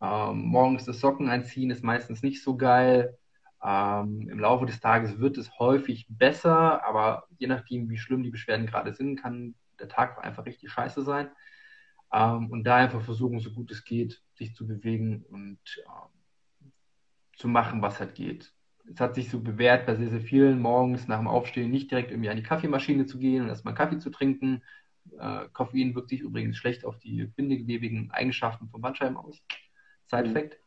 Ähm, 0.00 0.40
morgens 0.46 0.86
das 0.86 1.00
Socken 1.00 1.28
einziehen 1.28 1.70
ist 1.70 1.84
meistens 1.84 2.22
nicht 2.22 2.42
so 2.42 2.56
geil. 2.56 3.18
Ähm, 3.62 4.26
Im 4.30 4.38
Laufe 4.40 4.64
des 4.64 4.80
Tages 4.80 5.18
wird 5.18 5.36
es 5.36 5.58
häufig 5.58 6.06
besser, 6.08 6.82
aber 6.86 7.26
je 7.36 7.46
nachdem, 7.46 7.90
wie 7.90 7.98
schlimm 7.98 8.22
die 8.22 8.30
Beschwerden 8.30 8.64
gerade 8.66 8.94
sind, 8.94 9.16
kann 9.16 9.54
der 9.78 9.88
Tag 9.88 10.24
einfach 10.24 10.46
richtig 10.46 10.70
scheiße 10.70 11.02
sein. 11.02 11.28
Ähm, 12.10 12.50
und 12.50 12.64
da 12.64 12.76
einfach 12.76 13.02
versuchen, 13.02 13.40
so 13.40 13.52
gut 13.52 13.70
es 13.70 13.84
geht, 13.84 14.22
sich 14.32 14.54
zu 14.54 14.66
bewegen 14.66 15.26
und 15.28 15.58
ähm, 15.84 16.72
zu 17.36 17.48
machen, 17.48 17.82
was 17.82 18.00
halt 18.00 18.14
geht. 18.14 18.54
Es 18.92 19.00
hat 19.00 19.14
sich 19.14 19.30
so 19.30 19.40
bewährt 19.40 19.86
bei 19.86 19.94
sehr, 19.96 20.08
sehr 20.08 20.20
vielen 20.20 20.60
morgens 20.60 21.08
nach 21.08 21.18
dem 21.18 21.28
Aufstehen 21.28 21.70
nicht 21.70 21.90
direkt 21.90 22.10
irgendwie 22.10 22.30
an 22.30 22.36
die 22.36 22.42
Kaffeemaschine 22.42 23.06
zu 23.06 23.18
gehen 23.18 23.42
und 23.42 23.48
erstmal 23.48 23.74
Kaffee 23.74 23.98
zu 23.98 24.10
trinken. 24.10 24.62
Äh, 25.18 25.46
Koffein 25.52 25.94
wirkt 25.94 26.08
sich 26.08 26.20
übrigens 26.20 26.56
schlecht 26.56 26.84
auf 26.84 26.98
die 26.98 27.24
bindegewebigen 27.24 28.10
Eigenschaften 28.10 28.68
von 28.68 28.80
Bandscheiben 28.80 29.16
aus. 29.16 29.42
Side-Fact. 30.06 30.54
Mhm. 30.54 30.58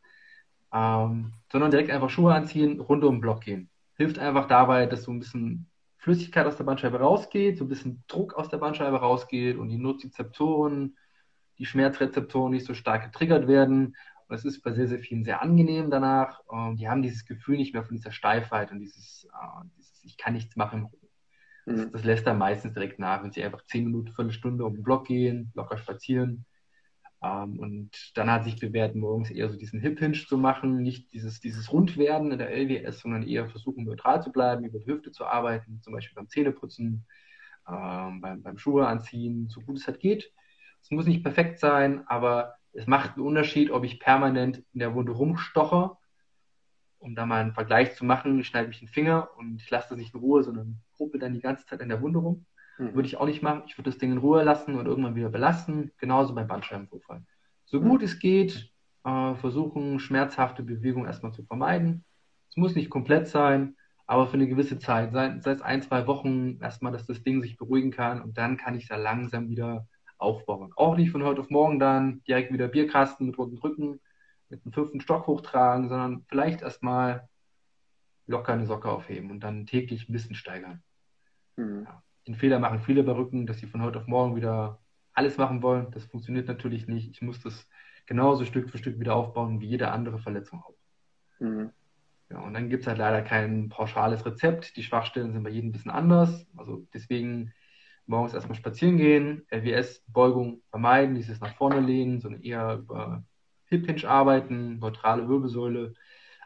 Ähm, 0.74 1.34
sondern 1.52 1.72
direkt 1.72 1.92
einfach 1.92 2.10
Schuhe 2.10 2.34
anziehen, 2.34 2.80
rund 2.80 3.04
um 3.04 3.16
den 3.16 3.22
Block 3.22 3.42
gehen. 3.42 3.70
Hilft 3.96 4.20
einfach 4.20 4.48
dabei, 4.48 4.86
dass 4.86 5.04
so 5.04 5.12
ein 5.12 5.20
bisschen 5.20 5.68
Flüssigkeit 5.98 6.48
aus 6.48 6.56
der 6.56 6.64
Bandscheibe 6.64 7.00
rausgeht, 7.00 7.58
so 7.58 7.66
ein 7.66 7.70
bisschen 7.70 8.04
Druck 8.08 8.34
aus 8.36 8.50
der 8.50 8.58
Bandscheibe 8.58 9.00
rausgeht 9.00 9.58
und 9.58 9.70
die 9.70 9.78
Nozizeptoren, 9.78 10.98
die 11.58 11.66
Schmerzrezeptoren 11.66 12.52
nicht 12.52 12.66
so 12.66 12.74
stark 12.74 13.04
getriggert 13.04 13.48
werden. 13.48 13.96
Und 14.32 14.38
es 14.38 14.46
ist 14.46 14.62
bei 14.62 14.72
sehr, 14.72 14.88
sehr 14.88 15.00
vielen 15.00 15.26
sehr 15.26 15.42
angenehm 15.42 15.92
danach. 15.92 16.40
Und 16.48 16.78
die 16.78 16.88
haben 16.88 17.02
dieses 17.02 17.26
Gefühl 17.26 17.58
nicht 17.58 17.74
mehr 17.74 17.84
von 17.84 17.98
dieser 17.98 18.14
Steifheit 18.14 18.72
und 18.72 18.80
dieses, 18.80 19.28
uh, 19.34 19.64
dieses 19.78 20.02
ich 20.06 20.18
kann 20.18 20.34
nichts 20.34 20.56
machen. 20.56 20.88
Das, 21.66 21.76
mhm. 21.76 21.92
das, 21.92 22.06
lässt 22.06 22.26
dann 22.26 22.38
meistens 22.38 22.74
direkt 22.74 22.98
nach, 22.98 23.22
wenn 23.22 23.34
sie 23.34 23.44
einfach 23.44 23.66
zehn 23.66 23.84
Minuten, 23.84 24.14
Viertelstunde 24.14 24.64
um 24.64 24.74
den 24.74 24.84
Block 24.84 25.06
gehen, 25.06 25.52
locker 25.54 25.78
spazieren. 25.78 26.46
Ähm, 27.22 27.60
und 27.60 27.92
dann 28.16 28.32
hat 28.32 28.46
sich 28.46 28.58
bewährt, 28.58 28.96
morgens 28.96 29.32
eher 29.32 29.50
so 29.50 29.58
diesen 29.58 29.82
Hip-Hinge 29.82 30.14
zu 30.26 30.38
machen, 30.38 30.82
nicht 30.82 31.12
dieses, 31.12 31.42
dieses 31.42 31.70
Rundwerden 31.74 32.32
in 32.32 32.40
der 32.40 32.52
LWS, 32.52 33.02
sondern 33.02 33.24
eher 33.24 33.50
versuchen, 33.50 33.84
neutral 33.84 34.24
zu 34.24 34.32
bleiben, 34.32 34.64
über 34.64 34.80
die 34.80 34.88
Hüfte 34.88 35.12
zu 35.12 35.26
arbeiten, 35.26 35.82
zum 35.82 35.92
Beispiel 35.92 36.16
beim 36.16 36.30
Zähneputzen, 36.30 37.06
ähm, 37.68 38.22
beim, 38.22 38.42
beim 38.42 38.58
Schuhe 38.58 38.88
anziehen, 38.88 39.50
so 39.50 39.60
gut 39.60 39.78
es 39.78 39.88
halt 39.88 40.00
geht. 40.00 40.32
Es 40.82 40.90
muss 40.90 41.06
nicht 41.06 41.22
perfekt 41.22 41.60
sein, 41.60 42.08
aber 42.08 42.56
es 42.74 42.88
macht 42.88 43.16
einen 43.16 43.26
Unterschied, 43.26 43.72
ob 43.72 43.84
ich 43.84 44.00
permanent 44.00 44.64
in 44.74 44.80
der 44.80 44.94
Wunde 44.96 45.12
rumstoche, 45.12 45.98
um 47.00 47.16
da 47.16 47.26
mal 47.26 47.42
einen 47.42 47.54
Vergleich 47.54 47.96
zu 47.96 48.06
machen. 48.06 48.40
Ich 48.40 48.48
schneide 48.48 48.68
mich 48.68 48.80
den 48.80 48.88
Finger 48.88 49.30
und 49.38 49.62
ich 49.62 49.70
lasse 49.70 49.90
das 49.90 49.98
nicht 49.98 50.14
in 50.14 50.20
Ruhe, 50.20 50.44
sondern 50.44 50.82
ruppel 51.00 51.20
dann 51.20 51.34
die 51.34 51.42
ganze 51.42 51.66
Zeit 51.66 51.82
in 51.82 51.90
der 51.90 52.02
Wunde 52.02 52.20
rum. 52.20 52.46
Mhm. 52.78 52.94
Würde 52.94 53.08
ich 53.08 53.18
auch 53.18 53.26
nicht 53.26 53.42
machen. 53.42 53.64
Ich 53.68 53.78
würde 53.78 53.90
das 53.90 53.98
Ding 54.00 54.12
in 54.12 54.18
Ruhe 54.20 54.44
lassen 54.44 54.76
und 54.76 54.86
irgendwann 54.86 55.16
wieder 55.16 55.30
belasten. 55.30 55.92
Genauso 55.98 56.34
beim 56.34 56.48
Bandscheibenvorfall. 56.48 57.24
So 57.66 57.80
mhm. 57.80 57.90
gut 57.90 58.04
es 58.04 58.20
geht, 58.20 58.72
äh, 59.04 59.36
versuchen, 59.36 60.00
schmerzhafte 60.00 60.64
Bewegungen 60.64 61.08
erstmal 61.08 61.34
zu 61.34 61.44
vermeiden. 61.44 62.06
Es 62.50 62.58
muss 62.58 62.76
nicht 62.76 62.90
komplett 62.90 63.28
sein, 63.28 63.76
aber 64.06 64.28
für 64.28 64.34
eine 64.34 64.48
gewisse 64.48 64.78
Zeit, 64.78 65.14
sei, 65.14 65.40
sei 65.40 65.52
es 65.52 65.62
ein, 65.62 65.82
zwei 65.82 66.06
Wochen, 66.06 66.60
erstmal, 66.62 66.92
dass 66.92 67.06
das 67.06 67.24
Ding 67.24 67.42
sich 67.42 67.58
beruhigen 67.58 67.92
kann 67.92 68.22
und 68.22 68.38
dann 68.38 68.58
kann 68.58 68.76
ich 68.76 68.88
da 68.88 68.98
langsam 68.98 69.48
wieder 69.48 69.88
aufbauen. 70.22 70.72
Auch 70.76 70.96
nicht 70.96 71.12
von 71.12 71.24
heute 71.24 71.42
auf 71.42 71.50
morgen 71.50 71.80
dann 71.80 72.24
direkt 72.24 72.54
wieder 72.54 72.68
Bierkasten 72.68 73.28
mit 73.28 73.38
roten 73.38 73.58
Rücken, 73.58 74.00
mit 74.50 74.64
einem 74.64 74.74
fünften 74.74 75.02
Stock 75.02 75.28
hochtragen, 75.28 75.90
sondern 75.90 76.26
vielleicht 76.28 76.62
erstmal 76.62 77.28
locker 78.28 78.54
eine 78.54 78.66
Socke 78.66 78.90
aufheben 78.90 79.32
und 79.32 79.40
dann 79.42 79.66
täglich 79.66 80.08
ein 80.08 80.14
bisschen 80.14 80.36
steigern. 80.36 80.84
Mhm. 81.56 81.84
Ja. 81.86 82.04
Den 82.28 82.36
Fehler 82.36 82.60
machen 82.60 82.82
viele 82.82 83.04
bei 83.04 83.14
Rücken, 83.14 83.48
dass 83.48 83.58
sie 83.58 83.68
von 83.68 83.82
heute 83.82 84.00
auf 84.00 84.08
morgen 84.08 84.36
wieder 84.36 84.80
alles 85.14 85.38
machen 85.38 85.64
wollen. 85.64 85.92
Das 85.92 86.06
funktioniert 86.06 86.48
natürlich 86.48 86.88
nicht. 86.88 87.10
Ich 87.10 87.22
muss 87.22 87.42
das 87.42 87.68
genauso 88.06 88.46
Stück 88.46 88.70
für 88.70 88.78
Stück 88.78 89.00
wieder 89.00 89.16
aufbauen 89.16 89.60
wie 89.60 89.68
jede 89.68 89.92
andere 89.92 90.20
Verletzung 90.20 90.64
auch. 90.64 90.76
Mhm. 91.40 91.72
Ja, 92.30 92.40
und 92.40 92.54
dann 92.54 92.70
gibt 92.70 92.84
es 92.84 92.88
halt 92.88 92.98
leider 92.98 93.22
kein 93.22 93.70
pauschales 93.70 94.26
Rezept. 94.26 94.78
Die 94.78 94.84
Schwachstellen 94.84 95.34
sind 95.34 95.44
bei 95.44 95.50
jedem 95.50 95.70
ein 95.70 95.72
bisschen 95.74 95.92
anders. 95.92 96.48
Also 96.56 96.88
deswegen 96.94 97.54
morgens 98.12 98.34
erstmal 98.34 98.58
spazieren 98.58 98.98
gehen, 98.98 99.48
LWS-Beugung 99.50 100.62
vermeiden, 100.70 101.16
dieses 101.16 101.40
nach 101.40 101.56
vorne 101.56 101.80
lehnen, 101.80 102.20
sondern 102.20 102.44
eher 102.44 102.76
über 102.76 103.24
Hip 103.66 103.88
Hinge 103.88 104.08
arbeiten, 104.08 104.78
neutrale 104.80 105.28
Wirbelsäule 105.28 105.94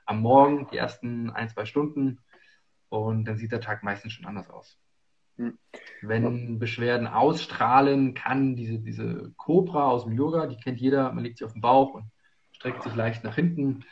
am 0.05 0.21
Morgen, 0.21 0.67
die 0.71 0.77
ersten 0.77 1.31
ein, 1.31 1.49
zwei 1.49 1.65
Stunden 1.65 2.19
und 2.89 3.25
dann 3.25 3.37
sieht 3.37 3.51
der 3.51 3.61
Tag 3.61 3.83
meistens 3.83 4.13
schon 4.13 4.27
anders 4.27 4.49
aus. 4.49 4.77
Hm. 5.37 5.57
Wenn 6.01 6.59
Beschwerden 6.59 7.07
ausstrahlen, 7.07 8.13
kann 8.13 8.55
diese, 8.55 8.79
diese 8.79 9.33
Cobra 9.35 9.89
aus 9.89 10.05
dem 10.05 10.13
Yoga, 10.13 10.45
die 10.45 10.57
kennt 10.57 10.79
jeder, 10.79 11.11
man 11.11 11.23
legt 11.23 11.39
sich 11.39 11.45
auf 11.45 11.53
den 11.53 11.61
Bauch 11.61 11.95
und 11.95 12.05
streckt 12.51 12.83
sich 12.83 12.95
leicht 12.95 13.23
nach 13.23 13.35
hinten. 13.35 13.83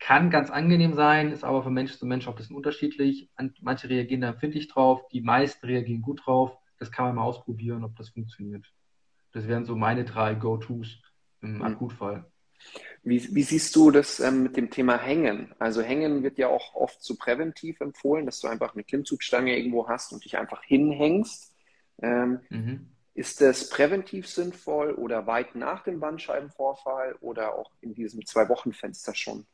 Kann 0.00 0.30
ganz 0.30 0.50
angenehm 0.50 0.94
sein, 0.94 1.30
ist 1.30 1.44
aber 1.44 1.62
von 1.62 1.72
Mensch 1.72 1.96
zu 1.96 2.04
Mensch 2.04 2.26
auch 2.26 2.32
ein 2.32 2.36
bisschen 2.36 2.56
unterschiedlich. 2.56 3.30
Manche 3.60 3.88
reagieren 3.88 4.22
da 4.22 4.30
empfindlich 4.30 4.66
drauf, 4.66 5.06
die 5.12 5.20
meisten 5.20 5.64
reagieren 5.64 6.02
gut 6.02 6.26
drauf. 6.26 6.58
Das 6.82 6.90
kann 6.90 7.04
man 7.04 7.14
mal 7.14 7.22
ausprobieren, 7.22 7.84
ob 7.84 7.94
das 7.94 8.08
funktioniert. 8.08 8.66
Das 9.30 9.46
wären 9.46 9.64
so 9.64 9.76
meine 9.76 10.04
drei 10.04 10.34
Go-Tos 10.34 11.00
im 11.40 11.58
mhm. 11.58 11.62
Akutfall. 11.62 12.24
Wie, 13.04 13.32
wie, 13.32 13.44
siehst 13.44 13.76
du 13.76 13.92
das 13.92 14.18
ähm, 14.18 14.42
mit 14.42 14.56
dem 14.56 14.68
Thema 14.68 14.98
Hängen? 14.98 15.54
Also 15.60 15.80
Hängen 15.80 16.24
wird 16.24 16.38
ja 16.38 16.48
auch 16.48 16.74
oft 16.74 17.00
so 17.00 17.14
präventiv 17.14 17.80
empfohlen, 17.80 18.26
dass 18.26 18.40
du 18.40 18.48
einfach 18.48 18.74
eine 18.74 18.82
Klimmzugstange 18.82 19.56
irgendwo 19.56 19.86
hast 19.88 20.12
und 20.12 20.24
dich 20.24 20.36
einfach 20.38 20.64
hinhängst. 20.64 21.54
Ähm, 22.02 22.40
mhm. 22.50 22.90
Ist 23.14 23.40
das 23.40 23.68
präventiv 23.68 24.26
sinnvoll 24.26 24.94
oder 24.94 25.28
weit 25.28 25.54
nach 25.54 25.84
dem 25.84 26.00
Bandscheibenvorfall 26.00 27.14
oder 27.20 27.54
auch 27.54 27.70
in 27.80 27.94
diesem 27.94 28.26
Zwei-Wochen-Fenster 28.26 29.14
schon? 29.14 29.46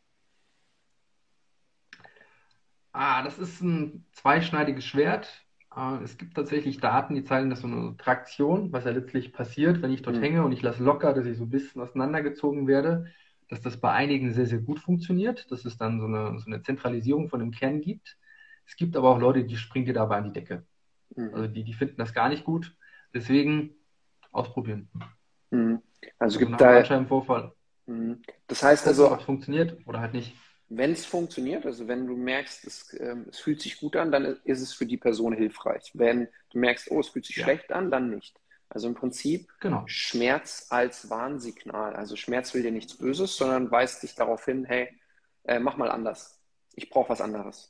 Ah, 2.93 3.22
das 3.22 3.39
ist 3.39 3.61
ein 3.61 4.07
zweischneidiges 4.12 4.87
Schwert. 4.87 5.45
Äh, 5.74 6.02
es 6.02 6.18
gibt 6.18 6.34
tatsächlich 6.34 6.78
Daten, 6.78 7.14
die 7.14 7.24
zeigen, 7.24 7.50
dass 7.50 7.60
so 7.60 7.66
eine 7.66 7.96
Traktion, 7.96 8.72
was 8.72 8.84
ja 8.84 8.90
letztlich 8.90 9.32
passiert, 9.32 9.82
wenn 9.82 9.92
ich 9.92 10.02
dort 10.02 10.16
mhm. 10.16 10.22
hänge 10.22 10.44
und 10.44 10.52
ich 10.52 10.62
lasse 10.62 10.82
locker, 10.82 11.12
dass 11.12 11.26
ich 11.26 11.36
so 11.36 11.44
ein 11.44 11.50
bisschen 11.50 11.82
auseinandergezogen 11.82 12.66
werde, 12.66 13.06
dass 13.48 13.60
das 13.60 13.78
bei 13.78 13.92
einigen 13.92 14.32
sehr, 14.32 14.46
sehr 14.46 14.60
gut 14.60 14.78
funktioniert, 14.78 15.50
dass 15.50 15.64
es 15.64 15.76
dann 15.76 16.00
so 16.00 16.06
eine, 16.06 16.38
so 16.38 16.46
eine 16.46 16.62
Zentralisierung 16.62 17.28
von 17.28 17.40
dem 17.40 17.50
Kern 17.50 17.80
gibt. 17.80 18.18
Es 18.66 18.76
gibt 18.76 18.96
aber 18.96 19.10
auch 19.10 19.18
Leute, 19.18 19.44
die 19.44 19.56
springen 19.56 19.86
dir 19.86 19.94
dabei 19.94 20.18
an 20.18 20.24
die 20.24 20.32
Decke. 20.32 20.64
Mhm. 21.16 21.34
Also 21.34 21.46
die, 21.46 21.64
die 21.64 21.72
finden 21.72 21.96
das 21.96 22.12
gar 22.12 22.28
nicht 22.28 22.44
gut. 22.44 22.76
Deswegen 23.14 23.74
ausprobieren. 24.32 24.90
Mhm. 25.50 25.80
Also, 26.18 26.38
also 26.38 26.38
gibt 26.38 26.60
da. 26.60 27.04
Vorfall. 27.06 27.52
Mhm. 27.86 28.20
Das 28.46 28.62
heißt 28.62 28.86
also. 28.86 29.10
Ob 29.10 29.20
es 29.20 29.24
funktioniert 29.24 29.78
oder 29.86 30.00
halt 30.00 30.12
nicht 30.12 30.34
wenn 30.68 30.92
es 30.92 31.06
funktioniert, 31.06 31.64
also 31.64 31.88
wenn 31.88 32.06
du 32.06 32.16
merkst, 32.16 32.66
es, 32.66 32.94
ähm, 33.00 33.26
es, 33.30 33.38
fühlt 33.38 33.60
sich 33.60 33.80
gut 33.80 33.96
an, 33.96 34.12
dann 34.12 34.36
ist 34.44 34.60
es 34.60 34.72
für 34.72 34.86
die 34.86 34.98
Person 34.98 35.32
hilfreich. 35.32 35.92
Wenn 35.94 36.28
du 36.50 36.58
merkst, 36.58 36.90
oh, 36.90 37.00
es 37.00 37.08
fühlt 37.08 37.24
sich 37.24 37.36
ja. 37.36 37.44
schlecht 37.44 37.72
an, 37.72 37.90
dann 37.90 38.10
nicht. 38.10 38.38
Also 38.68 38.88
im 38.88 38.94
Prinzip 38.94 39.48
genau. 39.60 39.84
Schmerz 39.86 40.66
als 40.68 41.08
Warnsignal. 41.08 41.96
Also 41.96 42.16
Schmerz 42.16 42.52
will 42.52 42.62
dir 42.62 42.70
nichts 42.70 42.98
Böses, 42.98 43.36
sondern 43.36 43.70
weist 43.70 44.02
dich 44.02 44.14
darauf 44.14 44.44
hin, 44.44 44.66
hey, 44.66 44.88
äh, 45.44 45.58
mach 45.58 45.78
mal 45.78 45.90
anders. 45.90 46.38
Ich 46.74 46.90
brauche 46.90 47.08
was 47.08 47.22
anderes. 47.22 47.68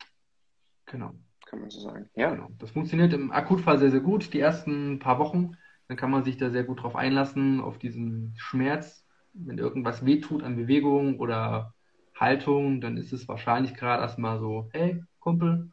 Genau. 0.87 1.15
Kann 1.47 1.61
man 1.61 1.71
so 1.71 1.81
sagen. 1.81 2.11
Ja. 2.15 2.31
Genau. 2.35 2.49
Das 2.59 2.73
funktioniert 2.73 3.13
im 3.13 3.31
Akutfall 3.31 3.79
sehr, 3.79 3.93
sehr 3.93 4.01
gut. 4.01 4.35
Die 4.35 4.41
ersten 4.41 4.99
paar 4.99 5.21
Wochen, 5.21 5.57
dann 5.87 5.97
kann 5.97 6.11
man 6.11 6.25
sich 6.25 6.37
da 6.37 6.51
sehr 6.51 6.65
gut 6.65 6.83
drauf 6.83 6.97
einlassen, 6.97 7.61
auf 7.61 7.79
diesen 7.79 8.35
Schmerz, 8.37 9.07
wenn 9.33 9.57
irgendwas 9.57 10.05
wehtut 10.05 10.43
an 10.43 10.57
Bewegung 10.57 11.21
oder 11.21 11.75
Haltung, 12.21 12.81
dann 12.81 12.97
ist 12.97 13.13
es 13.13 13.29
wahrscheinlich 13.29 13.75
gerade 13.75 14.03
erstmal 14.03 14.41
so, 14.41 14.69
hey, 14.73 15.03
Kumpel, 15.21 15.71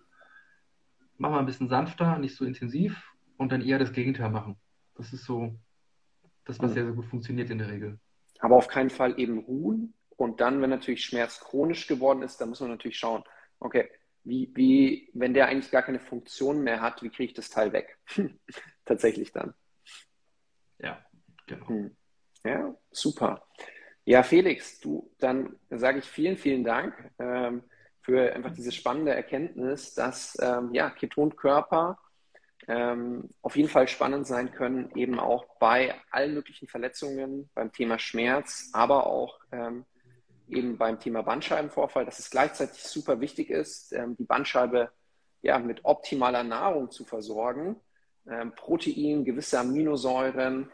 mach 1.17 1.31
mal 1.31 1.39
ein 1.39 1.45
bisschen 1.45 1.69
sanfter, 1.69 2.17
nicht 2.17 2.35
so 2.35 2.45
intensiv 2.45 3.13
und 3.37 3.51
dann 3.51 3.61
eher 3.61 3.79
das 3.79 3.93
Gegenteil 3.93 4.29
machen. 4.29 4.57
Das 4.95 5.13
ist 5.13 5.25
so 5.25 5.55
das, 6.45 6.59
was 6.59 6.71
mhm. 6.71 6.73
sehr, 6.73 6.85
sehr 6.85 6.93
gut 6.93 7.05
funktioniert 7.05 7.49
in 7.49 7.57
der 7.57 7.69
Regel. 7.69 7.99
Aber 8.39 8.57
auf 8.57 8.67
keinen 8.67 8.89
Fall 8.89 9.19
eben 9.19 9.39
ruhen 9.39 9.93
und 10.17 10.41
dann, 10.41 10.61
wenn 10.61 10.69
natürlich 10.69 11.03
Schmerz 11.03 11.39
chronisch 11.39 11.87
geworden 11.87 12.21
ist, 12.21 12.39
dann 12.39 12.49
muss 12.49 12.61
man 12.61 12.69
natürlich 12.69 12.97
schauen, 12.97 13.23
okay, 13.59 13.89
wie, 14.23 14.51
wie, 14.55 15.09
wenn 15.13 15.33
der 15.33 15.47
eigentlich 15.47 15.71
gar 15.71 15.83
keine 15.83 15.99
Funktion 15.99 16.61
mehr 16.61 16.81
hat, 16.81 17.03
wie 17.03 17.09
kriege 17.09 17.25
ich 17.25 17.33
das 17.33 17.49
Teil 17.49 17.73
weg? 17.73 17.97
Tatsächlich 18.85 19.31
dann. 19.31 19.53
Ja, 20.79 21.03
genau. 21.47 21.67
Hm. 21.67 21.95
Ja, 22.43 22.75
super. 22.91 23.47
Ja, 24.07 24.21
Felix, 24.21 24.79
du, 24.79 25.11
dann 25.17 25.55
sage 25.71 25.97
ich 25.97 26.05
vielen, 26.05 26.37
vielen 26.37 26.63
Dank 26.63 26.93
ähm, 27.17 27.63
für 28.01 28.33
einfach 28.33 28.53
diese 28.53 28.71
spannende 28.71 29.15
Erkenntnis, 29.15 29.95
dass 29.95 30.37
ähm, 30.39 30.71
ja, 30.73 30.91
Ketonkörper 30.91 31.97
ähm, 32.67 33.29
auf 33.41 33.55
jeden 33.55 33.67
Fall 33.67 33.87
spannend 33.87 34.27
sein 34.27 34.51
können, 34.51 34.91
eben 34.95 35.19
auch 35.19 35.45
bei 35.59 35.95
allen 36.11 36.35
möglichen 36.35 36.67
Verletzungen, 36.67 37.49
beim 37.55 37.71
Thema 37.71 37.97
Schmerz, 37.97 38.69
aber 38.73 39.07
auch 39.07 39.39
ähm, 39.51 39.85
eben 40.47 40.77
beim 40.77 40.99
Thema 40.99 41.23
Bandscheibenvorfall, 41.23 42.05
dass 42.05 42.19
es 42.19 42.29
gleichzeitig 42.29 42.83
super 42.83 43.21
wichtig 43.21 43.49
ist, 43.49 43.91
ähm, 43.91 44.15
die 44.17 44.23
Bandscheibe 44.23 44.91
ja, 45.41 45.57
mit 45.57 45.83
optimaler 45.83 46.43
Nahrung 46.43 46.91
zu 46.91 47.05
versorgen, 47.05 47.75
ähm, 48.29 48.53
Protein, 48.55 49.25
gewisse 49.25 49.59
Aminosäuren, 49.59 50.69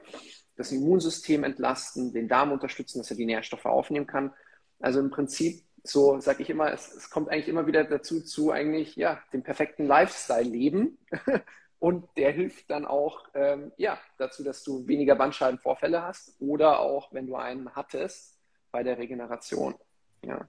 das 0.61 0.71
Immunsystem 0.71 1.43
entlasten, 1.43 2.13
den 2.13 2.27
Darm 2.27 2.51
unterstützen, 2.51 2.99
dass 2.99 3.11
er 3.11 3.17
die 3.17 3.25
Nährstoffe 3.25 3.65
aufnehmen 3.65 4.07
kann. 4.07 4.33
Also 4.79 4.99
im 4.99 5.09
Prinzip, 5.09 5.63
so 5.83 6.19
sage 6.19 6.43
ich 6.43 6.49
immer, 6.49 6.71
es, 6.71 6.93
es, 6.93 7.09
kommt 7.09 7.29
eigentlich 7.29 7.47
immer 7.47 7.67
wieder 7.67 7.83
dazu, 7.83 8.21
zu 8.21 8.51
eigentlich 8.51 8.95
ja, 8.95 9.21
den 9.33 9.43
perfekten 9.43 9.85
Lifestyle 9.85 10.47
leben. 10.47 10.97
Und 11.79 12.05
der 12.15 12.31
hilft 12.31 12.69
dann 12.69 12.85
auch 12.85 13.25
ähm, 13.33 13.71
ja, 13.75 13.97
dazu, 14.19 14.43
dass 14.43 14.63
du 14.63 14.87
weniger 14.87 15.15
Bandscheibenvorfälle 15.15 16.03
hast 16.03 16.39
oder 16.39 16.79
auch, 16.79 17.11
wenn 17.11 17.25
du 17.25 17.35
einen 17.35 17.73
hattest, 17.73 18.37
bei 18.71 18.83
der 18.83 18.99
Regeneration. 18.99 19.73
Ja. 20.23 20.47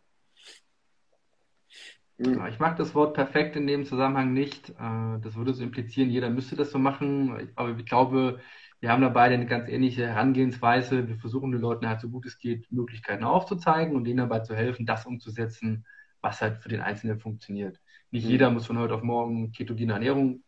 Hm. 2.18 2.46
Ich 2.48 2.58
mag 2.58 2.76
das 2.76 2.94
Wort 2.94 3.14
perfekt 3.14 3.56
in 3.56 3.66
dem 3.66 3.86
Zusammenhang 3.86 4.34
nicht. 4.34 4.70
Äh, 4.70 5.18
das 5.22 5.34
würde 5.34 5.54
so 5.54 5.62
implizieren, 5.62 6.10
jeder 6.10 6.28
müsste 6.28 6.54
das 6.54 6.70
so 6.70 6.78
machen. 6.78 7.50
Aber 7.56 7.70
ich 7.70 7.86
glaube, 7.86 8.40
wir 8.82 8.90
haben 8.90 9.00
da 9.00 9.10
beide 9.10 9.34
eine 9.34 9.46
ganz 9.46 9.68
ähnliche 9.68 10.08
Herangehensweise. 10.08 11.06
Wir 11.06 11.16
versuchen 11.16 11.52
den 11.52 11.60
Leuten 11.60 11.88
halt 11.88 12.00
so 12.00 12.08
gut 12.08 12.26
es 12.26 12.38
geht, 12.38 12.70
Möglichkeiten 12.72 13.22
aufzuzeigen 13.22 13.94
und 13.94 14.02
denen 14.02 14.16
dabei 14.16 14.40
zu 14.40 14.56
helfen, 14.56 14.86
das 14.86 15.06
umzusetzen, 15.06 15.86
was 16.20 16.42
halt 16.42 16.58
für 16.58 16.68
den 16.68 16.80
Einzelnen 16.80 17.20
funktioniert. 17.20 17.78
Nicht 18.10 18.24
mhm. 18.24 18.30
jeder 18.32 18.50
muss 18.50 18.66
von 18.66 18.78
heute 18.78 18.94
auf 18.94 19.04
morgen 19.04 19.52
ketogene 19.52 19.92
Ernährung 19.92 20.42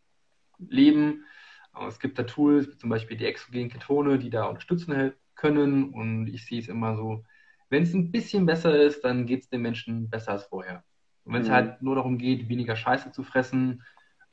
leben. 0.59 1.23
Aber 1.71 1.87
es 1.87 1.97
gibt 1.97 2.19
da 2.19 2.23
Tools, 2.23 2.67
wie 2.67 2.77
zum 2.77 2.89
Beispiel 2.89 3.15
die 3.15 3.25
exogenen 3.25 3.69
Ketone, 3.69 4.19
die 4.19 4.29
da 4.29 4.47
unterstützen 4.47 5.13
können. 5.35 5.93
Und 5.93 6.27
ich 6.27 6.45
sehe 6.45 6.59
es 6.59 6.67
immer 6.67 6.97
so, 6.97 7.23
wenn 7.69 7.83
es 7.83 7.93
ein 7.93 8.11
bisschen 8.11 8.45
besser 8.45 8.77
ist, 8.77 9.05
dann 9.05 9.27
geht 9.27 9.43
es 9.43 9.49
den 9.49 9.61
Menschen 9.61 10.09
besser 10.09 10.33
als 10.33 10.43
vorher. 10.43 10.83
Und 11.23 11.35
wenn 11.35 11.43
es 11.43 11.47
mhm. 11.47 11.53
halt 11.53 11.81
nur 11.81 11.95
darum 11.95 12.17
geht, 12.17 12.49
weniger 12.49 12.75
Scheiße 12.75 13.11
zu 13.11 13.23
fressen, 13.23 13.81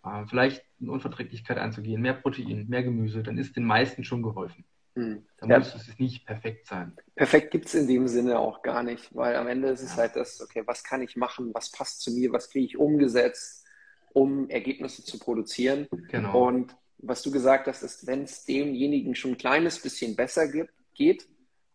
äh, 0.05 0.27
vielleicht 0.27 0.65
eine 0.81 0.91
Unverträglichkeit 0.91 1.59
einzugehen, 1.59 2.01
mehr 2.01 2.15
Protein, 2.15 2.67
mehr 2.69 2.83
Gemüse, 2.83 3.23
dann 3.23 3.39
ist 3.39 3.57
den 3.57 3.65
meisten 3.65 4.05
schon 4.05 4.23
geholfen. 4.23 4.65
Mhm. 4.95 5.25
Dann 5.39 5.51
ja. 5.51 5.59
muss 5.59 5.75
es 5.75 5.99
nicht 5.99 6.27
perfekt 6.27 6.67
sein. 6.67 6.97
Perfekt 7.15 7.51
gibt 7.51 7.67
es 7.67 7.75
in 7.75 7.87
dem 7.87 8.09
Sinne 8.09 8.39
auch 8.39 8.63
gar 8.63 8.83
nicht, 8.83 9.15
weil 9.15 9.37
am 9.37 9.47
Ende 9.47 9.69
ist 9.69 9.83
es 9.83 9.93
ja. 9.93 10.03
halt 10.03 10.17
das, 10.17 10.41
okay, 10.41 10.63
was 10.67 10.85
kann 10.85 11.03
ich 11.03 11.17
machen, 11.17 11.51
was 11.55 11.71
passt 11.71 12.03
zu 12.03 12.11
mir, 12.11 12.33
was 12.33 12.51
kriege 12.51 12.67
ich 12.67 12.77
umgesetzt, 12.77 13.65
um 14.13 14.51
Ergebnisse 14.51 15.05
zu 15.05 15.19
produzieren. 15.19 15.87
Genau. 16.09 16.47
Und 16.47 16.77
was 16.99 17.23
du 17.23 17.31
gesagt 17.31 17.67
hast, 17.67 17.83
ist, 17.83 18.07
wenn 18.07 18.25
es 18.25 18.45
demjenigen 18.45 19.15
schon 19.15 19.33
ein 19.33 19.39
kleines 19.39 19.81
bisschen 19.81 20.15
besser 20.15 20.49
gibt, 20.49 20.73
geht, 20.95 21.27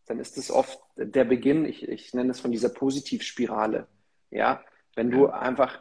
dann 0.06 0.20
ist 0.20 0.38
es 0.38 0.52
oft 0.52 0.80
der 0.96 1.26
Beginn, 1.26 1.66
ich, 1.66 1.88
ich 1.88 2.14
nenne 2.14 2.32
es 2.32 2.40
von 2.40 2.52
dieser 2.52 2.70
Positivspirale. 2.70 3.88
Ja, 4.30 4.64
wenn 4.96 5.12
du 5.12 5.28
einfach 5.28 5.80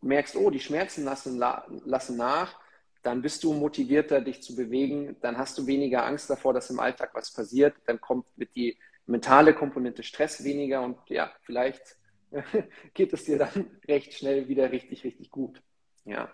merkst, 0.00 0.36
oh, 0.36 0.50
die 0.50 0.60
Schmerzen 0.60 1.04
lassen, 1.04 1.38
lassen 1.38 2.16
nach, 2.16 2.58
dann 3.02 3.22
bist 3.22 3.44
du 3.44 3.52
motivierter, 3.52 4.20
dich 4.20 4.42
zu 4.42 4.56
bewegen, 4.56 5.16
dann 5.20 5.38
hast 5.38 5.56
du 5.58 5.66
weniger 5.66 6.04
Angst 6.04 6.28
davor, 6.28 6.52
dass 6.52 6.70
im 6.70 6.80
Alltag 6.80 7.10
was 7.14 7.32
passiert, 7.32 7.74
dann 7.86 8.00
kommt 8.00 8.26
mit 8.36 8.54
die 8.54 8.76
mentale 9.06 9.54
Komponente 9.54 10.02
Stress 10.02 10.44
weniger 10.44 10.82
und 10.82 10.98
ja, 11.08 11.30
vielleicht 11.42 11.96
geht 12.94 13.12
es 13.12 13.24
dir 13.24 13.38
dann 13.38 13.66
recht 13.86 14.14
schnell 14.14 14.48
wieder 14.48 14.70
richtig, 14.70 15.04
richtig 15.04 15.30
gut. 15.30 15.62
Ja. 16.04 16.30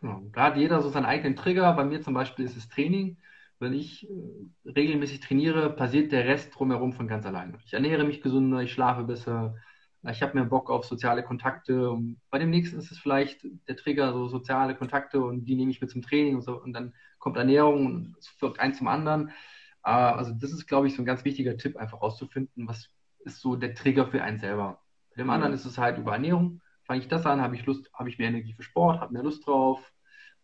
Genau. 0.00 0.22
Da 0.32 0.44
hat 0.44 0.56
jeder 0.56 0.82
so 0.82 0.88
seinen 0.88 1.04
eigenen 1.04 1.36
Trigger. 1.36 1.72
Bei 1.74 1.84
mir 1.84 2.00
zum 2.00 2.14
Beispiel 2.14 2.44
ist 2.44 2.56
es 2.56 2.68
Training. 2.68 3.18
Wenn 3.58 3.72
ich 3.72 4.08
äh, 4.10 4.70
regelmäßig 4.70 5.20
trainiere, 5.20 5.70
passiert 5.70 6.12
der 6.12 6.26
Rest 6.26 6.54
drumherum 6.54 6.92
von 6.92 7.06
ganz 7.06 7.24
alleine. 7.24 7.58
Ich 7.64 7.72
ernähre 7.72 8.04
mich 8.04 8.20
gesünder, 8.20 8.60
ich 8.60 8.72
schlafe 8.72 9.04
besser, 9.04 9.54
ich 10.10 10.22
habe 10.22 10.34
mehr 10.34 10.44
Bock 10.44 10.70
auf 10.70 10.84
soziale 10.84 11.22
Kontakte. 11.22 11.90
Und 11.90 12.20
bei 12.30 12.38
dem 12.38 12.50
nächsten 12.50 12.78
ist 12.78 12.90
es 12.90 12.98
vielleicht 12.98 13.46
der 13.68 13.76
Trigger, 13.76 14.12
so 14.12 14.28
soziale 14.28 14.74
Kontakte 14.74 15.20
und 15.20 15.44
die 15.44 15.54
nehme 15.54 15.70
ich 15.70 15.80
mit 15.80 15.90
zum 15.90 16.02
Training 16.02 16.36
und 16.36 16.42
so. 16.42 16.60
Und 16.60 16.72
dann 16.72 16.94
kommt 17.18 17.36
Ernährung 17.36 17.86
und 17.86 18.16
es 18.18 18.28
führt 18.28 18.60
eins 18.60 18.78
zum 18.78 18.88
anderen. 18.88 19.30
Äh, 19.84 19.90
also 19.90 20.32
das 20.32 20.52
ist, 20.52 20.66
glaube 20.66 20.86
ich, 20.86 20.94
so 20.94 21.02
ein 21.02 21.06
ganz 21.06 21.24
wichtiger 21.24 21.56
Tipp, 21.56 21.76
einfach 21.76 22.02
rauszufinden, 22.02 22.68
was 22.68 22.90
ist 23.20 23.40
so 23.40 23.56
der 23.56 23.74
Trigger 23.74 24.06
für 24.06 24.22
einen 24.22 24.38
selber. 24.38 24.80
Bei 25.10 25.22
dem 25.22 25.30
anderen 25.30 25.52
mhm. 25.52 25.56
ist 25.56 25.64
es 25.64 25.78
halt 25.78 25.98
über 25.98 26.12
Ernährung. 26.12 26.60
Fange 26.84 27.00
ich 27.00 27.08
das 27.08 27.26
an, 27.26 27.40
habe 27.40 27.56
ich 27.56 27.66
Lust, 27.66 27.90
habe 27.94 28.08
ich 28.08 28.18
mehr 28.18 28.28
Energie 28.28 28.52
für 28.52 28.62
Sport, 28.62 29.00
habe 29.00 29.12
mehr 29.12 29.22
Lust 29.22 29.46
drauf. 29.46 29.92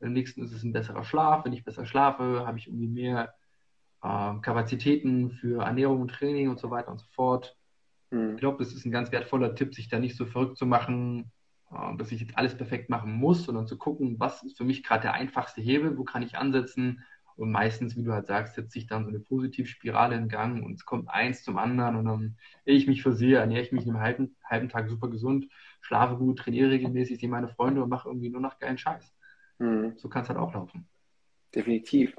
Beim 0.01 0.13
nächsten 0.13 0.43
ist 0.43 0.53
es 0.53 0.65
ein 0.65 0.73
besserer 0.73 1.05
Schlaf. 1.05 1.45
Wenn 1.45 1.53
ich 1.53 1.65
besser 1.65 1.87
schlafe, 1.87 2.45
habe 2.47 2.59
ich 2.59 2.67
irgendwie 2.67 2.89
mehr 2.89 3.35
äh, 4.03 4.35
Kapazitäten 4.41 5.31
für 5.31 5.63
Ernährung 5.63 6.01
und 6.01 6.11
Training 6.11 6.49
und 6.49 6.59
so 6.59 6.71
weiter 6.71 6.91
und 6.91 6.99
so 6.99 7.07
fort. 7.13 7.57
Mhm. 8.13 8.35
Ich 8.35 8.41
glaube, 8.41 8.63
das 8.63 8.73
ist 8.73 8.85
ein 8.85 8.93
ganz 8.93 9.11
wertvoller 9.11 9.55
Tipp, 9.55 9.75
sich 9.75 9.89
da 9.89 9.99
nicht 9.99 10.17
so 10.17 10.27
verrückt 10.27 10.59
zu 10.59 10.67
machen, 10.67 11.33
äh, 11.71 11.97
dass 11.97 12.13
ich 12.13 12.21
jetzt 12.21 12.37
alles 12.37 12.57
perfekt 12.57 12.91
machen 12.91 13.13
muss, 13.13 13.45
sondern 13.45 13.67
zu 13.67 13.77
gucken, 13.77 14.21
was 14.21 14.43
ist 14.43 14.59
für 14.59 14.65
mich 14.65 14.85
gerade 14.85 15.03
der 15.03 15.15
einfachste 15.15 15.61
Hebel, 15.61 15.99
wo 15.99 16.05
kann 16.05 16.23
ich 16.23 16.37
ansetzen. 16.37 17.03
Und 17.35 17.51
meistens, 17.51 17.97
wie 17.97 18.03
du 18.03 18.13
halt 18.13 18.27
sagst, 18.27 18.55
setzt 18.55 18.73
sich 18.73 18.87
dann 18.87 19.05
so 19.05 19.09
eine 19.09 19.19
Positivspirale 19.19 20.15
in 20.15 20.29
Gang 20.29 20.63
und 20.63 20.75
es 20.75 20.85
kommt 20.85 21.09
eins 21.09 21.43
zum 21.43 21.57
anderen 21.57 21.97
und 21.97 22.05
dann, 22.05 22.37
ehe 22.67 22.77
ich 22.77 22.87
mich 22.87 23.03
versehe, 23.03 23.39
ernähre 23.39 23.63
ich 23.63 23.73
mich 23.73 23.87
einen 23.87 24.01
halben, 24.01 24.37
halben 24.45 24.69
Tag 24.69 24.91
super 24.91 25.09
gesund, 25.09 25.49
schlafe 25.81 26.17
gut, 26.17 26.39
trainiere 26.39 26.71
regelmäßig, 26.71 27.19
sehe 27.19 27.31
meine 27.31 27.49
Freunde 27.49 27.83
und 27.83 27.89
mache 27.89 28.09
irgendwie 28.09 28.29
nur 28.29 28.43
noch 28.43 28.59
geilen 28.59 28.77
Scheiß. 28.77 29.15
Mhm. 29.59 29.95
So 29.97 30.11
kann 30.11 30.23
es 30.23 30.29
halt 30.29 30.39
auch 30.39 30.53
laufen. 30.53 30.87
Definitiv. 31.55 32.15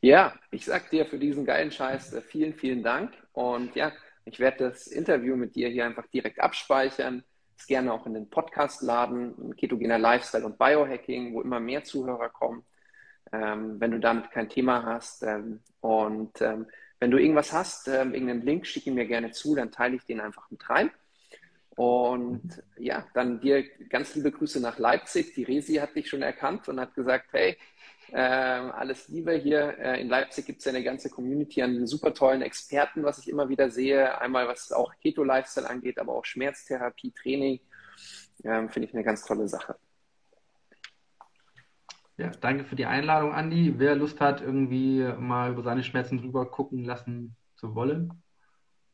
Ja, 0.00 0.34
ich 0.52 0.64
sag 0.64 0.90
dir 0.90 1.04
für 1.06 1.18
diesen 1.18 1.44
geilen 1.44 1.72
Scheiß 1.72 2.12
äh, 2.12 2.20
vielen, 2.20 2.54
vielen 2.54 2.82
Dank. 2.82 3.12
Und 3.32 3.74
ja, 3.74 3.92
ich 4.24 4.38
werde 4.38 4.68
das 4.68 4.86
Interview 4.86 5.36
mit 5.36 5.54
dir 5.54 5.68
hier 5.68 5.84
einfach 5.84 6.06
direkt 6.06 6.40
abspeichern, 6.40 7.24
es 7.56 7.66
gerne 7.66 7.92
auch 7.92 8.06
in 8.06 8.14
den 8.14 8.28
Podcast 8.28 8.82
laden, 8.82 9.54
ketogener 9.56 9.98
Lifestyle 9.98 10.44
und 10.44 10.58
Biohacking, 10.58 11.34
wo 11.34 11.42
immer 11.42 11.60
mehr 11.60 11.84
Zuhörer 11.84 12.28
kommen, 12.28 12.64
ähm, 13.32 13.80
wenn 13.80 13.92
du 13.92 14.00
damit 14.00 14.30
kein 14.30 14.48
Thema 14.48 14.84
hast. 14.84 15.22
Ähm, 15.22 15.60
und 15.80 16.40
ähm, 16.40 16.66
wenn 16.98 17.10
du 17.10 17.18
irgendwas 17.18 17.52
hast, 17.52 17.88
ähm, 17.88 18.14
irgendeinen 18.14 18.42
Link, 18.42 18.66
schick 18.66 18.86
ihn 18.86 18.94
mir 18.94 19.06
gerne 19.06 19.30
zu, 19.30 19.54
dann 19.54 19.70
teile 19.70 19.96
ich 19.96 20.04
den 20.04 20.20
einfach 20.20 20.50
mit 20.50 20.68
rein. 20.68 20.90
Und 21.76 22.62
ja, 22.78 23.04
dann 23.14 23.40
dir 23.40 23.64
ganz 23.88 24.14
liebe 24.14 24.30
Grüße 24.30 24.60
nach 24.60 24.78
Leipzig. 24.78 25.34
Die 25.34 25.42
Resi 25.42 25.74
hat 25.74 25.96
dich 25.96 26.08
schon 26.08 26.22
erkannt 26.22 26.68
und 26.68 26.78
hat 26.78 26.94
gesagt, 26.94 27.32
hey, 27.32 27.56
ähm, 28.12 28.72
alles 28.72 29.08
Liebe 29.08 29.32
hier. 29.32 29.78
Äh, 29.78 30.00
in 30.00 30.08
Leipzig 30.08 30.46
gibt 30.46 30.58
es 30.60 30.64
ja 30.64 30.72
eine 30.72 30.84
ganze 30.84 31.10
Community 31.10 31.62
an 31.62 31.86
super 31.86 32.12
tollen 32.14 32.42
Experten, 32.42 33.02
was 33.04 33.18
ich 33.18 33.28
immer 33.28 33.48
wieder 33.48 33.70
sehe. 33.70 34.20
Einmal 34.20 34.48
was 34.48 34.72
auch 34.72 34.92
Keto-Lifestyle 35.00 35.68
angeht, 35.68 35.98
aber 35.98 36.12
auch 36.14 36.24
Schmerztherapie, 36.24 37.12
Training. 37.12 37.60
Ähm, 38.44 38.68
Finde 38.68 38.88
ich 38.88 38.94
eine 38.94 39.04
ganz 39.04 39.24
tolle 39.24 39.48
Sache. 39.48 39.76
Ja, 42.16 42.30
danke 42.40 42.64
für 42.64 42.76
die 42.76 42.86
Einladung, 42.86 43.32
Andi. 43.32 43.74
Wer 43.78 43.96
Lust 43.96 44.20
hat, 44.20 44.40
irgendwie 44.40 45.02
mal 45.18 45.50
über 45.50 45.62
seine 45.62 45.82
Schmerzen 45.82 46.18
drüber 46.18 46.48
gucken 46.48 46.84
lassen 46.84 47.36
zu 47.56 47.74
wollen, 47.74 48.08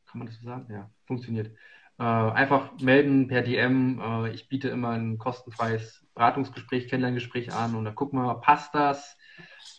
kann 0.06 0.20
man 0.20 0.26
das 0.26 0.36
so 0.36 0.46
sagen? 0.46 0.72
Ja, 0.72 0.90
funktioniert. 1.06 1.54
Äh, 2.00 2.02
einfach 2.02 2.72
melden 2.80 3.28
per 3.28 3.42
DM. 3.42 4.00
Äh, 4.00 4.30
ich 4.30 4.48
biete 4.48 4.70
immer 4.70 4.92
ein 4.92 5.18
kostenfreies 5.18 6.06
Beratungsgespräch, 6.14 6.88
Kennenlerngespräch 6.88 7.52
an 7.52 7.74
und 7.74 7.84
dann 7.84 7.94
gucken 7.94 8.18
wir, 8.18 8.36
passt 8.36 8.74
das? 8.74 9.18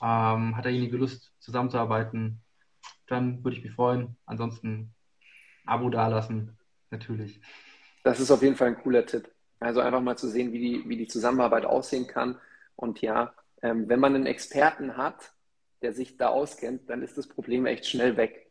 Ähm, 0.04 0.56
hat 0.56 0.66
derjenige 0.66 0.98
Lust 0.98 1.34
zusammenzuarbeiten? 1.40 2.40
Dann 3.08 3.44
würde 3.44 3.58
ich 3.58 3.64
mich 3.64 3.74
freuen. 3.74 4.18
Ansonsten 4.28 4.94
Abo 5.66 5.90
dalassen, 5.90 6.60
natürlich. 6.92 7.42
Das 8.04 8.20
ist 8.20 8.30
auf 8.30 8.44
jeden 8.44 8.56
Fall 8.56 8.68
ein 8.68 8.84
cooler 8.84 9.04
Tipp. 9.08 9.28
Also 9.60 9.80
einfach 9.80 10.02
mal 10.02 10.16
zu 10.16 10.30
sehen, 10.30 10.54
wie 10.54 10.60
die, 10.60 10.90
wie 10.90 10.98
die 10.98 11.08
Zusammenarbeit 11.08 11.66
aussehen 11.66 12.06
kann. 12.06 12.40
Und 12.76 13.02
ja, 13.02 13.34
ähm, 13.64 13.90
wenn 13.90 14.00
man 14.00 14.14
einen 14.14 14.28
Experten 14.28 14.96
hat, 14.96 15.34
der 15.82 15.94
sich 15.94 16.18
da 16.18 16.28
auskennt, 16.28 16.88
dann 16.88 17.02
ist 17.02 17.18
das 17.18 17.28
Problem 17.28 17.66
echt 17.66 17.88
schnell 17.88 18.16
weg. 18.16 18.51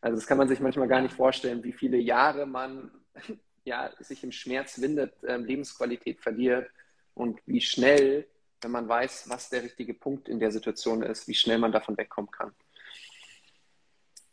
Also 0.00 0.16
das 0.16 0.26
kann 0.26 0.38
man 0.38 0.48
sich 0.48 0.60
manchmal 0.60 0.88
gar 0.88 1.00
nicht 1.00 1.14
vorstellen, 1.14 1.62
wie 1.64 1.72
viele 1.72 1.98
Jahre 1.98 2.46
man 2.46 2.90
ja, 3.64 3.90
sich 4.00 4.24
im 4.24 4.32
Schmerz 4.32 4.80
windet, 4.80 5.22
äh, 5.22 5.36
Lebensqualität 5.36 6.20
verliert 6.20 6.70
und 7.14 7.40
wie 7.46 7.60
schnell, 7.60 8.26
wenn 8.60 8.70
man 8.70 8.88
weiß, 8.88 9.28
was 9.28 9.50
der 9.50 9.62
richtige 9.62 9.94
Punkt 9.94 10.28
in 10.28 10.40
der 10.40 10.50
Situation 10.50 11.02
ist, 11.02 11.28
wie 11.28 11.34
schnell 11.34 11.58
man 11.58 11.72
davon 11.72 11.96
wegkommen 11.96 12.30
kann. 12.30 12.52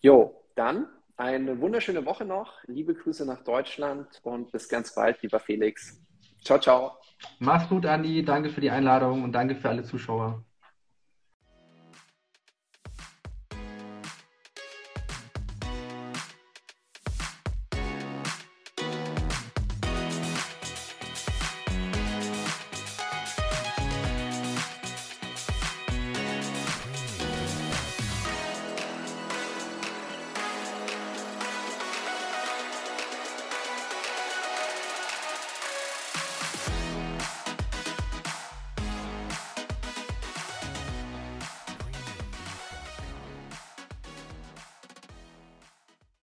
Jo, 0.02 0.44
dann 0.56 0.88
eine 1.18 1.60
wunderschöne 1.60 2.06
Woche 2.06 2.24
noch. 2.24 2.64
Liebe 2.66 2.94
Grüße 2.94 3.26
nach 3.26 3.44
Deutschland 3.44 4.08
und 4.24 4.52
bis 4.52 4.70
ganz 4.70 4.96
bald, 4.96 5.22
lieber 5.22 5.40
Felix. 5.40 6.02
Ciao, 6.44 6.60
ciao. 6.60 6.98
Mach's 7.40 7.68
gut, 7.68 7.86
Andi. 7.86 8.24
Danke 8.24 8.50
für 8.50 8.62
die 8.62 8.70
Einladung 8.70 9.24
und 9.24 9.34
danke 9.34 9.56
für 9.56 9.70
alle 9.70 9.84
Zuschauer. 9.84 10.44